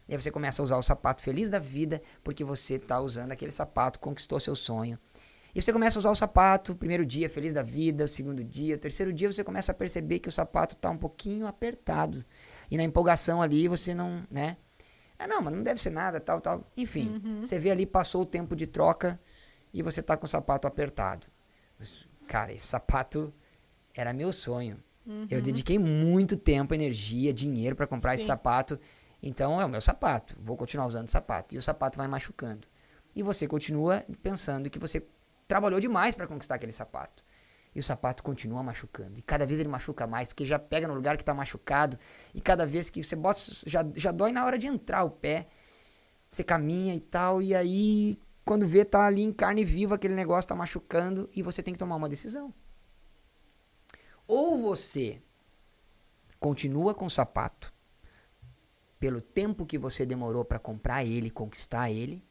E 0.09 0.15
aí 0.15 0.21
você 0.21 0.31
começa 0.31 0.63
a 0.63 0.65
usar 0.65 0.77
o 0.77 0.83
sapato 0.83 1.23
feliz 1.23 1.51
da 1.51 1.59
vida 1.59 2.01
porque 2.23 2.45
você 2.45 2.75
está 2.75 3.01
usando 3.01 3.33
aquele 3.33 3.51
sapato, 3.51 3.99
conquistou 3.99 4.39
seu 4.39 4.55
sonho. 4.55 4.99
E 5.55 5.63
você 5.63 5.73
começa 5.73 5.99
a 5.99 6.01
usar 6.01 6.11
o 6.11 6.15
sapato, 6.15 6.75
primeiro 6.75 7.05
dia, 7.05 7.31
feliz 7.31 7.53
da 7.53 7.63
vida, 7.63 8.07
segundo 8.07 8.45
dia, 8.45 8.77
terceiro 8.77 9.11
dia 9.11 9.33
você 9.33 9.43
começa 9.43 9.73
a 9.73 9.75
perceber 9.75 10.19
que 10.19 10.29
o 10.29 10.33
sapato 10.33 10.75
está 10.75 10.91
um 10.91 10.99
pouquinho 10.99 11.47
apertado. 11.47 12.23
E 12.71 12.77
na 12.77 12.83
empolgação 12.83 13.41
ali 13.43 13.69
você 13.69 13.95
não, 13.95 14.25
né? 14.31 14.57
Ah, 15.19 15.27
não, 15.27 15.41
mas 15.41 15.55
não 15.55 15.63
deve 15.63 15.81
ser 15.81 15.91
nada, 15.91 16.21
tal, 16.21 16.41
tal. 16.41 16.65
Enfim, 16.77 17.21
Uhum. 17.25 17.41
você 17.45 17.59
vê 17.59 17.71
ali, 17.71 17.87
passou 17.87 18.23
o 18.23 18.27
tempo 18.27 18.55
de 18.55 18.67
troca 18.67 19.19
e 19.73 19.83
você 19.83 20.03
tá 20.03 20.17
com 20.17 20.27
o 20.27 20.29
sapato 20.29 20.67
apertado. 20.67 21.27
Mas, 21.79 22.07
cara, 22.27 22.53
esse 22.53 22.67
sapato 22.67 23.33
era 23.95 24.13
meu 24.13 24.33
sonho. 24.33 24.83
Eu 25.31 25.41
dediquei 25.41 25.79
muito 25.79 26.37
tempo, 26.37 26.75
energia, 26.75 27.33
dinheiro 27.33 27.77
para 27.77 27.87
comprar 27.87 28.15
esse 28.15 28.25
Sim. 28.25 28.29
sapato. 28.29 28.79
Então 29.23 29.61
é 29.61 29.65
o 29.65 29.69
meu 29.69 29.81
sapato. 29.81 30.37
Vou 30.41 30.57
continuar 30.57 30.87
usando 30.87 31.07
o 31.09 31.11
sapato. 31.11 31.55
E 31.55 31.59
o 31.59 31.63
sapato 31.63 31.97
vai 31.97 32.09
machucando. 32.09 32.67
E 33.15 33.23
você 33.23 33.47
continua 33.47 34.05
pensando 34.23 34.69
que 34.69 34.79
você 34.79 35.07
trabalhou 35.49 35.79
demais 35.81 36.15
para 36.15 36.27
conquistar 36.27 36.57
aquele 36.57 36.73
sapato. 36.73 37.25
E 37.77 37.79
o 37.79 37.83
sapato 37.83 38.23
continua 38.23 38.63
machucando. 38.63 39.19
E 39.19 39.23
cada 39.23 39.45
vez 39.45 39.61
ele 39.61 39.69
machuca 39.69 40.07
mais, 40.07 40.27
porque 40.27 40.47
já 40.47 40.59
pega 40.59 40.89
no 40.89 40.95
lugar 40.95 41.19
que 41.19 41.23
tá 41.23 41.35
machucado. 41.35 41.99
E 42.35 42.41
cada 42.41 42.65
vez 42.65 42.89
que 42.89 43.05
você 43.05 43.15
bota, 43.15 43.39
já, 43.67 43.87
já 43.95 44.11
dói 44.11 44.33
na 44.33 44.47
hora 44.47 44.59
de 44.59 44.67
entrar 44.67 45.05
o 45.05 45.11
pé. 45.11 45.47
Você 46.31 46.43
caminha 46.43 46.95
e 46.95 47.01
tal. 47.01 47.43
E 47.43 47.55
aí, 47.55 48.19
quando 48.47 48.67
vê, 48.67 48.83
tá 48.83 49.05
ali 49.05 49.21
em 49.21 49.31
carne 49.31 49.63
viva, 49.63 49.97
aquele 49.97 50.15
negócio 50.15 50.49
tá 50.49 50.55
machucando. 50.55 51.29
E 51.35 51.43
você 51.43 51.63
tem 51.63 51.75
que 51.75 51.79
tomar 51.79 51.97
uma 51.97 52.09
decisão. 52.09 52.55
Ou 54.27 54.57
você 54.57 55.21
continua 56.41 56.95
com 56.95 57.05
o 57.05 57.11
sapato 57.11 57.71
pelo 58.99 59.21
tempo 59.21 59.67
que 59.67 59.77
você 59.77 60.07
demorou 60.07 60.47
para 60.47 60.59
comprar 60.59 61.05
ele, 61.05 61.31
conquistar 61.31 61.91
ele, 61.91 62.25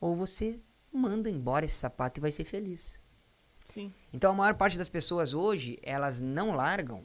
ou 0.00 0.16
você 0.16 0.58
manda 0.92 1.30
embora 1.30 1.64
esse 1.64 1.76
sapato 1.76 2.18
e 2.18 2.20
vai 2.22 2.32
ser 2.32 2.42
feliz. 2.42 2.99
Sim. 3.70 3.92
Então 4.12 4.32
a 4.32 4.34
maior 4.34 4.54
parte 4.54 4.76
das 4.76 4.88
pessoas 4.88 5.32
hoje, 5.34 5.78
elas 5.82 6.20
não 6.20 6.52
largam 6.54 7.02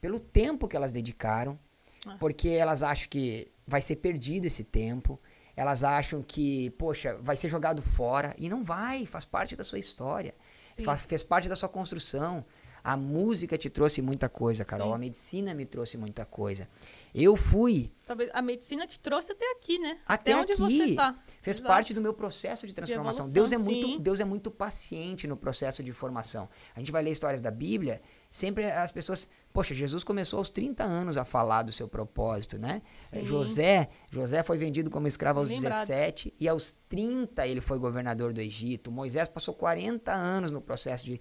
pelo 0.00 0.18
tempo 0.20 0.66
que 0.68 0.76
elas 0.76 0.92
dedicaram, 0.92 1.58
Ah. 2.06 2.16
porque 2.18 2.48
elas 2.48 2.82
acham 2.82 3.08
que 3.08 3.50
vai 3.66 3.82
ser 3.82 3.96
perdido 3.96 4.46
esse 4.46 4.64
tempo, 4.64 5.20
elas 5.54 5.84
acham 5.84 6.22
que, 6.22 6.70
poxa, 6.70 7.16
vai 7.20 7.36
ser 7.36 7.48
jogado 7.50 7.82
fora, 7.82 8.34
e 8.38 8.48
não 8.48 8.64
vai, 8.64 9.04
faz 9.06 9.24
parte 9.24 9.54
da 9.54 9.62
sua 9.62 9.78
história, 9.78 10.34
Sim. 10.66 10.82
faz, 10.82 11.02
fez 11.02 11.22
parte 11.22 11.48
da 11.48 11.56
sua 11.56 11.68
construção. 11.68 12.44
A 12.82 12.96
música 12.96 13.56
te 13.58 13.68
trouxe 13.68 14.00
muita 14.02 14.28
coisa, 14.28 14.64
Carol, 14.64 14.88
Sim. 14.88 14.94
a 14.94 14.98
medicina 14.98 15.54
me 15.54 15.66
trouxe 15.66 15.96
muita 15.96 16.24
coisa. 16.24 16.68
Eu 17.14 17.36
fui 17.36 17.92
Talvez 18.10 18.28
a 18.34 18.42
medicina 18.42 18.88
te 18.88 18.98
trouxe 18.98 19.30
até 19.30 19.48
aqui, 19.52 19.78
né? 19.78 19.98
Até 20.04 20.34
onde 20.34 20.52
aqui. 20.52 20.60
você 20.60 20.94
tá. 20.96 21.16
Fez 21.40 21.58
Exato. 21.58 21.68
parte 21.68 21.94
do 21.94 22.00
meu 22.00 22.12
processo 22.12 22.66
de 22.66 22.74
transformação. 22.74 23.24
evolução, 23.26 23.32
Deus 23.32 23.52
é 23.52 23.56
muito, 23.56 23.86
sim. 23.86 23.98
Deus 24.00 24.18
é 24.18 24.24
muito 24.24 24.50
paciente 24.50 25.28
no 25.28 25.36
processo 25.36 25.80
de 25.80 25.92
formação. 25.92 26.48
A 26.74 26.80
gente 26.80 26.90
vai 26.90 27.04
ler 27.04 27.12
histórias 27.12 27.40
da 27.40 27.52
Bíblia, 27.52 28.02
sempre 28.28 28.68
as 28.68 28.90
pessoas, 28.90 29.28
poxa, 29.52 29.74
Jesus 29.74 30.02
começou 30.02 30.38
aos 30.38 30.50
30 30.50 30.82
anos 30.82 31.16
a 31.16 31.24
falar 31.24 31.62
do 31.62 31.70
seu 31.70 31.86
propósito, 31.86 32.58
né? 32.58 32.82
Sim. 32.98 33.20
Eh, 33.20 33.24
José, 33.24 33.88
José 34.10 34.42
foi 34.42 34.58
vendido 34.58 34.90
como 34.90 35.06
escravo 35.06 35.38
aos 35.38 35.48
lembrado. 35.48 35.86
17 35.86 36.34
e 36.40 36.48
aos 36.48 36.76
30 36.88 37.46
ele 37.46 37.60
foi 37.60 37.78
governador 37.78 38.32
do 38.32 38.40
Egito. 38.40 38.90
Moisés 38.90 39.28
passou 39.28 39.54
40 39.54 40.10
anos 40.12 40.50
no 40.50 40.60
processo 40.60 41.06
de 41.06 41.20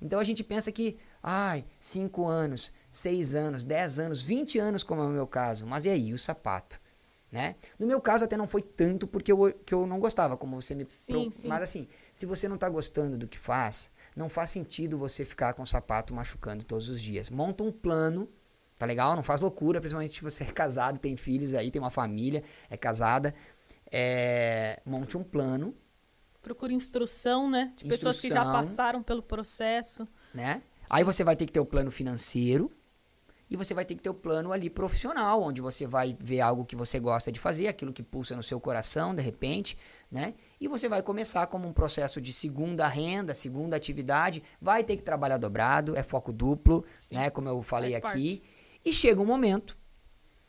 então 0.00 0.18
a 0.20 0.24
gente 0.24 0.42
pensa 0.44 0.70
que, 0.72 0.98
ai, 1.22 1.64
5 1.78 2.26
anos, 2.26 2.72
6 2.90 3.34
anos, 3.34 3.62
10 3.64 3.98
anos, 3.98 4.20
20 4.20 4.58
anos, 4.58 4.82
como 4.82 5.02
é 5.02 5.04
o 5.06 5.10
meu 5.10 5.26
caso. 5.26 5.66
Mas 5.66 5.84
e 5.84 5.90
aí, 5.90 6.12
o 6.12 6.18
sapato? 6.18 6.80
Né? 7.30 7.54
No 7.78 7.86
meu 7.86 8.00
caso 8.00 8.24
até 8.24 8.36
não 8.36 8.48
foi 8.48 8.60
tanto 8.60 9.06
porque 9.06 9.30
eu, 9.30 9.52
que 9.64 9.72
eu 9.72 9.86
não 9.86 10.00
gostava, 10.00 10.36
como 10.36 10.60
você 10.60 10.74
me... 10.74 10.84
Sim, 10.88 11.12
pro- 11.12 11.32
sim. 11.32 11.48
Mas 11.48 11.62
assim, 11.62 11.86
se 12.12 12.26
você 12.26 12.48
não 12.48 12.58
tá 12.58 12.68
gostando 12.68 13.16
do 13.16 13.28
que 13.28 13.38
faz, 13.38 13.92
não 14.16 14.28
faz 14.28 14.50
sentido 14.50 14.98
você 14.98 15.24
ficar 15.24 15.54
com 15.54 15.62
o 15.62 15.66
sapato 15.66 16.12
machucando 16.12 16.64
todos 16.64 16.88
os 16.88 17.00
dias. 17.00 17.30
Monta 17.30 17.62
um 17.62 17.70
plano, 17.70 18.28
tá 18.76 18.84
legal? 18.84 19.14
Não 19.14 19.22
faz 19.22 19.40
loucura, 19.40 19.80
principalmente 19.80 20.16
se 20.16 20.22
você 20.22 20.42
é 20.42 20.46
casado, 20.50 20.98
tem 20.98 21.16
filhos 21.16 21.54
aí, 21.54 21.70
tem 21.70 21.80
uma 21.80 21.90
família, 21.90 22.42
é 22.68 22.76
casada. 22.76 23.32
É, 23.92 24.80
monte 24.84 25.16
um 25.16 25.22
plano, 25.22 25.74
Procura 26.42 26.72
instrução, 26.72 27.48
né? 27.50 27.72
De 27.76 27.84
pessoas 27.84 28.20
que 28.20 28.28
já 28.28 28.36
Instrução. 28.36 28.52
passaram 28.52 29.02
pelo 29.02 29.22
processo. 29.22 30.08
né? 30.32 30.62
Aí 30.88 31.04
você 31.04 31.22
vai 31.22 31.36
ter 31.36 31.46
que 31.46 31.52
ter 31.52 31.60
o 31.60 31.66
plano 31.66 31.90
financeiro 31.90 32.70
e 33.48 33.56
você 33.56 33.74
vai 33.74 33.84
ter 33.84 33.94
que 33.94 34.02
ter 34.02 34.10
o 34.10 34.14
plano 34.14 34.52
ali 34.52 34.70
profissional, 34.70 35.42
onde 35.42 35.60
você 35.60 35.86
vai 35.86 36.16
ver 36.18 36.40
algo 36.40 36.64
que 36.64 36.74
você 36.74 36.98
gosta 36.98 37.30
de 37.30 37.38
fazer, 37.38 37.68
aquilo 37.68 37.92
que 37.92 38.02
pulsa 38.02 38.34
no 38.36 38.42
seu 38.42 38.60
coração, 38.60 39.14
de 39.14 39.20
repente, 39.22 39.76
né? 40.10 40.34
E 40.60 40.66
você 40.68 40.88
vai 40.88 41.02
começar 41.02 41.46
como 41.48 41.66
um 41.68 41.72
processo 41.72 42.20
de 42.20 42.32
segunda 42.32 42.86
renda, 42.86 43.34
segunda 43.34 43.76
atividade, 43.76 44.42
vai 44.60 44.82
ter 44.84 44.96
que 44.96 45.02
trabalhar 45.02 45.36
dobrado, 45.36 45.96
é 45.96 46.02
foco 46.02 46.32
duplo, 46.32 46.84
Sim. 47.00 47.16
né? 47.16 47.30
Como 47.30 47.48
eu 47.48 47.60
falei 47.62 47.94
aqui. 47.94 48.42
E 48.84 48.92
chega 48.92 49.20
um 49.20 49.26
momento 49.26 49.76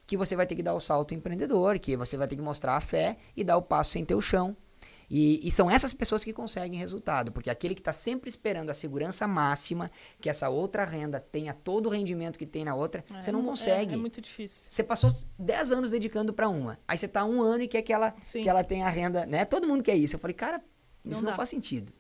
que 0.08 0.16
você 0.16 0.36
vai 0.36 0.46
ter 0.46 0.56
que 0.56 0.64
dar 0.64 0.74
o 0.74 0.80
salto 0.80 1.14
empreendedor, 1.14 1.80
que 1.80 1.98
você 1.98 2.18
vai 2.18 2.28
ter 2.28 2.36
que 2.36 2.42
mostrar 2.42 2.78
a 2.78 2.82
fé 2.82 3.18
e 3.36 3.44
dar 3.44 3.58
o 3.58 3.62
passo 3.62 3.92
sem 3.92 4.06
ter 4.06 4.16
o 4.16 4.22
chão. 4.22 4.56
E, 5.14 5.46
e 5.46 5.52
são 5.52 5.70
essas 5.70 5.92
pessoas 5.94 6.24
que 6.24 6.32
conseguem 6.32 6.80
resultado, 6.80 7.34
porque 7.34 7.50
aquele 7.50 7.76
que 7.76 7.82
está 7.82 7.92
sempre 7.92 8.30
esperando 8.30 8.70
a 8.70 8.74
segurança 8.74 9.28
máxima, 9.28 9.92
que 10.22 10.30
essa 10.30 10.48
outra 10.48 10.86
renda 10.86 11.20
tenha 11.20 11.54
todo 11.54 11.88
o 11.88 11.90
rendimento 11.90 12.40
que 12.40 12.46
tem 12.46 12.64
na 12.64 12.74
outra, 12.74 13.04
É, 13.14 13.22
você 13.22 13.30
não 13.30 13.42
mu- 13.42 13.50
consegue. 13.50 13.92
É, 13.92 13.98
é 13.98 14.00
muito 14.00 14.22
difícil. 14.22 14.68
Você 14.72 14.82
passou 14.82 15.12
10 15.38 15.74
anos 15.74 15.92
dedicando 15.92 16.32
para 16.32 16.48
uma, 16.48 16.80
aí 16.88 16.98
você 16.98 17.10
tá 17.10 17.26
um 17.26 17.42
ano 17.42 17.62
e 17.64 17.68
quer 17.68 17.82
que 17.82 17.92
ela, 17.92 18.16
Sim. 18.22 18.42
que 18.42 18.48
ela 18.48 18.64
tenha 18.64 18.86
a 18.86 18.90
renda, 18.90 19.26
né? 19.26 19.44
Todo 19.44 19.68
mundo 19.68 19.84
quer 19.84 19.96
isso. 19.96 20.16
Eu 20.16 20.20
falei, 20.20 20.34
cara, 20.34 20.64
isso 21.04 21.22
Não 21.24 21.32
não, 21.32 21.36
faz 21.36 21.50
sentido. 21.50 21.92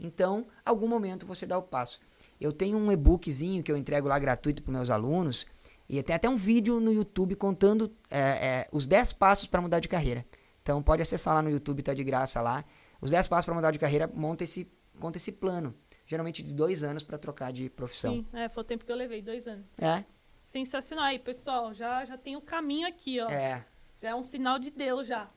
Então, 0.00 0.44
algum 0.64 0.88
momento 0.88 1.24
você 1.24 1.46
dá 1.46 1.56
o 1.56 1.62
passo. 1.62 2.00
Eu 2.40 2.52
tenho 2.52 2.76
um 2.76 2.90
e-bookzinho 2.90 3.62
que 3.62 3.70
eu 3.70 3.76
entrego 3.76 4.08
lá 4.08 4.18
gratuito 4.18 4.62
para 4.62 4.72
meus 4.72 4.90
alunos, 4.90 5.46
e 5.88 6.02
tem 6.02 6.16
até 6.16 6.28
um 6.28 6.36
vídeo 6.36 6.80
no 6.80 6.92
YouTube 6.92 7.36
contando 7.36 7.92
é, 8.10 8.18
é, 8.20 8.68
os 8.72 8.88
10 8.88 9.12
passos 9.12 9.46
para 9.46 9.60
mudar 9.62 9.78
de 9.78 9.86
carreira. 9.86 10.26
Então 10.66 10.82
pode 10.82 11.00
acessar 11.00 11.32
lá 11.32 11.40
no 11.40 11.48
YouTube, 11.48 11.80
tá 11.80 11.94
de 11.94 12.02
graça 12.02 12.40
lá. 12.40 12.64
Os 13.00 13.08
10 13.08 13.28
passos 13.28 13.44
para 13.44 13.54
mudar 13.54 13.70
de 13.70 13.78
carreira, 13.78 14.10
monta 14.12 14.42
esse, 14.42 14.68
conta 14.98 15.16
esse 15.16 15.30
plano. 15.30 15.72
Geralmente 16.08 16.42
de 16.42 16.52
dois 16.52 16.82
anos 16.82 17.04
para 17.04 17.16
trocar 17.16 17.52
de 17.52 17.70
profissão. 17.70 18.14
Sim, 18.14 18.26
é, 18.32 18.48
foi 18.48 18.62
o 18.62 18.64
tempo 18.64 18.84
que 18.84 18.90
eu 18.90 18.96
levei, 18.96 19.22
dois 19.22 19.46
anos. 19.46 19.64
É, 19.78 20.04
Sensacional. 20.42 21.04
Aí, 21.04 21.20
pessoal, 21.20 21.72
já, 21.72 22.04
já 22.04 22.18
tem 22.18 22.34
o 22.34 22.40
caminho 22.40 22.88
aqui, 22.88 23.20
ó. 23.20 23.28
é. 23.30 23.64
Já 23.98 24.10
é 24.10 24.14
um 24.14 24.22
sinal 24.24 24.58
de 24.58 24.70
Deus, 24.72 25.06
já. 25.06 25.30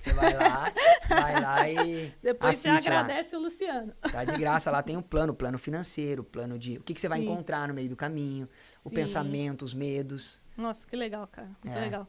Você 0.00 0.12
vai 0.14 0.32
lá, 0.34 0.72
vai 1.08 1.40
lá 1.42 1.68
e 1.68 2.14
Depois 2.22 2.56
você 2.56 2.70
assiste 2.70 2.88
lá. 2.88 3.00
agradece 3.00 3.36
o 3.36 3.40
Luciano. 3.40 3.92
Tá 4.12 4.24
de 4.24 4.38
graça, 4.38 4.70
lá 4.70 4.82
tem 4.82 4.96
um 4.96 5.02
plano, 5.02 5.34
plano 5.34 5.58
financeiro, 5.58 6.24
plano 6.24 6.58
de 6.58 6.78
o 6.78 6.82
que, 6.82 6.94
que 6.94 7.00
você 7.00 7.06
vai 7.08 7.18
encontrar 7.20 7.68
no 7.68 7.74
meio 7.74 7.88
do 7.88 7.96
caminho, 7.96 8.48
o 8.84 8.88
Sim. 8.88 8.94
pensamento, 8.94 9.62
os 9.62 9.74
medos. 9.74 10.40
Nossa, 10.56 10.86
que 10.86 10.96
legal, 10.96 11.26
cara. 11.26 11.50
Muito 11.62 11.76
É. 11.76 11.80
legal. 11.80 12.08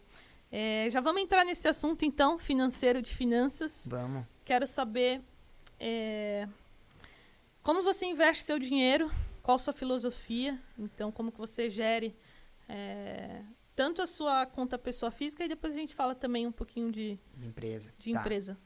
É, 0.52 0.90
já 0.90 1.00
vamos 1.00 1.22
entrar 1.22 1.46
nesse 1.46 1.68
assunto, 1.68 2.04
então, 2.04 2.38
financeiro 2.38 3.02
de 3.02 3.14
finanças. 3.14 3.88
Vamos. 3.90 4.26
Quero 4.44 4.68
saber 4.68 5.22
é, 5.80 6.48
como 7.64 7.84
você 7.84 8.06
investe 8.06 8.44
seu 8.44 8.60
dinheiro, 8.60 9.10
qual 9.42 9.58
sua 9.58 9.74
filosofia, 9.74 10.60
então 10.78 11.12
como 11.12 11.32
que 11.32 11.38
você 11.38 11.70
gere 11.70 12.16
é, 12.68 13.42
tanto 13.76 14.02
a 14.02 14.08
sua 14.08 14.46
conta 14.46 14.78
pessoa 14.78 15.10
física 15.12 15.44
e 15.44 15.48
depois 15.48 15.74
a 15.74 15.78
gente 15.78 15.96
fala 15.96 16.14
também 16.14 16.46
um 16.46 16.52
pouquinho 16.52 16.92
de, 16.92 17.18
de 17.36 17.48
Empresa. 17.48 17.94
de 17.98 18.14
Tá. 18.14 18.20
empresa. 18.20 18.58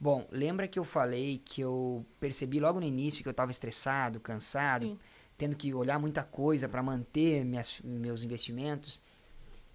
Bom, 0.00 0.26
lembra 0.30 0.66
que 0.66 0.78
eu 0.78 0.84
falei 0.84 1.40
que 1.44 1.60
eu 1.60 2.04
percebi 2.18 2.58
logo 2.58 2.80
no 2.80 2.86
início 2.86 3.22
que 3.22 3.28
eu 3.28 3.32
estava 3.32 3.50
estressado, 3.50 4.18
cansado, 4.18 4.86
Sim, 4.86 4.98
tendo 5.38 5.56
que 5.56 5.72
olhar 5.72 5.98
muita 5.98 6.24
coisa 6.24 6.68
para 6.68 6.82
manter 6.82 7.44
minhas, 7.44 7.80
meus 7.82 8.24
investimentos. 8.24 9.00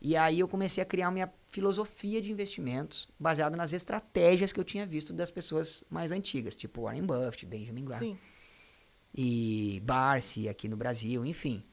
E 0.02 0.16
aí 0.16 0.40
eu 0.40 0.48
comecei 0.48 0.82
a 0.82 0.86
criar 0.86 1.12
minha 1.12 1.32
filosofia 1.50 2.22
de 2.22 2.32
investimentos 2.32 3.10
baseado 3.20 3.56
nas 3.56 3.74
estratégias 3.74 4.54
que 4.54 4.60
eu 4.60 4.64
tinha 4.64 4.86
visto 4.86 5.12
das 5.12 5.30
pessoas 5.30 5.84
mais 5.90 6.12
antigas, 6.12 6.56
tipo 6.56 6.84
Warren 6.84 7.06
Buffett, 7.06 7.46
Benjamin 7.46 7.86
Graham. 7.86 8.00
sim, 8.00 8.18
e 9.14 9.82
Barsi 9.84 10.48
aqui 10.48 10.68
no 10.68 10.78
Brasil, 10.78 11.26
enfim. 11.26 11.64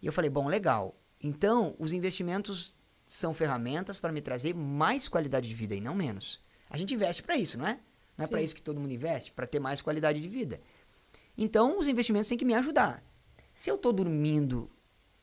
E 0.00 0.06
eu 0.06 0.12
falei, 0.12 0.30
bom, 0.30 0.48
legal. 0.48 0.98
Então, 1.22 1.74
os 1.78 1.92
investimentos 1.92 2.76
são 3.06 3.34
ferramentas 3.34 3.98
para 3.98 4.12
me 4.12 4.20
trazer 4.20 4.54
mais 4.54 5.08
qualidade 5.08 5.48
de 5.48 5.54
vida 5.54 5.74
e 5.74 5.80
não 5.80 5.94
menos. 5.94 6.40
A 6.70 6.76
gente 6.76 6.94
investe 6.94 7.22
para 7.22 7.36
isso, 7.36 7.58
não 7.58 7.66
é? 7.66 7.80
Não 8.16 8.24
é 8.24 8.28
para 8.28 8.42
isso 8.42 8.54
que 8.54 8.62
todo 8.62 8.80
mundo 8.80 8.92
investe, 8.92 9.32
para 9.32 9.46
ter 9.46 9.60
mais 9.60 9.80
qualidade 9.80 10.20
de 10.20 10.28
vida. 10.28 10.60
Então, 11.36 11.78
os 11.78 11.86
investimentos 11.86 12.28
têm 12.28 12.38
que 12.38 12.44
me 12.44 12.54
ajudar. 12.54 13.02
Se 13.52 13.70
eu 13.70 13.76
estou 13.76 13.92
dormindo, 13.92 14.70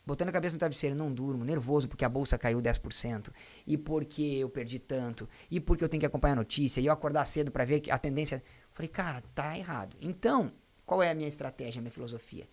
botando 0.06 0.30
a 0.30 0.32
cabeça 0.32 0.56
no 0.56 0.60
travesseiro, 0.60 0.96
não 0.96 1.12
durmo, 1.12 1.44
nervoso 1.44 1.88
porque 1.88 2.06
a 2.06 2.10
bolsa 2.10 2.38
caiu 2.38 2.62
10%, 2.62 3.30
e 3.66 3.78
porque 3.78 4.22
eu 4.22 4.50
perdi 4.50 4.80
tanto, 4.80 5.28
e 5.50 5.60
porque 5.60 5.84
eu 5.84 5.90
tenho 5.90 6.00
que 6.00 6.06
acompanhar 6.06 6.34
a 6.34 6.38
notícia, 6.38 6.80
e 6.80 6.86
eu 6.86 6.94
acordar 6.94 7.26
cedo 7.26 7.52
para 7.52 7.66
ver 7.66 7.80
que 7.80 7.92
a 7.92 7.98
tendência. 7.98 8.44
Falei, 8.74 8.90
cara, 8.90 9.22
tá 9.34 9.58
errado. 9.58 9.96
Então, 10.02 10.52
qual 10.86 11.02
é 11.02 11.10
a 11.10 11.16
minha 11.16 11.28
estratégia, 11.28 11.80
a 11.80 11.82
minha 11.82 11.92
filosofia? 11.92 12.48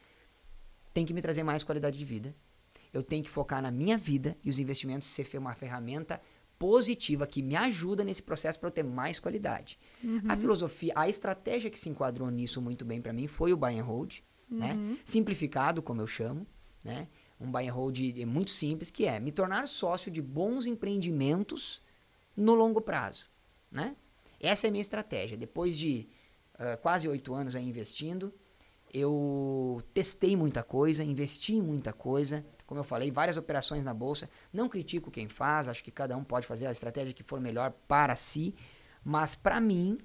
Tem 0.94 1.05
que 1.05 1.12
me 1.12 1.20
trazer 1.20 1.42
mais 1.42 1.64
qualidade 1.64 1.98
de 1.98 2.05
vida. 2.05 2.34
Eu 2.92 3.03
tenho 3.03 3.24
que 3.24 3.30
focar 3.30 3.61
na 3.61 3.70
minha 3.70 3.98
vida 3.98 4.36
e 4.44 4.50
os 4.50 4.59
investimentos 4.59 5.09
ser 5.09 5.26
uma 5.38 5.55
ferramenta 5.55 6.20
positiva 6.59 7.26
que 7.26 7.42
me 7.42 7.57
ajuda 7.57 8.05
nesse 8.05 8.22
processo 8.22 8.61
para 8.61 8.68
eu 8.68 8.72
ter 8.72 8.84
mais 8.84 9.18
qualidade. 9.18 9.76
Uhum. 10.05 10.20
A 10.28 10.36
filosofia, 10.36 10.92
a 10.94 11.09
estratégia 11.09 11.68
que 11.68 11.78
se 11.78 11.88
enquadrou 11.88 12.30
nisso 12.30 12.62
muito 12.62 12.84
bem 12.84 13.03
para 13.03 13.12
mim 13.12 13.26
foi 13.26 13.53
o 13.53 13.57
buy 13.57 13.76
and 13.76 13.82
hold, 13.82 14.18
né? 14.48 14.72
uhum. 14.72 14.90
né? 14.90 14.98
Simplificado, 15.05 15.82
como 15.82 16.00
eu 16.00 16.07
chamo, 16.07 16.46
né? 16.84 17.09
Um 17.43 17.51
buy 17.51 17.68
and 17.68 17.72
hold 17.72 17.99
muito 18.26 18.51
simples, 18.51 18.90
que 18.90 19.05
é 19.05 19.18
me 19.18 19.32
tornar 19.32 19.66
sócio 19.66 20.11
de 20.11 20.22
bons 20.22 20.64
empreendimentos 20.66 21.82
no 22.38 22.55
longo 22.55 22.80
prazo, 22.80 23.26
né? 23.70 23.97
Essa 24.40 24.66
é 24.66 24.68
a 24.68 24.70
minha 24.70 24.80
estratégia. 24.80 25.36
Depois 25.36 25.76
de 25.76 26.09
uh, 26.55 26.80
quase 26.80 27.09
oito 27.09 27.34
anos 27.34 27.55
aí 27.55 27.64
investindo, 27.64 28.32
eu 28.93 29.82
testei 29.95 30.36
muita 30.36 30.62
coisa, 30.62 31.03
investi 31.03 31.55
em 31.55 31.62
muita 31.62 31.93
coisa, 31.93 32.45
como 32.66 32.80
eu 32.80 32.84
falei, 32.84 33.11
várias 33.11 33.36
operações 33.36 33.84
na 33.84 33.95
bolsa. 33.95 34.28
Não 34.53 34.68
critico 34.68 35.11
quem 35.11 35.28
faz, 35.28 35.68
acho 35.68 35.82
que 35.82 35.90
cada 35.90 36.16
um 36.16 36.24
pode 36.24 36.47
fazer 36.47 36.66
a 36.66 36.72
estratégia 36.72 37.14
que 37.14 37.22
for 37.22 37.40
melhor 37.40 37.72
para 37.88 38.14
si, 38.16 38.55
mas 39.05 39.34
para 39.34 39.61
mim 39.61 39.99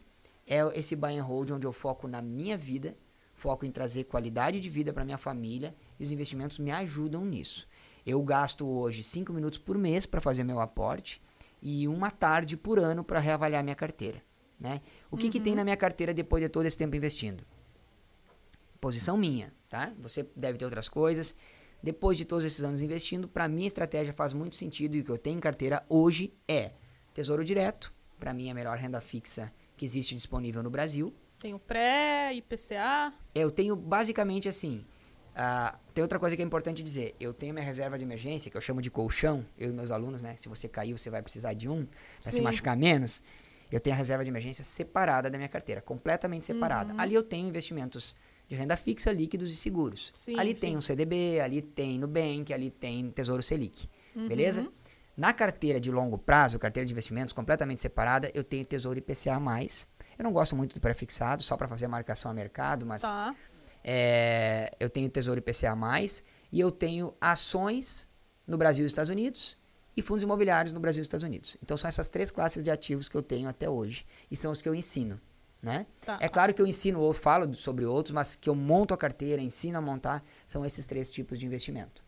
é 0.46 0.60
esse 0.78 0.96
buy 0.96 1.18
and 1.18 1.24
hold 1.24 1.52
onde 1.52 1.68
eu 1.68 1.74
foco 1.74 2.08
na 2.08 2.22
minha 2.22 2.58
vida, 2.58 2.96
foco 3.38 3.66
em 3.66 3.72
trazer 3.72 4.06
qualidade 4.06 4.60
de 4.60 4.68
vida 4.68 4.92
para 4.92 5.06
minha 5.06 5.18
família 5.18 5.74
e 6.00 6.04
os 6.04 6.12
investimentos 6.12 6.58
me 6.58 6.72
ajudam 6.72 7.24
nisso. 7.24 7.68
Eu 8.06 8.22
gasto 8.24 8.68
hoje 8.68 9.04
5 9.04 9.32
minutos 9.32 9.60
por 9.60 9.78
mês 9.78 10.06
para 10.06 10.20
fazer 10.20 10.44
meu 10.44 10.60
aporte 10.60 11.22
e 11.62 11.88
uma 11.88 12.10
tarde 12.10 12.58
por 12.58 12.80
ano 12.80 13.04
para 13.04 13.20
reavaliar 13.20 13.64
minha 13.64 13.76
carteira. 13.76 14.22
Né? 14.60 14.82
O 15.12 15.16
que, 15.16 15.26
uhum. 15.26 15.32
que 15.32 15.40
tem 15.40 15.54
uhum. 15.54 15.58
na 15.58 15.64
minha 15.64 15.78
carteira 15.78 16.14
depois 16.14 16.42
de 16.42 16.50
todo 16.50 16.66
esse 16.66 16.78
tempo 16.78 16.96
investindo? 16.96 17.44
Posição 18.82 19.16
minha, 19.16 19.54
tá? 19.70 19.94
Você 20.00 20.28
deve 20.36 20.58
ter 20.58 20.66
outras 20.66 20.90
coisas. 20.90 21.36
Depois 21.82 22.18
de 22.18 22.26
todos 22.26 22.44
esses 22.44 22.64
anos 22.64 22.82
investindo, 22.82 23.28
para 23.28 23.48
mim 23.48 23.66
a 23.66 23.68
estratégia 23.68 24.14
faz 24.14 24.34
muito 24.34 24.56
sentido 24.56 24.96
e 24.96 25.02
o 25.02 25.04
que 25.04 25.12
eu 25.12 25.18
tenho 25.18 25.38
em 25.38 25.40
carteira 25.40 25.86
hoje 25.88 26.34
é 26.48 26.72
Tesouro 27.14 27.46
Direto, 27.46 27.94
para 28.18 28.34
mim 28.34 28.48
é 28.48 28.52
a 28.52 28.56
melhor 28.56 28.78
renda 28.78 29.00
fixa 29.00 29.54
que 29.76 29.86
existe 29.86 30.16
disponível 30.16 30.64
no 30.64 30.72
Brasil. 30.72 31.14
Tem 31.40 31.54
o 31.54 31.60
pré, 31.60 32.34
IPCA? 32.34 33.14
Eu 33.34 33.52
tenho 33.52 33.76
basicamente 33.76 34.50
assim. 34.50 34.86
Uh, 35.38 35.78
tem 35.94 36.02
outra 36.02 36.18
coisa 36.18 36.36
que 36.36 36.42
é 36.42 36.46
importante 36.46 36.82
dizer. 36.82 37.16
Eu 37.20 37.32
tenho 37.32 37.54
minha 37.54 37.66
reserva 37.66 37.98
de 37.98 38.04
emergência, 38.04 38.50
que 38.50 38.58
eu 38.58 38.62
chamo 38.62 38.82
de 38.82 38.90
colchão, 38.90 39.46
eu 39.58 39.70
e 39.70 39.74
meus 39.74 39.92
alunos, 39.92 40.20
né? 40.20 40.36
Se 40.36 40.50
você 40.50 40.68
cair, 40.68 40.98
você 40.98 41.12
vai 41.12 41.22
precisar 41.22 41.54
de 41.54 41.70
um, 41.70 41.86
para 42.22 42.32
se 42.32 42.42
machucar 42.42 42.76
menos. 42.76 43.22
Eu 43.72 43.80
tenho 43.80 43.96
a 43.96 43.98
reserva 43.98 44.24
de 44.24 44.32
emergência 44.32 44.64
separada 44.64 45.30
da 45.30 45.38
minha 45.38 45.50
carteira, 45.50 45.80
completamente 45.80 46.46
separada. 46.46 46.94
Uhum. 46.94 47.00
Ali 47.00 47.14
eu 47.14 47.22
tenho 47.22 47.48
investimentos 47.48 48.16
de 48.48 48.56
renda 48.56 48.76
fixa, 48.76 49.12
líquidos 49.12 49.52
e 49.52 49.56
seguros. 49.56 50.12
Sim, 50.16 50.40
ali 50.40 50.56
sim. 50.56 50.68
tem 50.68 50.78
um 50.78 50.82
CDB, 50.82 51.40
ali 51.40 51.62
tem 51.62 52.00
Nubank, 52.00 52.52
ali 52.52 52.72
tem 52.72 53.12
Tesouro 53.12 53.44
Selic. 53.44 53.88
Uhum. 54.16 54.28
Beleza? 54.28 54.68
Na 55.16 55.34
carteira 55.34 55.80
de 55.80 55.92
longo 55.92 56.18
prazo, 56.18 56.58
carteira 56.58 56.86
de 56.86 56.94
investimentos 56.94 57.34
completamente 57.34 57.82
separada, 57.82 58.32
eu 58.34 58.44
tenho 58.44 58.66
Tesouro 58.66 58.98
IPCA+. 58.98 59.40
Eu 60.18 60.24
não 60.24 60.32
gosto 60.32 60.56
muito 60.56 60.76
do 60.76 60.82
pré-fixado, 60.82 61.44
só 61.44 61.56
para 61.56 61.68
fazer 61.68 61.86
a 61.86 61.90
marcação 61.90 62.32
a 62.32 62.34
mercado, 62.34 62.86
mas 62.86 63.04
tá. 63.04 63.36
é, 63.84 64.72
eu 64.80 64.90
tenho 64.90 65.10
Tesouro 65.10 65.40
IPCA+, 65.40 65.76
e 66.52 66.60
eu 66.60 66.72
tenho 66.72 67.14
ações 67.20 68.08
no 68.46 68.58
Brasil 68.58 68.84
e 68.84 68.88
Estados 68.88 69.10
Unidos 69.10 69.58
e 69.96 70.02
fundos 70.02 70.24
imobiliários 70.24 70.72
no 70.74 70.80
Brasil 70.80 71.02
e 71.02 71.04
Estados 71.04 71.24
Unidos. 71.24 71.58
Então 71.62 71.76
são 71.76 71.88
essas 71.88 72.08
três 72.08 72.32
classes 72.32 72.64
de 72.64 72.72
ativos 72.72 73.10
que 73.10 73.16
eu 73.16 73.22
tenho 73.22 73.50
até 73.50 73.70
hoje 73.70 74.06
e 74.30 74.36
são 74.36 74.52
os 74.52 74.62
que 74.62 74.70
eu 74.70 74.76
ensino. 74.76 75.20
Né? 75.60 75.88
Tá. 76.06 76.20
É 76.22 76.30
claro 76.30 76.54
que 76.54 76.62
eu 76.62 76.68
ensino 76.68 77.02
ou 77.02 77.12
falo 77.12 77.54
sobre 77.56 77.84
outros, 77.84 78.14
mas 78.14 78.36
que 78.36 78.48
eu 78.48 78.54
monto 78.54 78.94
a 78.94 78.98
carteira, 78.98 79.42
ensino 79.42 79.78
a 79.78 79.82
montar, 79.82 80.24
são 80.48 80.64
esses 80.64 80.86
três 80.86 81.10
tipos 81.10 81.40
de 81.40 81.48
investimento. 81.48 82.06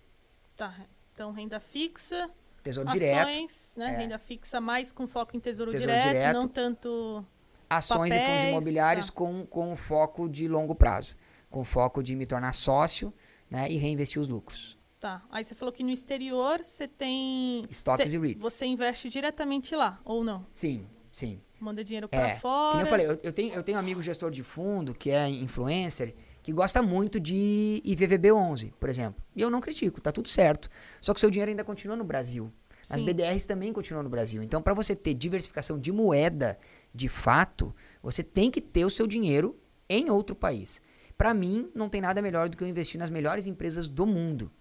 Tá. 0.56 0.74
Então, 1.14 1.32
renda 1.32 1.60
fixa, 1.60 2.30
tesouro 2.62 2.90
ações, 2.90 3.02
direto, 3.02 3.80
né? 3.80 3.94
É. 3.96 3.98
Renda 3.98 4.20
fixa 4.20 4.62
mais 4.62 4.92
com 4.92 5.08
foco 5.08 5.36
em 5.36 5.40
tesouro, 5.40 5.72
tesouro 5.72 5.92
direto, 5.92 6.14
direto, 6.14 6.36
não 6.36 6.48
tanto 6.48 7.26
ações 7.70 8.10
papéis, 8.10 8.24
e 8.24 8.32
fundos 8.32 8.50
imobiliários 8.50 9.06
tá. 9.08 9.12
com, 9.14 9.46
com 9.46 9.76
foco 9.76 10.28
de 10.28 10.48
longo 10.48 10.74
prazo, 10.74 11.16
com 11.50 11.64
foco 11.64 12.02
de 12.02 12.16
me 12.16 12.26
tornar 12.26 12.54
sócio, 12.54 13.14
né, 13.50 13.70
e 13.70 13.78
reinvestir 13.78 14.22
os 14.22 14.28
lucros. 14.28 14.78
Tá. 15.00 15.24
Aí 15.32 15.46
você 15.46 15.56
falou 15.56 15.72
que 15.72 15.82
no 15.82 15.90
exterior 15.90 16.60
você 16.62 16.88
tem 16.88 17.66
estoques 17.70 18.12
e 18.12 18.18
REITs. 18.18 18.44
Você 18.44 18.66
investe 18.66 19.10
diretamente 19.10 19.74
lá 19.74 20.00
ou 20.04 20.24
não? 20.24 20.46
Sim, 20.52 20.86
sim. 21.10 21.42
Manda 21.60 21.84
dinheiro 21.84 22.08
para 22.08 22.30
é, 22.30 22.36
fora. 22.36 22.72
Como 22.72 22.84
eu 22.84 22.88
falei, 22.88 23.06
eu, 23.06 23.20
eu, 23.24 23.34
tenho, 23.34 23.54
eu 23.54 23.64
tenho 23.64 23.78
um 23.78 23.80
amigo 23.80 24.02
gestor 24.02 24.30
de 24.30 24.44
fundo, 24.44 24.94
que 24.94 25.10
é 25.10 25.30
influencer, 25.30 26.14
que 26.44 26.52
gosta 26.52 26.82
muito 26.82 27.20
de 27.20 27.82
IVVB11, 27.86 28.74
por 28.80 28.90
exemplo. 28.90 29.24
E 29.36 29.42
eu 29.42 29.50
não 29.50 29.62
critico, 29.62 30.02
tá 30.02 30.12
tudo 30.12 30.28
certo. 30.28 30.70
Só 31.02 31.14
que 31.14 31.18
o 31.18 31.22
seu 31.22 31.30
dinheiro 31.30 31.50
ainda 31.50 31.64
continua 31.64 31.96
no 31.96 32.04
Brasil. 32.04 32.52
Sim. 32.90 32.96
As 32.96 33.02
BDRs 33.02 33.46
também 33.46 33.72
continuam 33.72 34.04
no 34.04 34.10
Brasil. 34.10 34.42
Então, 34.42 34.62
para 34.62 34.74
você 34.74 34.96
ter 34.96 35.14
diversificação 35.14 35.78
de 35.78 35.92
moeda, 35.92 36.58
de 36.94 37.08
fato, 37.08 37.74
você 38.02 38.24
tem 38.24 38.50
que 38.50 38.60
ter 38.60 38.84
o 38.84 38.90
seu 38.90 39.06
dinheiro 39.06 39.56
em 39.88 40.10
outro 40.10 40.36
país. 40.36 40.82
Para 41.16 41.34
mim, 41.34 41.70
não 41.76 41.88
tem 41.88 42.02
nada 42.02 42.22
melhor 42.22 42.50
do 42.50 42.58
que 42.58 42.64
eu 42.64 42.68
investir 42.68 43.00
nas 43.00 43.10
melhores 43.10 43.46
empresas 43.46 43.88
do 43.88 44.08
mundo. 44.08 44.52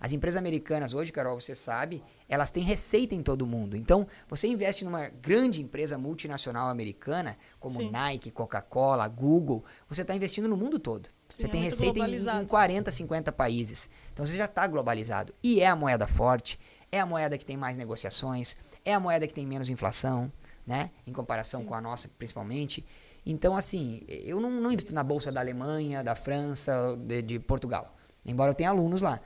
As 0.00 0.12
empresas 0.12 0.38
americanas 0.38 0.94
hoje, 0.94 1.10
Carol, 1.10 1.40
você 1.40 1.54
sabe, 1.54 2.02
elas 2.28 2.50
têm 2.50 2.62
receita 2.62 3.14
em 3.14 3.22
todo 3.22 3.46
mundo. 3.46 3.76
Então, 3.76 4.06
você 4.28 4.46
investe 4.46 4.84
numa 4.84 5.08
grande 5.08 5.60
empresa 5.60 5.98
multinacional 5.98 6.68
americana, 6.68 7.36
como 7.58 7.76
Sim. 7.76 7.90
Nike, 7.90 8.30
Coca-Cola, 8.30 9.08
Google, 9.08 9.64
você 9.88 10.02
está 10.02 10.14
investindo 10.14 10.48
no 10.48 10.56
mundo 10.56 10.78
todo. 10.78 11.08
Sim, 11.28 11.42
você 11.42 11.46
é 11.46 11.50
tem 11.50 11.62
receita 11.62 11.98
em, 11.98 12.42
em 12.42 12.46
40, 12.46 12.90
50 12.90 13.32
países. 13.32 13.90
Então, 14.12 14.24
você 14.24 14.36
já 14.36 14.44
está 14.44 14.66
globalizado. 14.66 15.34
E 15.42 15.60
é 15.60 15.66
a 15.66 15.74
moeda 15.74 16.06
forte, 16.06 16.58
é 16.90 17.00
a 17.00 17.06
moeda 17.06 17.36
que 17.36 17.44
tem 17.44 17.56
mais 17.56 17.76
negociações, 17.76 18.56
é 18.84 18.94
a 18.94 19.00
moeda 19.00 19.26
que 19.26 19.34
tem 19.34 19.46
menos 19.46 19.68
inflação, 19.68 20.32
né? 20.66 20.90
Em 21.06 21.12
comparação 21.12 21.62
Sim. 21.62 21.66
com 21.66 21.74
a 21.74 21.80
nossa, 21.80 22.08
principalmente. 22.18 22.84
Então, 23.24 23.56
assim, 23.56 24.02
eu 24.08 24.40
não, 24.40 24.50
não 24.50 24.72
invisto 24.72 24.94
na 24.94 25.02
bolsa 25.02 25.30
da 25.30 25.40
Alemanha, 25.40 26.02
da 26.02 26.14
França, 26.14 26.96
de, 26.98 27.22
de 27.22 27.38
Portugal. 27.38 27.94
Embora 28.24 28.50
eu 28.50 28.54
tenha 28.54 28.70
alunos 28.70 29.00
lá 29.00 29.20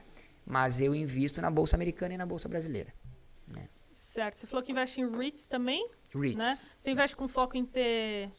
mas 0.44 0.80
eu 0.80 0.94
invisto 0.94 1.40
na 1.40 1.50
bolsa 1.50 1.76
americana 1.76 2.14
e 2.14 2.16
na 2.16 2.26
bolsa 2.26 2.48
brasileira. 2.48 2.92
Né? 3.46 3.68
Certo. 3.92 4.38
Você 4.38 4.46
falou 4.46 4.62
que 4.62 4.72
investe 4.72 5.00
em 5.00 5.10
REITs 5.10 5.46
também? 5.46 5.88
REITs. 6.14 6.36
Né? 6.36 6.58
Você 6.78 6.90
investe 6.90 7.16
com 7.16 7.28
foco 7.28 7.56
em 7.56 7.64
ter 7.64 8.30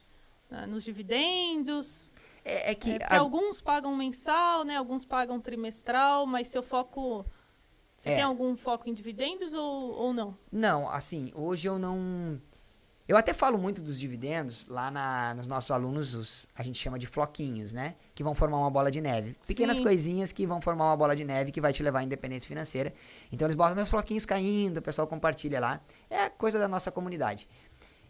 uh, 0.51 0.67
nos 0.67 0.83
dividendos? 0.83 2.11
É, 2.43 2.71
é 2.71 2.75
que 2.75 2.91
é, 2.91 3.05
a... 3.05 3.19
alguns 3.19 3.61
pagam 3.61 3.95
mensal, 3.95 4.63
né? 4.63 4.75
Alguns 4.75 5.05
pagam 5.05 5.39
trimestral, 5.39 6.25
mas 6.25 6.49
seu 6.49 6.61
foco 6.61 7.25
você 8.03 8.09
é. 8.09 8.15
tem 8.15 8.23
algum 8.23 8.57
foco 8.57 8.89
em 8.89 8.93
dividendos 8.93 9.53
ou, 9.53 9.93
ou 9.93 10.13
não? 10.13 10.37
Não, 10.51 10.89
assim, 10.89 11.31
hoje 11.33 11.69
eu 11.69 11.79
não 11.79 12.37
eu 13.07 13.15
até 13.15 13.33
falo 13.33 13.57
muito 13.57 13.81
dos 13.81 13.97
dividendos 13.97 14.67
lá 14.67 14.91
na, 14.91 15.33
nos 15.35 15.47
nossos 15.47 15.71
alunos, 15.71 16.13
os, 16.13 16.49
a 16.53 16.61
gente 16.63 16.77
chama 16.77 16.99
de 16.99 17.07
floquinhos, 17.07 17.71
né? 17.71 17.95
Que 18.13 18.21
vão 18.21 18.35
formar 18.35 18.57
uma 18.57 18.69
bola 18.69 18.91
de 18.91 18.99
neve. 18.99 19.37
Pequenas 19.47 19.77
Sim. 19.77 19.83
coisinhas 19.83 20.33
que 20.33 20.45
vão 20.45 20.59
formar 20.59 20.87
uma 20.87 20.97
bola 20.97 21.15
de 21.15 21.23
neve 21.23 21.49
que 21.53 21.61
vai 21.61 21.71
te 21.71 21.81
levar 21.81 21.99
à 21.99 22.03
independência 22.03 22.45
financeira. 22.45 22.93
Então 23.31 23.45
eles 23.45 23.55
botam 23.55 23.73
meus 23.73 23.89
floquinhos 23.89 24.25
caindo, 24.25 24.77
o 24.77 24.81
pessoal 24.81 25.07
compartilha 25.07 25.61
lá. 25.61 25.81
É 26.09 26.27
coisa 26.27 26.59
da 26.59 26.67
nossa 26.67 26.91
comunidade. 26.91 27.47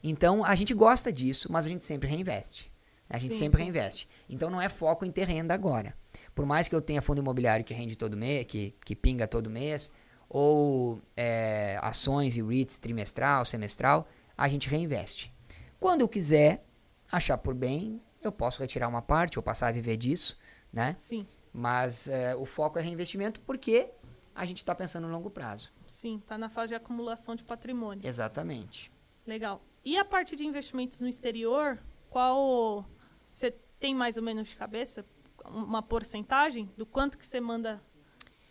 Então 0.04 0.44
a 0.44 0.56
gente 0.56 0.74
gosta 0.74 1.14
disso, 1.14 1.52
mas 1.52 1.68
a 1.68 1.70
gente 1.70 1.84
sempre 1.84 2.10
reinveste. 2.10 2.72
A 3.08 3.20
gente 3.20 3.36
sim, 3.36 3.42
sempre 3.42 3.58
sim. 3.58 3.64
reinveste. 3.64 4.10
Então 4.28 4.50
não 4.50 4.60
é 4.60 4.70
foco 4.70 5.06
em 5.06 5.12
ter 5.12 5.28
renda 5.28 5.54
agora. 5.54 5.96
Por 6.34 6.46
mais 6.46 6.68
que 6.68 6.76
eu 6.76 6.82
tenha 6.82 7.02
fundo 7.02 7.20
imobiliário 7.20 7.64
que 7.64 7.74
rende 7.74 7.96
todo 7.96 8.18
mês, 8.18 8.46
que, 8.46 8.76
que 8.84 8.96
pinga 8.96 9.28
todo 9.28 9.50
mês, 9.50 9.92
ou 10.28 11.02
é, 11.16 11.78
ações 11.82 12.36
e 12.38 12.42
REITs 12.42 12.80
trimestral, 12.80 13.46
semestral 13.46 14.08
a 14.38 14.48
gente 14.48 14.68
reinveste. 14.68 15.32
Quando 15.80 16.02
eu 16.02 16.08
quiser 16.08 16.66
achar 17.12 17.38
por 17.38 17.54
bem, 17.54 18.02
eu 18.22 18.32
posso 18.32 18.60
retirar 18.60 18.88
uma 18.88 19.02
parte 19.02 19.38
ou 19.38 19.44
passar 19.44 19.68
a 19.68 19.72
viver 19.72 19.98
disso, 19.98 20.38
né? 20.72 20.96
Sim. 20.98 21.26
Mas 21.54 22.08
é, 22.08 22.36
o 22.36 22.46
foco 22.46 22.80
é 22.80 22.82
reinvestimento 22.82 23.40
porque 23.42 23.92
a 24.34 24.46
gente 24.46 24.58
está 24.58 24.74
pensando 24.74 25.08
no 25.08 25.14
longo 25.14 25.30
prazo. 25.30 25.72
Sim, 25.86 26.18
está 26.18 26.38
na 26.38 26.50
fase 26.50 26.70
de 26.70 26.76
acumulação 26.76 27.36
de 27.36 27.44
patrimônio. 27.44 28.08
Exatamente. 28.08 28.92
Legal. 29.28 29.62
E 29.86 29.98
a 29.98 30.04
parte 30.04 30.36
de 30.36 30.46
investimentos 30.46 31.00
no 31.00 31.08
exterior, 31.08 31.78
qual 32.10 32.86
você 33.32 33.52
tem 33.80 33.94
mais 33.94 34.18
ou 34.18 34.24
menos 34.24 34.48
de 34.48 34.56
cabeça 34.56 35.06
uma 35.46 35.82
porcentagem 35.82 36.72
do 36.78 36.86
quanto 36.86 37.18
que 37.18 37.26
você 37.26 37.40
manda, 37.40 37.82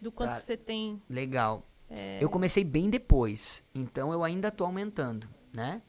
do 0.00 0.10
quanto 0.12 0.30
tá. 0.30 0.36
que 0.36 0.42
você 0.42 0.56
tem? 0.56 1.02
Legal. 1.08 1.66
É... 1.88 2.22
Eu 2.22 2.28
comecei 2.30 2.64
bem 2.64 2.88
depois, 2.88 3.64
então 3.74 4.12
eu 4.12 4.24
ainda 4.24 4.48
estou 4.48 4.66
aumentando 4.66 5.28
né? 5.52 5.82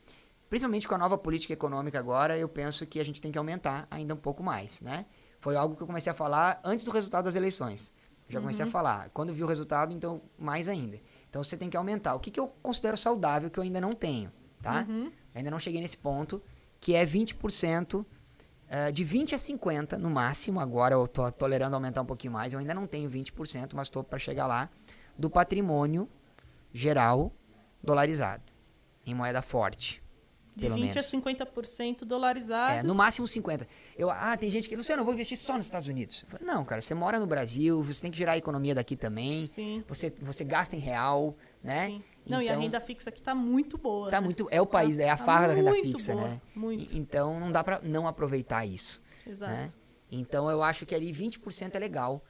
Principalmente 0.50 0.88
com 0.88 0.94
a 0.94 0.98
nova 0.98 1.18
política 1.18 1.54
econômica 1.54 1.98
agora, 1.98 2.38
eu 2.38 2.48
penso 2.48 2.86
que 2.86 3.00
a 3.00 3.06
gente 3.06 3.22
tem 3.22 3.32
que 3.32 3.38
aumentar 3.38 3.88
ainda 3.90 4.14
um 4.14 4.18
pouco 4.18 4.44
mais, 4.44 4.82
né? 4.82 5.06
Foi 5.40 5.56
algo 5.56 5.76
que 5.76 5.82
eu 5.82 5.88
comecei 5.88 6.12
a 6.12 6.14
falar 6.14 6.62
antes 6.64 6.86
do 6.86 6.92
resultado 6.92 7.26
das 7.26 7.36
eleições. 7.36 7.92
já 8.30 8.40
comecei 8.40 8.64
uhum. 8.64 8.70
a 8.70 8.72
falar. 8.72 9.10
Quando 9.10 9.34
vi 9.34 9.44
o 9.44 9.48
resultado, 9.48 9.94
então, 9.94 10.22
mais 10.38 10.68
ainda. 10.68 11.00
Então, 11.30 11.44
você 11.44 11.58
tem 11.58 11.70
que 11.70 11.76
aumentar. 11.76 12.14
O 12.16 12.20
que, 12.20 12.30
que 12.30 12.40
eu 12.40 12.48
considero 12.62 12.96
saudável, 12.96 13.50
que 13.50 13.60
eu 13.60 13.64
ainda 13.64 13.82
não 13.82 13.94
tenho, 13.94 14.32
tá? 14.62 14.86
Uhum. 14.88 15.12
Ainda 15.34 15.50
não 15.50 15.60
cheguei 15.60 15.82
nesse 15.82 15.98
ponto, 15.98 16.42
que 16.80 16.96
é 16.96 17.06
20%, 17.06 18.06
eh, 18.76 18.92
de 18.92 19.06
20% 19.06 19.34
a 19.34 19.38
50% 19.38 19.98
no 19.98 20.10
máximo. 20.10 20.60
Agora 20.60 20.96
eu 20.96 21.08
tô 21.08 21.32
tolerando 21.32 21.76
aumentar 21.76 22.02
um 22.02 22.06
pouquinho 22.06 22.34
mais. 22.34 22.54
Eu 22.54 22.60
ainda 22.60 22.74
não 22.74 22.88
tenho 22.88 23.08
20%, 23.08 23.76
mas 23.76 23.86
estou 23.86 24.04
para 24.04 24.18
chegar 24.18 24.48
lá, 24.48 24.68
do 25.16 25.30
patrimônio 25.30 26.10
geral 26.74 27.32
dolarizado. 27.84 28.42
em 29.06 29.14
moeda 29.14 29.42
forte. 29.44 30.03
De 30.56 30.64
pelo 30.66 30.76
20 30.76 30.84
menos. 30.96 30.98
a 31.14 31.18
50% 31.18 32.06
dolarizado. 32.06 32.74
É, 32.74 32.84
no 32.84 32.94
máximo 32.94 33.26
50. 33.28 33.68
Eu, 33.98 34.10
ah, 34.12 34.38
tem 34.38 34.52
gente 34.52 34.70
que, 34.70 34.76
Luciano, 34.76 35.02
eu 35.02 35.06
vou 35.06 35.14
investir 35.14 35.38
só 35.38 35.58
nos 35.58 35.66
Estados 35.66 35.88
Unidos. 35.88 36.24
Não, 36.42 36.64
cara, 36.64 36.82
você 36.82 36.94
mora 36.94 37.20
no 37.20 37.26
Brasil, 37.26 37.82
você 37.82 38.02
tem 38.02 38.12
que 38.12 38.18
gerar 38.18 38.34
a 38.34 38.38
economia 38.38 38.76
daqui 38.76 38.96
também. 38.96 39.42
Sim. 39.48 39.84
Você, 39.88 40.14
você 40.22 40.44
gasta 40.44 40.76
em 40.76 40.80
real, 40.80 41.36
né? 41.64 41.88
Sim. 41.88 42.04
Não, 42.28 42.40
e 42.42 42.48
a 42.48 42.52
Então, 42.52 42.62
renda 42.62 42.80
fixa 42.80 43.10
aqui 43.10 43.22
tá 43.22 43.34
muito 43.34 43.78
boa. 43.78 44.10
Tá 44.12 44.22
né? 44.22 44.26
muito, 44.26 44.48
é 44.52 44.62
o 44.62 44.66
país, 44.66 44.98
é 45.00 45.10
a 45.10 45.18
Tá 45.18 45.26
farra 45.26 45.48
da 45.48 45.54
renda 45.56 45.72
fixa, 45.74 46.14
boa, 46.14 46.28
né? 46.28 46.42
muito. 46.56 46.94
E- 46.94 46.98
então 47.00 47.40
não 47.40 47.52
dá 47.52 47.64
pra 47.64 47.82
não 47.82 48.08
aproveitar 48.08 48.64
isso, 48.66 49.02
Exato. 49.26 49.52
né? 49.52 49.70
Então 50.12 50.50
eu 50.50 50.62
acho 50.62 50.86
que 50.86 50.94
ali 50.94 51.12
20% 51.12 51.76
é 51.76 51.80
legal 51.80 52.24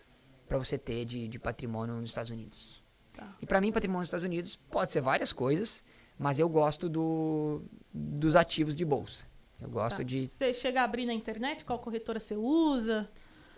pra 0.47 0.57
você 0.57 0.77
ter 0.77 1.03
de, 1.03 1.27
de 1.27 1.37
patrimônio 1.37 1.95
nos 1.95 2.09
Estados 2.09 2.29
Unidos. 2.31 2.81
Tá. 3.11 3.35
E 3.41 3.45
pra 3.45 3.59
mim, 3.61 3.71
patrimônio 3.71 3.99
nos 3.99 4.07
Estados 4.07 4.23
Unidos 4.23 4.55
pode 4.55 4.91
ser 4.91 5.01
várias 5.01 5.31
coisas, 5.33 5.83
mas 6.23 6.39
eu 6.39 6.47
gosto 6.47 6.87
do, 6.87 7.61
dos 7.93 8.37
ativos 8.37 8.77
de 8.77 8.85
bolsa. 8.85 9.25
Eu 9.61 9.69
gosto 9.69 9.97
Tá. 9.97 10.03
de 10.03 10.25
Você 10.25 10.53
chega 10.53 10.79
a 10.79 10.85
abrir 10.85 11.05
na 11.05 11.13
internet 11.13 11.65
qual 11.65 11.77
corretora 11.79 12.17
você 12.17 12.33
usa? 12.35 13.09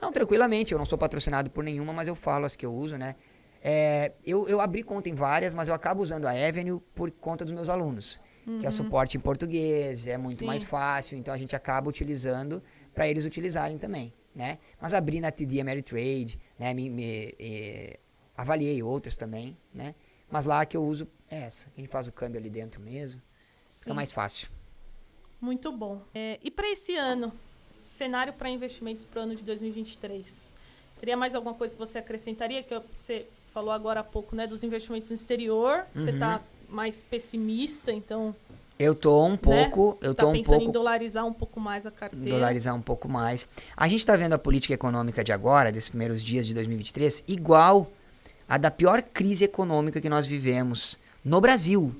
Não, 0.01 0.11
tranquilamente, 0.11 0.71
eu 0.73 0.77
não 0.79 0.85
sou 0.85 0.97
patrocinado 0.97 1.51
por 1.51 1.63
nenhuma, 1.63 1.93
mas 1.93 2.07
eu 2.07 2.15
falo 2.15 2.43
as 2.43 2.55
que 2.55 2.65
eu 2.65 2.73
uso, 2.73 2.97
né? 2.97 3.15
É, 3.63 4.13
eu, 4.25 4.47
eu 4.47 4.59
abri 4.59 4.81
conta 4.81 5.09
em 5.09 5.13
várias, 5.13 5.53
mas 5.53 5.67
eu 5.67 5.75
acabo 5.75 6.01
usando 6.01 6.25
a 6.25 6.31
Avenue 6.31 6.79
por 6.95 7.11
conta 7.11 7.45
dos 7.45 7.53
meus 7.53 7.69
alunos, 7.69 8.19
que 8.59 8.65
é 8.65 8.69
o 8.69 8.71
suporte 8.71 9.15
em 9.15 9.19
português, 9.19 10.07
é 10.07 10.17
muito 10.17 10.37
Sim. 10.39 10.45
mais 10.45 10.63
fácil, 10.63 11.17
então 11.19 11.33
a 11.33 11.37
gente 11.37 11.55
acaba 11.55 11.87
utilizando 11.87 12.61
para 12.95 13.07
eles 13.07 13.25
utilizarem 13.25 13.77
também, 13.77 14.11
né? 14.35 14.57
Mas 14.81 14.93
abri 14.95 15.19
na 15.21 15.31
TD 15.31 15.61
Ameritrade, 15.61 16.39
né? 16.59 16.73
Me, 16.73 16.89
me, 16.89 17.35
eh, 17.39 17.99
avaliei 18.35 18.81
outras 18.83 19.15
também, 19.15 19.55
né? 19.73 19.93
Mas 20.29 20.45
lá 20.45 20.65
que 20.65 20.75
eu 20.75 20.83
uso 20.83 21.07
é 21.29 21.41
essa, 21.41 21.67
a 21.75 21.79
gente 21.79 21.89
faz 21.89 22.07
o 22.07 22.11
câmbio 22.11 22.39
ali 22.39 22.49
dentro 22.49 22.81
mesmo, 22.81 23.21
Sim. 23.69 23.81
fica 23.83 23.93
mais 23.93 24.11
fácil. 24.11 24.47
Muito 25.39 25.71
bom. 25.71 26.01
É, 26.13 26.39
e 26.43 26.49
para 26.49 26.69
esse 26.71 26.95
ano, 26.95 27.31
cenário 27.83 28.33
para 28.33 28.49
investimentos 28.49 29.05
para 29.05 29.19
o 29.19 29.23
ano 29.23 29.35
de 29.35 29.43
2023? 29.43 30.51
Teria 30.99 31.15
mais 31.17 31.35
alguma 31.35 31.53
coisa 31.53 31.73
que 31.73 31.79
você 31.79 31.99
acrescentaria? 31.99 32.63
Que 32.63 32.79
você 32.95 33.25
falou 33.53 33.71
agora 33.71 33.99
há 33.99 34.03
pouco, 34.03 34.35
né, 34.35 34.47
dos 34.47 34.63
investimentos 34.63 35.09
no 35.09 35.15
exterior. 35.15 35.85
Você 35.93 36.09
Uhum. 36.09 36.15
está 36.15 36.41
mais 36.69 37.01
pessimista, 37.01 37.91
então 37.91 38.35
Eu 38.79 38.93
tô 38.95 39.23
um 39.23 39.37
pouco, 39.37 39.97
eu 40.01 40.13
tá 40.13 40.23
tô 40.23 40.29
um 40.29 40.33
pensando 40.33 40.55
pouco 40.55 40.69
em 40.69 40.71
dolarizar 40.71 41.25
um 41.25 41.31
pouco 41.33 41.59
mais 41.61 41.85
a 41.85 41.91
carteira. 41.91 42.25
dolarizar 42.25 42.75
um 42.75 42.81
pouco 42.81 43.07
mais. 43.07 43.47
A 43.77 43.87
gente 43.87 43.99
está 43.99 44.15
vendo 44.17 44.33
a 44.33 44.37
política 44.37 44.73
econômica 44.73 45.23
de 45.23 45.31
agora, 45.31 45.71
desses 45.71 45.87
primeiros 45.89 46.21
dias 46.21 46.45
de 46.45 46.53
2023, 46.53 47.23
igual 47.27 47.89
a 48.47 48.57
da 48.57 48.69
pior 48.71 49.01
crise 49.01 49.43
econômica 49.43 49.99
que 49.99 50.09
nós 50.09 50.25
vivemos 50.25 50.97
no 51.23 51.41
Brasil, 51.41 51.93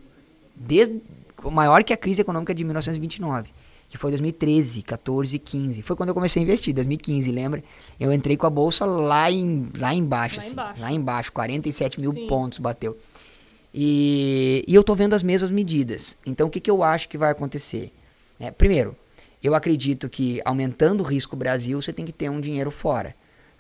desde 0.56 1.02
maior 1.44 1.84
que 1.84 1.94
a 1.94 1.98
crise 1.98 2.22
econômica 2.22 2.54
de 2.54 2.64
1929, 2.64 3.50
que 3.90 3.98
foi 3.98 4.12
2013, 4.12 4.82
14, 4.82 5.38
15. 5.40 5.82
Foi 5.82 5.96
quando 5.96 6.10
eu 6.10 6.16
comecei 6.16 6.42
a 6.42 6.44
investir, 6.44 6.74
2015, 6.74 7.32
lembra? 7.32 7.64
Eu 8.00 8.12
entrei 8.14 8.38
com 8.38 8.46
a 8.46 8.50
bolsa 8.50 8.86
lá 8.86 9.30
em 9.32 9.70
lá 9.78 9.94
embaixo, 9.94 10.36
Lá 10.38 10.42
assim, 10.42 10.54
embaixo. 10.54 10.82
lá 10.82 10.92
embaixo, 10.92 11.32
47 11.32 12.00
mil 12.00 12.14
Sim. 12.14 12.28
pontos 12.28 12.60
bateu. 12.60 12.98
E, 13.74 14.64
e 14.68 14.74
eu 14.74 14.84
tô 14.84 14.96
vendo 14.96 15.14
as 15.14 15.24
mesmas 15.24 15.52
medidas. 15.52 16.18
Então, 16.26 16.48
o 16.48 16.50
que, 16.50 16.60
que 16.62 16.72
eu 16.72 16.82
acho 16.82 17.10
que 17.10 17.18
vai 17.18 17.32
acontecer? 17.32 17.92
É, 18.40 18.50
primeiro, 18.50 18.96
eu 19.44 19.54
acredito 19.54 20.10
que 20.10 20.42
aumentando 20.46 21.02
o 21.02 21.04
risco 21.04 21.36
Brasil, 21.36 21.82
você 21.82 21.92
tem 21.92 22.06
que 22.06 22.14
ter 22.14 22.30
um 22.30 22.40
dinheiro 22.40 22.72
fora. 22.72 23.14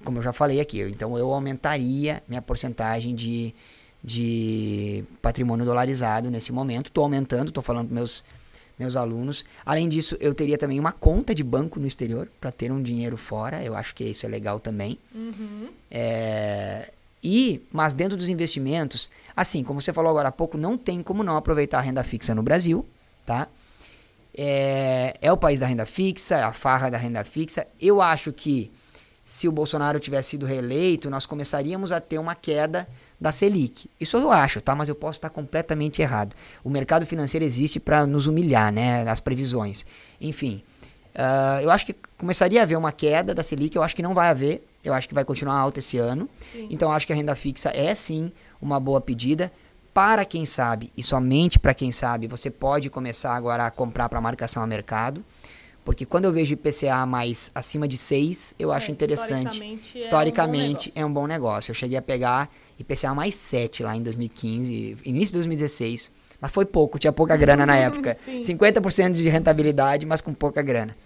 Como 0.06 0.20
eu 0.20 0.22
já 0.22 0.32
falei 0.32 0.62
aqui. 0.62 0.82
Então, 0.82 1.18
eu 1.18 1.34
aumentaria 1.34 2.24
minha 2.28 2.42
porcentagem 2.42 3.14
de, 3.14 3.54
de 4.04 5.04
patrimônio 5.22 5.66
dolarizado 5.66 6.32
nesse 6.32 6.54
momento. 6.54 6.88
Estou 6.88 7.04
aumentando, 7.04 7.50
estou 7.50 7.64
falando 7.64 7.88
para 7.88 7.96
meus, 7.96 8.24
meus 8.80 8.96
alunos. 8.96 9.44
Além 9.66 9.90
disso, 9.90 10.16
eu 10.22 10.34
teria 10.34 10.58
também 10.58 10.80
uma 10.80 10.92
conta 10.92 11.36
de 11.36 11.44
banco 11.44 11.80
no 11.80 11.88
exterior 11.88 12.30
para 12.40 12.52
ter 12.52 12.72
um 12.72 12.82
dinheiro 12.82 13.18
fora. 13.18 13.64
Eu 13.64 13.76
acho 13.76 13.94
que 13.94 14.04
isso 14.04 14.26
é 14.26 14.30
legal 14.30 14.60
também. 14.60 14.98
Uhum. 15.14 15.70
É, 15.90 16.92
e, 17.28 17.60
mas 17.72 17.92
dentro 17.92 18.16
dos 18.16 18.30
investimentos, 18.30 19.10
assim, 19.36 19.64
como 19.64 19.82
você 19.82 19.92
falou 19.92 20.12
agora 20.12 20.30
há 20.30 20.32
pouco, 20.32 20.60
não 20.60 20.78
tem 20.78 21.02
como 21.02 21.24
não 21.24 21.36
aproveitar 21.36 21.80
a 21.80 21.82
renda 21.82 22.04
fixa 22.04 22.36
no 22.36 22.44
Brasil, 22.44 22.86
tá? 23.26 23.48
É, 24.38 25.18
é 25.20 25.32
o 25.32 25.38
país 25.38 25.60
da 25.60 25.66
renda 25.66 25.88
fixa, 25.88 26.36
é 26.36 26.44
a 26.44 26.54
farra 26.54 26.92
da 26.92 26.98
renda 27.00 27.24
fixa. 27.24 27.66
Eu 27.82 28.00
acho 28.00 28.32
que 28.32 28.72
se 29.26 29.48
o 29.48 29.52
Bolsonaro 29.52 30.00
tivesse 30.00 30.30
sido 30.30 30.46
reeleito, 30.46 31.10
nós 31.10 31.26
começaríamos 31.26 31.92
a 31.92 32.00
ter 32.00 32.20
uma 32.20 32.36
queda 32.36 32.88
da 33.20 33.32
Selic. 33.32 33.90
Isso 34.00 34.16
eu 34.18 34.32
acho, 34.32 34.62
tá? 34.62 34.76
Mas 34.76 34.88
eu 34.88 34.94
posso 34.94 35.18
estar 35.18 35.32
completamente 35.32 36.00
errado. 36.00 36.36
O 36.64 36.70
mercado 36.70 37.08
financeiro 37.08 37.44
existe 37.44 37.80
para 37.80 38.06
nos 38.06 38.28
humilhar, 38.28 38.72
né? 38.72 39.02
As 39.10 39.20
previsões. 39.20 39.84
Enfim, 40.22 40.62
ah, 41.16 41.60
eu 41.64 41.72
acho 41.72 41.88
que 41.88 41.96
começaria 42.18 42.60
a 42.60 42.64
haver 42.64 42.78
uma 42.78 42.92
queda 42.92 43.34
da 43.34 43.42
Selic. 43.42 43.76
Eu 43.76 43.82
acho 43.82 43.96
que 43.96 44.04
não 44.04 44.14
vai 44.14 44.30
haver. 44.30 44.64
Eu 44.84 44.94
acho 44.94 45.08
que 45.08 45.16
vai 45.16 45.26
continuar 45.26 45.58
alta 45.58 45.80
esse 45.80 45.98
ano. 45.98 46.30
Sim. 46.52 46.68
Então, 46.70 46.90
eu 46.90 46.96
acho 46.96 47.08
que 47.08 47.14
a 47.14 47.16
renda 47.16 47.34
fixa 47.34 47.72
é 47.74 47.96
sim 47.96 48.32
uma 48.62 48.80
boa 48.80 49.02
pedida. 49.02 49.52
Para 49.92 50.26
quem 50.26 50.46
sabe, 50.46 50.92
e 50.96 51.02
somente 51.02 51.58
para 51.58 51.74
quem 51.74 51.90
sabe, 51.90 52.28
você 52.28 52.52
pode 52.52 52.90
começar 52.90 53.34
agora 53.34 53.66
a 53.66 53.72
comprar 53.72 54.10
para 54.10 54.20
marcação 54.20 54.62
a 54.62 54.68
mercado. 54.68 55.24
Porque 55.86 56.04
quando 56.04 56.26
eu 56.26 56.32
vejo 56.34 56.56
IPCA 56.56 57.06
mais 57.06 57.52
acima 57.54 57.88
de 57.88 57.96
6, 57.96 58.56
eu 58.58 58.72
acho 58.72 58.90
É, 58.90 58.92
interessante. 58.92 59.54
historicamente 59.54 59.94
é 59.94 59.98
um 59.98 60.02
Historicamente 60.02 60.90
bom 60.90 61.00
é 61.02 61.06
um 61.06 61.14
bom 61.14 61.28
negócio. 61.28 61.72
Eu 61.72 61.76
cheguei 61.76 61.96
a 61.96 62.02
pegar 62.02 62.50
IPCA 62.80 63.14
mais 63.14 63.36
7 63.36 63.84
lá 63.84 63.96
em 63.96 64.02
2015, 64.02 64.98
início 65.06 65.28
de 65.28 65.34
2016. 65.34 66.12
Mas 66.42 66.52
foi 66.52 66.66
pouco, 66.66 66.98
tinha 66.98 67.14
pouca 67.14 67.38
grana 67.38 67.66
na 67.68 67.78
época. 67.78 68.16
Sim. 68.16 68.42
50% 68.42 69.14
de 69.14 69.30
rentabilidade, 69.30 70.08
mas 70.08 70.22
com 70.22 70.34
pouca 70.34 70.62
grana. 70.64 70.98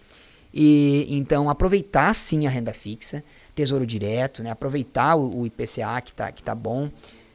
E 0.52 1.06
então 1.10 1.50
aproveitar 1.50 2.16
sim 2.16 2.48
a 2.48 2.50
renda 2.50 2.74
fixa, 2.74 3.24
tesouro 3.54 3.86
direto, 3.86 4.42
né? 4.42 4.50
Aproveitar 4.50 5.16
o, 5.16 5.42
o 5.42 5.46
IPCA 5.46 6.02
que 6.02 6.14
tá, 6.14 6.32
que 6.32 6.42
tá 6.42 6.56
bom. 6.56 6.90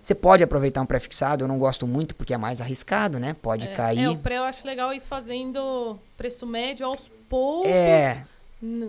Você 0.04 0.14
pode 0.14 0.44
aproveitar 0.44 0.82
um 0.82 0.86
pré-fixado, 0.86 1.44
eu 1.44 1.48
não 1.48 1.58
gosto 1.58 1.86
muito 1.86 2.14
porque 2.14 2.34
é 2.34 2.36
mais 2.36 2.60
arriscado, 2.60 3.18
né? 3.18 3.34
Pode 3.40 3.66
É, 3.66 3.72
cair. 3.72 4.00
É, 4.04 4.10
o 4.10 4.18
pré 4.18 4.36
eu 4.36 4.44
acho 4.44 4.66
legal 4.66 4.92
ir 4.92 5.00
fazendo 5.00 5.98
preço 6.14 6.46
médio 6.46 6.84
aos 6.84 7.10
poucos. 7.26 7.70
É. 7.70 8.22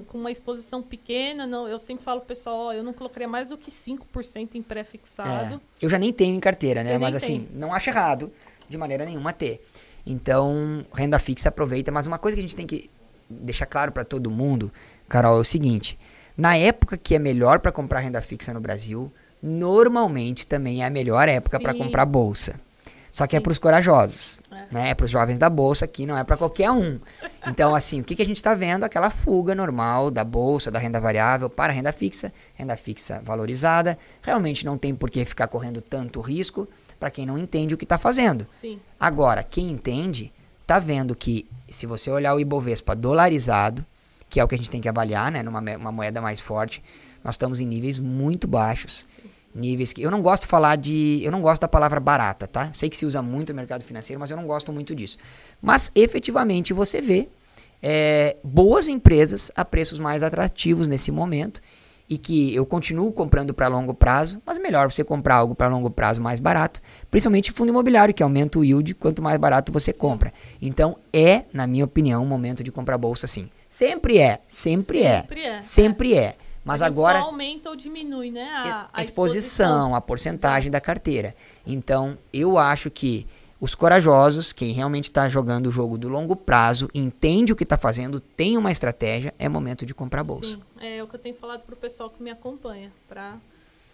Com 0.07 0.17
uma 0.17 0.29
exposição 0.29 0.81
pequena, 0.81 1.47
não, 1.47 1.69
eu 1.69 1.79
sempre 1.79 2.03
falo 2.03 2.19
pro 2.19 2.27
pessoal, 2.27 2.57
ó, 2.57 2.73
eu 2.73 2.83
não 2.83 2.91
colocaria 2.91 3.29
mais 3.29 3.47
do 3.47 3.57
que 3.57 3.71
5% 3.71 4.55
em 4.55 4.61
pré-fixado. 4.61 5.55
É. 5.55 5.85
Eu 5.85 5.89
já 5.89 5.97
nem 5.97 6.11
tenho 6.11 6.35
em 6.35 6.39
carteira, 6.41 6.83
né? 6.83 6.91
Você 6.91 6.97
Mas 6.97 7.15
assim, 7.15 7.45
tem. 7.45 7.57
não 7.57 7.73
acho 7.73 7.89
errado 7.89 8.29
de 8.67 8.77
maneira 8.77 9.05
nenhuma 9.05 9.31
ter. 9.31 9.65
Então, 10.05 10.85
renda 10.93 11.17
fixa 11.17 11.47
aproveita. 11.47 11.93
Mas 11.93 12.07
uma 12.07 12.19
coisa 12.19 12.35
que 12.35 12.39
a 12.41 12.43
gente 12.43 12.57
tem 12.57 12.67
que 12.67 12.89
deixar 13.29 13.67
claro 13.67 13.93
para 13.93 14.03
todo 14.03 14.29
mundo, 14.29 14.69
Carol, 15.07 15.37
é 15.37 15.39
o 15.39 15.45
seguinte: 15.45 15.97
na 16.35 16.57
época 16.57 16.97
que 16.97 17.15
é 17.15 17.19
melhor 17.19 17.59
para 17.59 17.71
comprar 17.71 17.99
renda 17.99 18.21
fixa 18.21 18.53
no 18.53 18.59
Brasil, 18.59 19.09
normalmente 19.45 20.47
também 20.47 20.83
é 20.83 20.87
a 20.87 20.89
melhor 20.89 21.29
época 21.29 21.59
para 21.59 21.71
Sim. 21.73 21.77
comprar 21.77 22.05
bolsa. 22.05 22.59
Só 23.11 23.25
que 23.25 23.35
é 23.37 23.39
Sim. 23.39 23.43
para 23.43 23.51
os 23.53 23.57
corajosos, 23.57 24.41
É. 24.51 24.65
né? 24.69 24.89
É 24.89 24.93
para 24.93 25.05
os 25.05 25.11
jovens 25.11 25.39
da 25.39 25.49
bolsa 25.49 25.87
que 25.87 26.05
não 26.05 26.17
é 26.17 26.23
para 26.25 26.35
qualquer 26.35 26.69
um. 26.69 26.99
Então, 27.47 27.73
assim, 27.73 28.01
o 28.01 28.03
que, 28.03 28.13
que 28.13 28.21
a 28.21 28.25
gente 28.25 28.35
está 28.35 28.53
vendo? 28.53 28.83
Aquela 28.83 29.09
fuga 29.09 29.55
normal 29.55 30.11
da 30.11 30.21
bolsa, 30.23 30.69
da 30.69 30.79
renda 30.79 30.99
variável 30.99 31.49
para 31.49 31.71
a 31.71 31.75
renda 31.75 31.93
fixa, 31.93 32.33
renda 32.55 32.75
fixa 32.75 33.21
valorizada. 33.23 33.97
Realmente 34.21 34.65
não 34.65 34.77
tem 34.77 34.93
por 34.93 35.09
que 35.09 35.23
ficar 35.23 35.47
correndo 35.47 35.79
tanto 35.79 36.19
risco 36.19 36.67
para 36.99 37.09
quem 37.09 37.25
não 37.25 37.37
entende 37.37 37.73
o 37.73 37.77
que 37.77 37.85
está 37.85 37.97
fazendo. 37.97 38.45
Sim. 38.49 38.81
Agora, 38.99 39.43
quem 39.43 39.69
entende, 39.71 40.33
tá 40.67 40.77
vendo 40.77 41.15
que 41.15 41.47
se 41.69 41.85
você 41.85 42.11
olhar 42.11 42.35
o 42.35 42.39
Ibovespa 42.39 42.93
dolarizado, 42.93 43.85
que 44.29 44.41
é 44.41 44.43
o 44.43 44.47
que 44.47 44.55
a 44.55 44.57
gente 44.57 44.69
tem 44.71 44.81
que 44.81 44.89
avaliar, 44.89 45.31
né, 45.31 45.41
numa 45.41 45.91
moeda 45.91 46.19
mais 46.19 46.41
forte, 46.41 46.83
nós 47.23 47.35
estamos 47.35 47.61
em 47.61 47.65
níveis 47.65 47.97
muito 47.97 48.45
baixos. 48.45 49.05
Níveis 49.55 49.93
que 49.93 50.01
eu 50.01 50.11
não 50.11 50.21
gosto 50.21 50.43
de 50.43 50.49
falar 50.49 50.75
de, 50.75 51.21
eu 51.23 51.31
não 51.31 51.41
gosto 51.41 51.61
da 51.61 51.67
palavra 51.67 51.99
barata, 52.01 52.45
tá? 52.45 52.69
Sei 52.73 52.89
que 52.89 52.97
se 52.97 53.05
usa 53.05 53.21
muito 53.21 53.53
no 53.53 53.55
mercado 53.55 53.83
financeiro, 53.85 54.19
mas 54.19 54.29
eu 54.29 54.35
não 54.35 54.45
gosto 54.45 54.73
muito 54.73 54.93
disso. 54.93 55.17
Mas 55.61 55.89
efetivamente 55.95 56.73
você 56.73 56.99
vê 56.99 57.29
é, 57.81 58.35
boas 58.43 58.89
empresas 58.89 59.51
a 59.55 59.63
preços 59.63 59.97
mais 59.97 60.21
atrativos 60.21 60.89
nesse 60.89 61.09
momento 61.09 61.61
e 62.09 62.17
que 62.17 62.53
eu 62.53 62.65
continuo 62.65 63.11
comprando 63.11 63.53
para 63.53 63.67
longo 63.67 63.93
prazo, 63.93 64.41
mas 64.45 64.59
melhor 64.59 64.91
você 64.91 65.03
comprar 65.03 65.35
algo 65.35 65.55
para 65.55 65.67
longo 65.67 65.89
prazo 65.89 66.21
mais 66.21 66.39
barato, 66.39 66.81
principalmente 67.09 67.51
fundo 67.51 67.69
imobiliário 67.69 68.13
que 68.13 68.21
aumenta 68.21 68.59
o 68.59 68.63
yield 68.63 68.93
quanto 68.95 69.21
mais 69.21 69.37
barato 69.37 69.71
você 69.71 69.91
compra. 69.91 70.31
Então 70.61 70.97
é, 71.11 71.45
na 71.51 71.65
minha 71.65 71.85
opinião, 71.85 72.21
um 72.23 72.27
momento 72.27 72.63
de 72.63 72.71
comprar 72.71 72.97
bolsa 72.97 73.25
sim. 73.25 73.49
Sempre 73.67 74.19
é, 74.19 74.39
sempre, 74.47 74.99
Sempre 74.99 75.41
é, 75.41 75.47
é, 75.47 75.61
sempre 75.61 76.13
é. 76.13 76.35
Mas 76.65 76.81
agora 76.81 77.21
Só 77.21 77.29
aumenta 77.29 77.69
ou 77.69 77.75
diminui, 77.75 78.31
né? 78.31 78.49
A, 78.49 78.89
a 78.91 79.01
exposição, 79.01 79.93
a 79.93 80.01
porcentagem 80.01 80.71
da 80.71 80.81
carteira. 80.81 81.35
Então, 81.65 82.17
eu 82.33 82.57
acho 82.57 82.89
que 82.89 83.27
os 83.61 83.75
corajosos, 83.75 84.51
quem 84.51 84.73
realmente 84.73 85.05
está 85.05 85.29
jogando 85.29 85.67
o 85.67 85.71
jogo 85.71 85.95
do 85.95 86.09
longo 86.09 86.35
prazo, 86.35 86.89
entende 86.91 87.53
o 87.53 87.55
que 87.55 87.63
está 87.63 87.77
fazendo, 87.77 88.19
tem 88.19 88.57
uma 88.57 88.71
estratégia, 88.71 89.31
é 89.37 89.47
momento 89.47 89.85
de 89.85 89.93
comprar 89.93 90.23
bolsa. 90.23 90.47
Sim, 90.47 90.61
é 90.81 91.03
o 91.03 91.07
que 91.07 91.15
eu 91.15 91.19
tenho 91.19 91.35
falado 91.35 91.63
pro 91.63 91.75
pessoal 91.75 92.09
que 92.09 92.21
me 92.21 92.31
acompanha, 92.31 92.91
para 93.07 93.37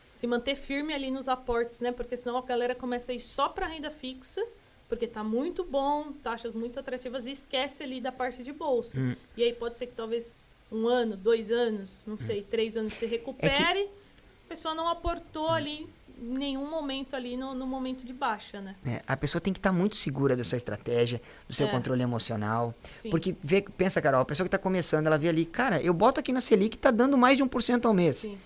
se 0.09 0.25
manter 0.25 0.55
firme 0.55 0.93
ali 0.93 1.11
nos 1.11 1.27
aportes, 1.27 1.81
né? 1.81 1.91
Porque 1.91 2.15
senão 2.15 2.37
a 2.37 2.41
galera 2.41 2.73
começa 2.73 3.11
a 3.11 3.15
ir 3.15 3.19
só 3.19 3.49
para 3.49 3.67
renda 3.67 3.91
fixa, 3.91 4.41
porque 4.87 5.07
tá 5.07 5.23
muito 5.23 5.65
bom, 5.65 6.13
taxas 6.23 6.55
muito 6.55 6.79
atrativas, 6.79 7.25
e 7.25 7.31
esquece 7.31 7.83
ali 7.83 7.99
da 7.99 8.13
parte 8.13 8.43
de 8.43 8.53
bolsa. 8.53 8.97
Hum. 8.97 9.15
E 9.35 9.43
aí 9.43 9.53
pode 9.53 9.77
ser 9.77 9.87
que 9.87 9.93
talvez 9.93 10.45
um 10.71 10.87
ano, 10.87 11.17
dois 11.17 11.51
anos, 11.51 12.03
não 12.07 12.17
sei, 12.17 12.41
três 12.43 12.77
anos 12.77 12.93
se 12.93 13.05
recupere, 13.05 13.89
a 14.45 14.49
pessoa 14.49 14.73
não 14.73 14.87
aportou 14.87 15.49
ali 15.49 15.87
em 16.21 16.37
nenhum 16.37 16.69
momento 16.69 17.15
ali 17.15 17.35
no, 17.35 17.53
no 17.55 17.65
momento 17.65 18.05
de 18.05 18.13
baixa, 18.13 18.61
né? 18.61 18.75
É, 18.85 19.01
a 19.07 19.17
pessoa 19.17 19.41
tem 19.41 19.51
que 19.51 19.57
estar 19.59 19.71
muito 19.71 19.95
segura 19.95 20.35
da 20.35 20.43
sua 20.43 20.55
estratégia, 20.55 21.19
do 21.47 21.53
seu 21.53 21.67
É. 21.67 21.71
controle 21.71 22.03
emocional. 22.03 22.75
Sim. 22.89 23.09
Porque, 23.09 23.35
vê, 23.43 23.61
pensa, 23.61 23.99
Carol, 24.01 24.21
a 24.21 24.25
pessoa 24.25 24.45
que 24.45 24.47
está 24.49 24.57
começando, 24.59 25.07
ela 25.07 25.17
vê 25.17 25.29
ali, 25.29 25.45
cara, 25.45 25.81
eu 25.81 25.93
boto 25.93 26.19
aqui 26.19 26.31
na 26.31 26.39
Selic, 26.39 26.77
tá 26.77 26.91
dando 26.91 27.17
mais 27.17 27.37
de 27.37 27.43
1% 27.43 27.85
ao 27.85 27.93
mês. 27.93 28.17
Sim. 28.17 28.37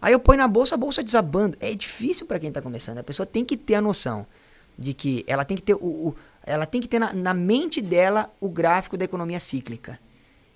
Aí 0.00 0.12
eu 0.12 0.20
ponho 0.20 0.38
na 0.38 0.48
bolsa, 0.48 0.74
a 0.74 0.78
bolsa 0.78 1.02
desabando. 1.02 1.56
É 1.60 1.74
difícil 1.74 2.24
para 2.26 2.38
quem 2.38 2.48
está 2.48 2.62
começando. 2.62 2.98
A 2.98 3.02
pessoa 3.04 3.26
tem 3.26 3.44
que 3.44 3.56
ter 3.56 3.74
a 3.74 3.80
noção 3.80 4.26
de 4.78 4.94
que 4.94 5.24
ela 5.26 5.44
tem 5.44 5.56
que 5.56 5.62
ter 5.62 5.74
o, 5.74 5.78
o- 6.08 6.16
ela 6.44 6.64
tem 6.64 6.80
que 6.80 6.88
ter 6.88 6.98
na, 6.98 7.12
na 7.12 7.34
mente 7.34 7.82
dela 7.82 8.32
o 8.40 8.48
gráfico 8.48 8.96
da 8.96 9.04
economia 9.04 9.38
cíclica. 9.40 9.98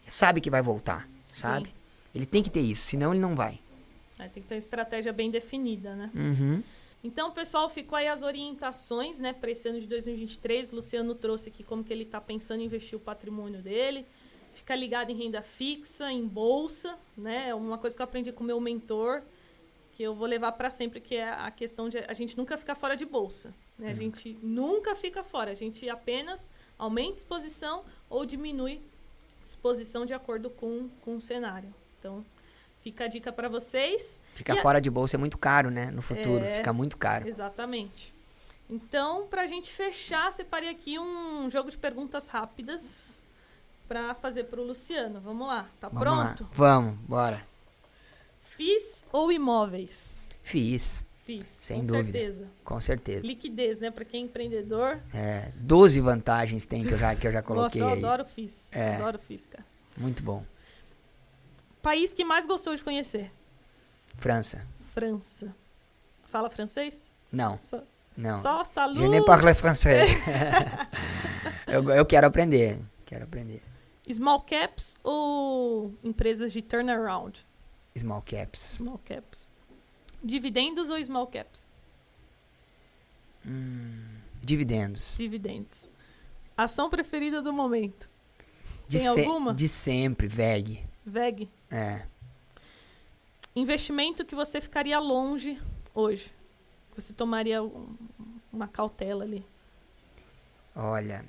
Sabe 0.08 0.40
que 0.40 0.48
vai 0.50 0.62
voltar, 0.62 1.08
sabe? 1.32 1.68
Sim. 1.68 1.74
Ele 2.14 2.26
tem 2.26 2.42
que 2.42 2.50
ter 2.50 2.60
isso, 2.60 2.86
senão 2.86 3.12
ele 3.12 3.20
não 3.20 3.34
vai. 3.34 3.58
Aí 4.18 4.28
tem 4.28 4.42
que 4.42 4.48
ter 4.48 4.54
uma 4.54 4.58
estratégia 4.58 5.12
bem 5.12 5.30
definida, 5.30 5.94
né? 5.96 6.10
Uhum. 6.14 6.62
Então, 7.02 7.32
pessoal, 7.32 7.68
ficou 7.68 7.96
aí 7.96 8.06
as 8.06 8.22
orientações, 8.22 9.18
né, 9.18 9.32
para 9.32 9.50
esse 9.50 9.68
ano 9.68 9.80
de 9.80 9.88
2023. 9.88 10.72
O 10.72 10.76
Luciano 10.76 11.14
trouxe 11.14 11.48
aqui 11.48 11.64
como 11.64 11.82
que 11.82 11.92
ele 11.92 12.04
está 12.04 12.20
pensando 12.20 12.60
em 12.60 12.66
investir 12.66 12.96
o 12.96 13.00
patrimônio 13.00 13.60
dele. 13.60 14.06
Fica 14.54 14.76
ligado 14.76 15.10
em 15.10 15.16
renda 15.16 15.42
fixa, 15.42 16.12
em 16.12 16.24
bolsa, 16.24 16.96
né? 17.16 17.48
É 17.48 17.54
uma 17.54 17.78
coisa 17.78 17.96
que 17.96 18.02
eu 18.02 18.04
aprendi 18.04 18.30
com 18.30 18.44
o 18.44 18.46
meu 18.46 18.60
mentor, 18.60 19.22
que 19.96 20.02
eu 20.02 20.14
vou 20.14 20.28
levar 20.28 20.52
para 20.52 20.70
sempre, 20.70 21.00
que 21.00 21.16
é 21.16 21.28
a 21.28 21.50
questão 21.50 21.88
de 21.88 21.98
a 21.98 22.12
gente 22.12 22.36
nunca 22.36 22.56
ficar 22.56 22.74
fora 22.74 22.94
de 22.94 23.04
bolsa. 23.04 23.52
Né? 23.78 23.90
A 23.90 23.94
gente 23.94 24.38
nunca 24.42 24.94
fica 24.94 25.24
fora, 25.24 25.50
a 25.50 25.54
gente 25.54 25.88
apenas 25.88 26.50
aumenta 26.78 27.16
exposição 27.16 27.84
ou 28.08 28.24
diminui 28.24 28.80
exposição 29.44 30.04
de 30.06 30.14
acordo 30.14 30.50
com, 30.50 30.88
com 31.04 31.16
o 31.16 31.20
cenário. 31.20 31.72
Então, 31.98 32.24
fica 32.82 33.04
a 33.04 33.08
dica 33.08 33.32
para 33.32 33.48
vocês. 33.48 34.20
Ficar 34.34 34.54
E 34.54 34.58
a- 34.58 34.62
fora 34.62 34.80
de 34.80 34.90
bolsa 34.90 35.16
é 35.16 35.18
muito 35.18 35.38
caro, 35.38 35.70
né? 35.70 35.90
No 35.90 36.02
futuro, 36.02 36.44
É. 36.44 36.56
fica 36.58 36.72
muito 36.72 36.96
caro. 36.96 37.28
Exatamente. 37.28 38.12
Então, 38.70 39.26
pra 39.26 39.46
gente 39.46 39.70
fechar, 39.70 40.32
separei 40.32 40.70
aqui 40.70 40.98
um 40.98 41.50
jogo 41.50 41.70
de 41.70 41.76
perguntas 41.76 42.26
rápidas 42.28 43.22
pra 43.86 44.14
fazer 44.14 44.44
pro 44.44 44.62
Luciano. 44.64 45.20
Vamos 45.20 45.46
lá, 45.46 45.68
tá 45.80 45.88
Vamos 45.88 46.02
pronto? 46.02 46.42
lá. 46.44 46.50
Vamos, 46.54 46.94
bora. 47.00 47.46
FIS 48.56 49.04
ou 49.12 49.30
imóveis? 49.32 50.26
Fiz, 51.24 51.48
Sem 51.48 51.80
com 51.80 51.86
dúvida. 51.86 52.18
certeza. 52.18 52.46
com 52.64 52.80
certeza. 52.80 53.24
Liquidez, 53.26 53.78
né? 53.78 53.90
Pra 53.92 54.04
quem 54.04 54.22
é 54.22 54.24
empreendedor. 54.26 54.98
É, 55.14 55.52
12 55.54 56.00
vantagens 56.00 56.66
tem 56.66 56.84
que 56.84 56.92
eu 56.92 56.98
já, 56.98 57.14
que 57.14 57.26
eu 57.26 57.30
já 57.32 57.38
Nossa, 57.40 57.46
coloquei 57.46 57.80
eu 57.80 57.88
aí. 57.88 57.98
adoro 57.98 58.24
FIS. 58.24 58.72
É. 58.72 58.96
Adoro 58.96 59.18
FIS, 59.20 59.46
cara. 59.46 59.64
Muito 59.96 60.20
bom. 60.22 60.44
País 61.80 62.12
que 62.12 62.24
mais 62.24 62.44
gostou 62.44 62.74
de 62.74 62.82
conhecer? 62.82 63.30
França. 64.18 64.66
França. 64.92 65.54
Fala 66.30 66.50
francês? 66.50 67.06
Não, 67.30 67.56
Só, 67.58 67.82
não. 68.16 68.38
só 68.38 68.64
salut. 68.64 69.00
Je 69.00 69.08
ne 69.08 69.24
parle 69.24 69.54
français. 69.54 70.10
eu, 71.66 71.88
eu 71.90 72.04
quero 72.06 72.26
aprender. 72.26 72.78
Quero 73.06 73.24
aprender. 73.24 73.62
Small 74.10 74.40
caps 74.42 74.96
ou 75.04 75.94
empresas 76.02 76.52
de 76.52 76.62
turnaround? 76.62 77.46
Small 77.96 78.22
caps. 78.22 78.58
Small 78.60 78.98
caps. 79.04 79.52
Dividendos 80.22 80.88
ou 80.90 81.02
small 81.04 81.26
caps? 81.26 81.72
Dividendos. 84.40 85.16
Dividendos. 85.16 85.88
Ação 86.56 86.88
preferida 86.90 87.40
do 87.42 87.52
momento? 87.52 88.08
De, 88.88 88.98
Tem 88.98 89.06
alguma? 89.06 89.54
de 89.54 89.68
sempre, 89.68 90.26
VEG. 90.26 90.84
VEG. 91.04 91.48
É. 91.70 92.02
Investimento 93.54 94.24
que 94.24 94.34
você 94.34 94.60
ficaria 94.60 94.98
longe 94.98 95.60
hoje. 95.94 96.32
Você 96.96 97.12
tomaria 97.12 97.62
um- 97.62 97.96
uma 98.52 98.68
cautela 98.68 99.24
ali. 99.24 99.44
Olha. 100.74 101.24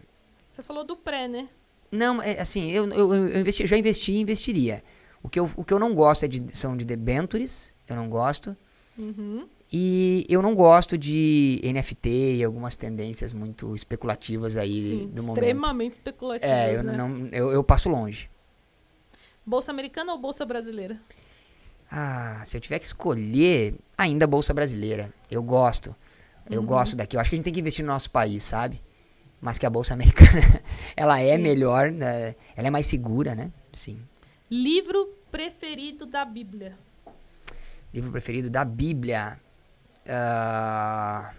Você 0.50 0.62
falou 0.62 0.84
do 0.84 0.96
pré, 0.96 1.28
né? 1.28 1.50
Não, 1.92 2.22
é, 2.22 2.40
assim, 2.40 2.72
eu, 2.72 2.90
eu, 2.92 3.14
eu 3.14 3.40
investi- 3.40 3.66
já 3.68 3.78
investi 3.78 4.12
e 4.12 4.20
investiria. 4.20 4.84
O 5.22 5.30
que, 5.30 5.40
eu, 5.40 5.50
o 5.56 5.64
que 5.64 5.74
eu 5.74 5.80
não 5.80 5.94
gosto 5.94 6.26
é 6.26 6.28
de, 6.28 6.56
são 6.56 6.76
de 6.76 6.84
debentures. 6.86 7.74
Eu 7.88 7.96
não 7.96 8.10
gosto. 8.10 8.56
Uhum. 8.98 9.48
E 9.72 10.26
eu 10.30 10.42
não 10.42 10.54
gosto 10.54 10.98
de 10.98 11.60
NFT 11.64 12.36
e 12.38 12.44
algumas 12.44 12.76
tendências 12.76 13.34
muito 13.34 13.76
especulativas 13.76 14.56
aí 14.56 14.80
Sim, 14.82 15.08
do 15.08 15.24
momento. 15.24 15.40
extremamente 15.44 15.94
especulativas, 15.94 16.52
É, 16.56 16.76
eu 16.76 16.84
né? 16.84 16.96
não 16.96 17.28
eu, 17.32 17.52
eu 17.52 17.64
passo 17.64 17.90
longe. 17.90 18.30
Bolsa 19.46 19.72
americana 19.72 20.14
ou 20.14 20.20
bolsa 20.20 20.46
brasileira? 20.46 21.00
Ah, 21.92 22.42
se 22.46 22.56
eu 22.58 22.62
tiver 22.62 22.80
que 22.80 22.86
escolher, 22.86 23.76
ainda 23.98 24.26
Bolsa 24.26 24.54
Brasileira. 24.54 25.14
Eu 25.30 25.44
gosto. 25.44 25.96
Eu 26.50 26.62
Uhum. 26.62 26.66
gosto 26.66 26.96
daqui. 26.96 27.16
Eu 27.16 27.20
acho 27.22 27.30
que 27.30 27.36
a 27.36 27.38
gente 27.38 27.44
tem 27.46 27.54
que 27.54 27.60
investir 27.60 27.86
no 27.86 27.92
nosso 27.92 28.10
país, 28.10 28.42
sabe? 28.42 28.82
Mas 29.40 29.58
que 29.60 29.66
a 29.66 29.70
Bolsa 29.70 29.94
Americana, 29.96 30.64
ela 30.96 31.20
é 31.20 31.36
Sim. 31.36 31.42
melhor, 31.44 31.92
né? 31.92 32.36
ela 32.56 32.68
é 32.68 32.72
mais 32.72 32.88
segura, 32.88 33.36
né? 33.36 33.52
Sim. 33.74 34.00
Livro 34.50 35.08
preferido 35.32 36.06
da 36.06 36.24
Bíblia? 36.26 36.78
Livro 37.94 38.12
preferido 38.12 38.50
da 38.50 38.66
Bíblia. 38.66 39.40
Ah, 40.08 41.34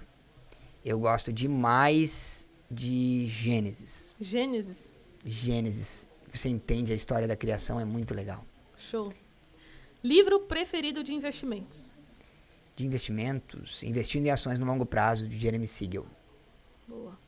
eu 0.84 0.98
gosto 1.00 1.32
demais 1.32 2.46
de 2.70 3.26
Gênesis. 3.26 4.14
Gênesis. 4.20 5.00
Gênesis. 5.24 6.08
Você 6.32 6.48
entende 6.48 6.92
a 6.92 6.94
história 6.94 7.26
da 7.26 7.34
criação, 7.34 7.80
é 7.80 7.84
muito 7.84 8.14
legal. 8.14 8.44
Show. 8.76 9.12
Livro 10.02 10.40
preferido 10.40 11.02
de 11.02 11.12
investimentos? 11.12 11.90
De 12.76 12.86
investimentos, 12.86 13.82
investindo 13.82 14.26
em 14.26 14.30
ações 14.30 14.58
no 14.58 14.66
longo 14.66 14.86
prazo, 14.86 15.26
de 15.26 15.36
Jeremy 15.36 15.66
Siegel. 15.66 16.06
Boa. 16.86 17.18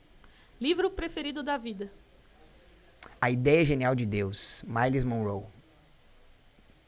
Livro 0.61 0.91
preferido 0.91 1.43
da 1.43 1.57
vida? 1.57 1.91
A 3.20 3.31
Ideia 3.31 3.64
Genial 3.64 3.95
de 3.95 4.07
Deus, 4.07 4.64
Miles 4.66 5.05
Monroe. 5.05 5.45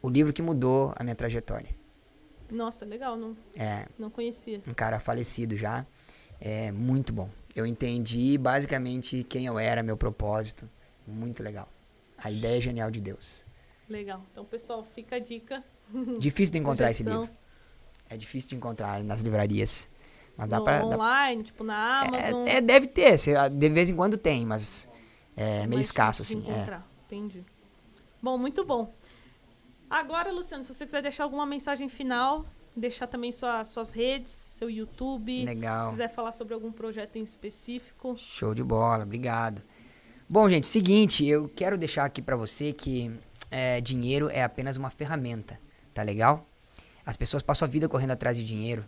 O 0.01 0.09
livro 0.09 0.32
que 0.32 0.43
mudou 0.43 0.93
a 0.97 1.03
minha 1.03 1.16
trajetória. 1.16 1.77
Nossa, 2.51 2.84
legal, 2.84 3.16
não, 3.16 3.36
É 3.57 3.86
não 3.99 4.11
conhecia. 4.11 4.61
um 4.66 4.72
cara 4.74 4.99
falecido 4.99 5.57
já. 5.57 5.84
É 6.40 6.70
muito 6.72 7.12
bom. 7.12 7.28
Eu 7.55 7.66
entendi 7.66 8.38
basicamente 8.38 9.24
quem 9.24 9.46
eu 9.46 9.59
era, 9.59 9.82
meu 9.82 9.96
propósito. 9.96 10.68
Muito 11.07 11.42
legal. 11.42 11.68
A 12.16 12.30
Ideia 12.30 12.61
Genial 12.61 12.90
de 12.90 13.01
Deus. 13.01 13.44
Legal. 13.88 14.22
Então, 14.30 14.44
pessoal, 14.44 14.84
fica 14.94 15.16
a 15.16 15.18
dica. 15.18 15.64
Difícil 16.18 16.53
de 16.53 16.59
encontrar 16.59 16.90
esse 16.90 17.03
livro. 17.03 17.28
É 18.09 18.16
difícil 18.16 18.51
de 18.51 18.57
encontrar 18.57 19.03
nas 19.03 19.20
livrarias. 19.20 19.88
Mas 20.36 20.49
dá 20.49 20.59
No- 20.59 20.64
pra. 20.64 20.78
dá- 20.78 20.86
online, 20.86 21.42
tipo 21.42 21.64
na 21.64 22.03
Amazon. 22.03 22.46
é, 22.46 22.57
é, 22.57 22.61
deve 22.61 22.86
ter, 22.86 23.18
se- 23.18 23.32
de 23.51 23.68
vez 23.68 23.90
em 23.90 23.96
quando 23.96 24.16
tem, 24.16 24.46
mas 24.46 24.88
é 25.36 25.59
meio 25.66 25.70
mais 25.74 25.86
escasso, 25.86 26.22
difícil 26.22 26.42
de 26.42 26.51
assim. 26.61 26.70
É. 26.70 26.80
Entendi. 27.07 27.44
Bom, 28.22 28.38
muito 28.38 28.64
bom. 28.64 28.94
Agora, 29.91 30.30
Luciano, 30.32 30.62
se 30.64 30.72
você 30.74 30.84
quiser 30.84 31.03
deixar 31.03 31.24
alguma 31.24 31.47
mensagem 31.47 31.89
final, 31.89 32.45
deixar 32.76 33.07
também 33.07 33.32
sua- 33.32 33.64
suas 33.64 33.91
redes, 33.91 34.32
seu 34.32 34.68
YouTube. 34.70 35.45
Legal. 35.45 35.82
Se 35.84 35.89
quiser 35.91 36.12
falar 36.14 36.32
sobre 36.32 36.55
algum 36.55 36.70
projeto 36.70 37.16
em 37.16 37.22
específico. 37.22 38.14
Show 38.18 38.55
de 38.55 38.62
bola, 38.62 39.05
obrigado. 39.05 39.62
Bom, 40.28 40.49
gente, 40.49 40.66
seguinte, 40.68 41.24
eu 41.26 41.49
quero 41.49 41.78
deixar 41.78 42.05
aqui 42.05 42.20
pra 42.20 42.36
você 42.36 42.72
que 42.72 43.11
é, 43.51 43.80
dinheiro 43.80 44.28
é 44.30 44.43
apenas 44.43 44.76
uma 44.76 44.91
ferramenta, 44.91 45.59
tá 45.95 46.03
legal? 46.03 46.47
As 47.07 47.16
pessoas 47.16 47.43
passam 47.43 47.66
a 47.66 47.70
vida 47.70 47.89
correndo 47.89 48.11
atrás 48.11 48.36
de 48.36 48.45
dinheiro, 48.45 48.84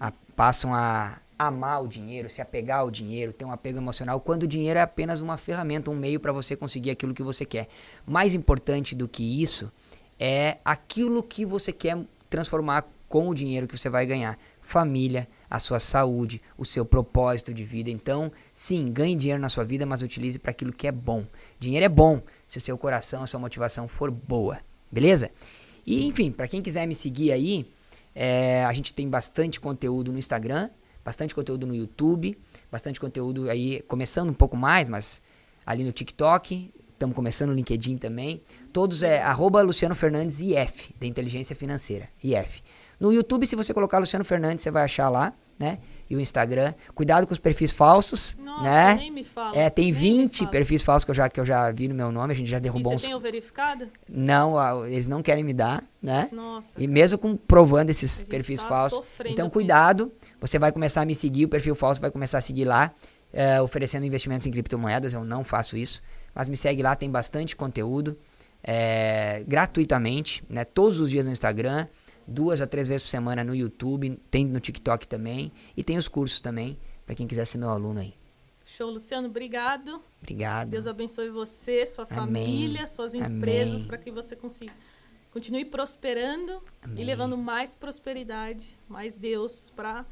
a- 0.00 0.12
passam 0.34 0.74
a 0.74 1.18
amar 1.38 1.84
o 1.84 1.86
dinheiro, 1.86 2.30
se 2.30 2.40
apegar 2.40 2.80
ao 2.80 2.90
dinheiro, 2.90 3.34
ter 3.34 3.44
um 3.44 3.52
apego 3.52 3.76
emocional, 3.78 4.18
quando 4.18 4.44
o 4.44 4.46
dinheiro 4.46 4.78
é 4.78 4.82
apenas 4.82 5.20
uma 5.20 5.36
ferramenta, 5.36 5.90
um 5.90 5.94
meio 5.94 6.18
para 6.18 6.32
você 6.32 6.56
conseguir 6.56 6.90
aquilo 6.90 7.12
que 7.12 7.22
você 7.22 7.44
quer. 7.44 7.68
Mais 8.06 8.32
importante 8.34 8.94
do 8.96 9.06
que 9.06 9.42
isso 9.42 9.70
é 10.18 10.58
aquilo 10.64 11.22
que 11.22 11.44
você 11.44 11.72
quer 11.72 11.98
transformar 12.28 12.86
com 13.08 13.28
o 13.28 13.34
dinheiro 13.34 13.66
que 13.66 13.76
você 13.76 13.88
vai 13.88 14.04
ganhar. 14.04 14.38
Família, 14.60 15.26
a 15.48 15.58
sua 15.58 15.80
saúde, 15.80 16.42
o 16.58 16.64
seu 16.64 16.84
propósito 16.84 17.54
de 17.54 17.64
vida. 17.64 17.90
Então, 17.90 18.30
sim, 18.52 18.92
ganhe 18.92 19.14
dinheiro 19.14 19.40
na 19.40 19.48
sua 19.48 19.64
vida, 19.64 19.86
mas 19.86 20.02
utilize 20.02 20.38
para 20.38 20.50
aquilo 20.50 20.72
que 20.72 20.86
é 20.86 20.92
bom. 20.92 21.24
Dinheiro 21.58 21.86
é 21.86 21.88
bom 21.88 22.20
se 22.46 22.58
o 22.58 22.60
seu 22.60 22.76
coração, 22.76 23.22
a 23.22 23.26
sua 23.26 23.40
motivação 23.40 23.88
for 23.88 24.10
boa, 24.10 24.58
beleza? 24.92 25.30
E, 25.86 26.04
enfim, 26.06 26.30
para 26.30 26.46
quem 26.46 26.60
quiser 26.60 26.86
me 26.86 26.94
seguir 26.94 27.32
aí, 27.32 27.66
é, 28.14 28.64
a 28.64 28.72
gente 28.74 28.92
tem 28.92 29.08
bastante 29.08 29.58
conteúdo 29.58 30.12
no 30.12 30.18
Instagram, 30.18 30.68
bastante 31.02 31.34
conteúdo 31.34 31.66
no 31.66 31.74
YouTube, 31.74 32.38
bastante 32.70 33.00
conteúdo 33.00 33.48
aí, 33.48 33.80
começando 33.88 34.28
um 34.28 34.34
pouco 34.34 34.54
mais, 34.54 34.86
mas 34.86 35.22
ali 35.64 35.82
no 35.82 35.92
TikTok, 35.92 36.70
estamos 36.98 37.14
começando 37.14 37.50
no 37.50 37.54
LinkedIn 37.54 37.96
também. 37.96 38.42
Todos 38.72 39.04
é 39.04 39.22
arroba 39.22 39.62
Luciano 39.62 39.94
Fernandes 39.94 40.40
IF, 40.40 40.92
da 40.98 41.06
Inteligência 41.06 41.54
Financeira, 41.54 42.08
IF. 42.22 42.60
No 42.98 43.12
YouTube, 43.12 43.46
se 43.46 43.54
você 43.54 43.72
colocar 43.72 43.98
Luciano 43.98 44.24
Fernandes, 44.24 44.62
você 44.64 44.72
vai 44.72 44.82
achar 44.82 45.08
lá, 45.08 45.32
né? 45.56 45.78
E 46.10 46.16
o 46.16 46.20
Instagram. 46.20 46.74
Cuidado 46.96 47.28
com 47.28 47.32
os 47.32 47.38
perfis 47.38 47.70
falsos, 47.70 48.36
Nossa, 48.40 48.62
né? 48.64 48.94
nem 48.96 49.10
me 49.12 49.22
fala. 49.22 49.56
É, 49.56 49.70
tem 49.70 49.92
nem 49.92 49.94
me 49.94 50.00
20 50.00 50.38
fala. 50.38 50.50
perfis 50.50 50.82
falsos 50.82 51.04
que 51.04 51.10
eu, 51.12 51.14
já, 51.14 51.28
que 51.28 51.38
eu 51.38 51.44
já 51.44 51.70
vi 51.70 51.86
no 51.86 51.94
meu 51.94 52.10
nome, 52.10 52.32
a 52.32 52.36
gente 52.36 52.50
já 52.50 52.56
E 52.56 52.60
derrubou 52.60 52.90
você 52.90 52.96
uns. 52.96 53.02
tem 53.02 53.14
o 53.14 53.20
verificado? 53.20 53.86
Não, 54.10 54.84
eles 54.84 55.06
não 55.06 55.22
querem 55.22 55.44
me 55.44 55.54
dar, 55.54 55.84
né? 56.02 56.28
Nossa. 56.32 56.72
E 56.76 56.88
mesmo 56.88 57.16
com 57.18 57.36
provando 57.36 57.90
esses 57.90 58.24
perfis 58.24 58.60
tá 58.62 58.68
falsos. 58.68 59.00
Então, 59.26 59.48
cuidado. 59.48 60.10
Você 60.40 60.58
vai 60.58 60.72
começar 60.72 61.02
a 61.02 61.04
me 61.04 61.14
seguir, 61.14 61.44
o 61.44 61.48
perfil 61.48 61.76
falso 61.76 62.00
vai 62.00 62.10
começar 62.10 62.38
a 62.38 62.40
seguir 62.40 62.64
lá, 62.64 62.90
é, 63.32 63.62
oferecendo 63.62 64.04
investimentos 64.04 64.44
em 64.48 64.50
criptomoedas. 64.50 65.14
Eu 65.14 65.22
não 65.22 65.44
faço 65.44 65.76
isso. 65.76 66.02
Mas 66.38 66.48
me 66.48 66.56
segue 66.56 66.84
lá, 66.84 66.94
tem 66.94 67.10
bastante 67.10 67.56
conteúdo. 67.56 68.16
é, 68.62 69.44
gratuitamente, 69.46 70.42
né? 70.48 70.64
Todos 70.64 70.98
os 71.00 71.10
dias 71.10 71.24
no 71.24 71.30
Instagram, 71.32 71.86
duas 72.26 72.60
a 72.60 72.66
três 72.66 72.88
vezes 72.88 73.02
por 73.02 73.08
semana 73.08 73.44
no 73.44 73.54
YouTube, 73.54 74.20
tem 74.30 74.44
no 74.44 74.60
TikTok 74.60 75.06
também. 75.06 75.52
E 75.76 75.82
tem 75.84 75.96
os 75.98 76.08
cursos 76.08 76.40
também, 76.40 76.78
para 77.04 77.14
quem 77.14 77.26
quiser 77.26 77.44
ser 77.44 77.58
meu 77.58 77.70
aluno 77.70 78.00
aí. 78.00 78.14
Show, 78.64 78.90
Luciano, 78.90 79.28
obrigado. 79.28 80.02
Obrigado. 80.20 80.70
Deus 80.70 80.86
abençoe 80.86 81.30
você, 81.30 81.86
sua 81.86 82.06
Amém. 82.10 82.44
família, 82.44 82.88
suas 82.88 83.14
empresas, 83.14 83.86
para 83.86 83.98
que 83.98 84.10
você 84.10 84.36
consiga 84.36 84.72
continue 85.30 85.64
prosperando 85.64 86.62
Amém. 86.82 87.02
e 87.02 87.04
levando 87.04 87.36
mais 87.36 87.74
prosperidade, 87.74 88.76
mais 88.88 89.16
Deus 89.16 89.70
para 89.70 90.04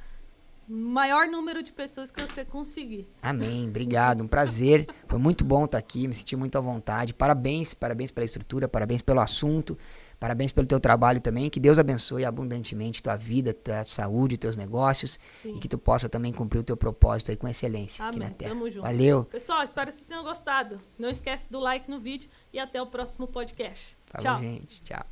maior 0.68 1.28
número 1.28 1.62
de 1.62 1.72
pessoas 1.72 2.10
que 2.10 2.20
você 2.20 2.44
conseguir. 2.44 3.08
Amém, 3.22 3.68
obrigado, 3.68 4.22
um 4.22 4.28
prazer. 4.28 4.86
Foi 5.08 5.18
muito 5.18 5.44
bom 5.44 5.64
estar 5.64 5.78
aqui, 5.78 6.08
me 6.08 6.14
senti 6.14 6.34
muito 6.34 6.58
à 6.58 6.60
vontade. 6.60 7.14
Parabéns, 7.14 7.72
parabéns 7.74 8.10
pela 8.10 8.24
estrutura, 8.24 8.66
parabéns 8.68 9.02
pelo 9.02 9.20
assunto, 9.20 9.78
parabéns 10.18 10.52
pelo 10.52 10.66
teu 10.66 10.80
trabalho 10.80 11.20
também. 11.20 11.48
Que 11.48 11.60
Deus 11.60 11.78
abençoe 11.78 12.24
abundantemente 12.24 13.02
tua 13.02 13.16
vida, 13.16 13.54
tua 13.54 13.84
saúde, 13.84 14.36
teus 14.36 14.56
negócios 14.56 15.18
Sim. 15.24 15.54
e 15.56 15.60
que 15.60 15.68
tu 15.68 15.78
possa 15.78 16.08
também 16.08 16.32
cumprir 16.32 16.58
o 16.58 16.64
teu 16.64 16.76
propósito 16.76 17.30
aí 17.30 17.36
com 17.36 17.46
excelência 17.46 18.04
aqui 18.04 18.16
Amém. 18.16 18.28
na 18.28 18.34
Terra. 18.34 18.50
Tamo 18.50 18.70
junto. 18.70 18.82
Valeu. 18.82 19.24
Pessoal, 19.24 19.62
espero 19.62 19.90
que 19.90 19.96
vocês 19.96 20.08
tenham 20.08 20.24
gostado. 20.24 20.80
Não 20.98 21.08
esquece 21.08 21.50
do 21.50 21.60
like 21.60 21.90
no 21.90 22.00
vídeo 22.00 22.28
e 22.52 22.58
até 22.58 22.82
o 22.82 22.86
próximo 22.86 23.28
podcast. 23.28 23.96
Falou, 24.06 24.40
Tchau. 24.40 24.42
gente. 24.42 24.82
Tchau. 24.82 25.06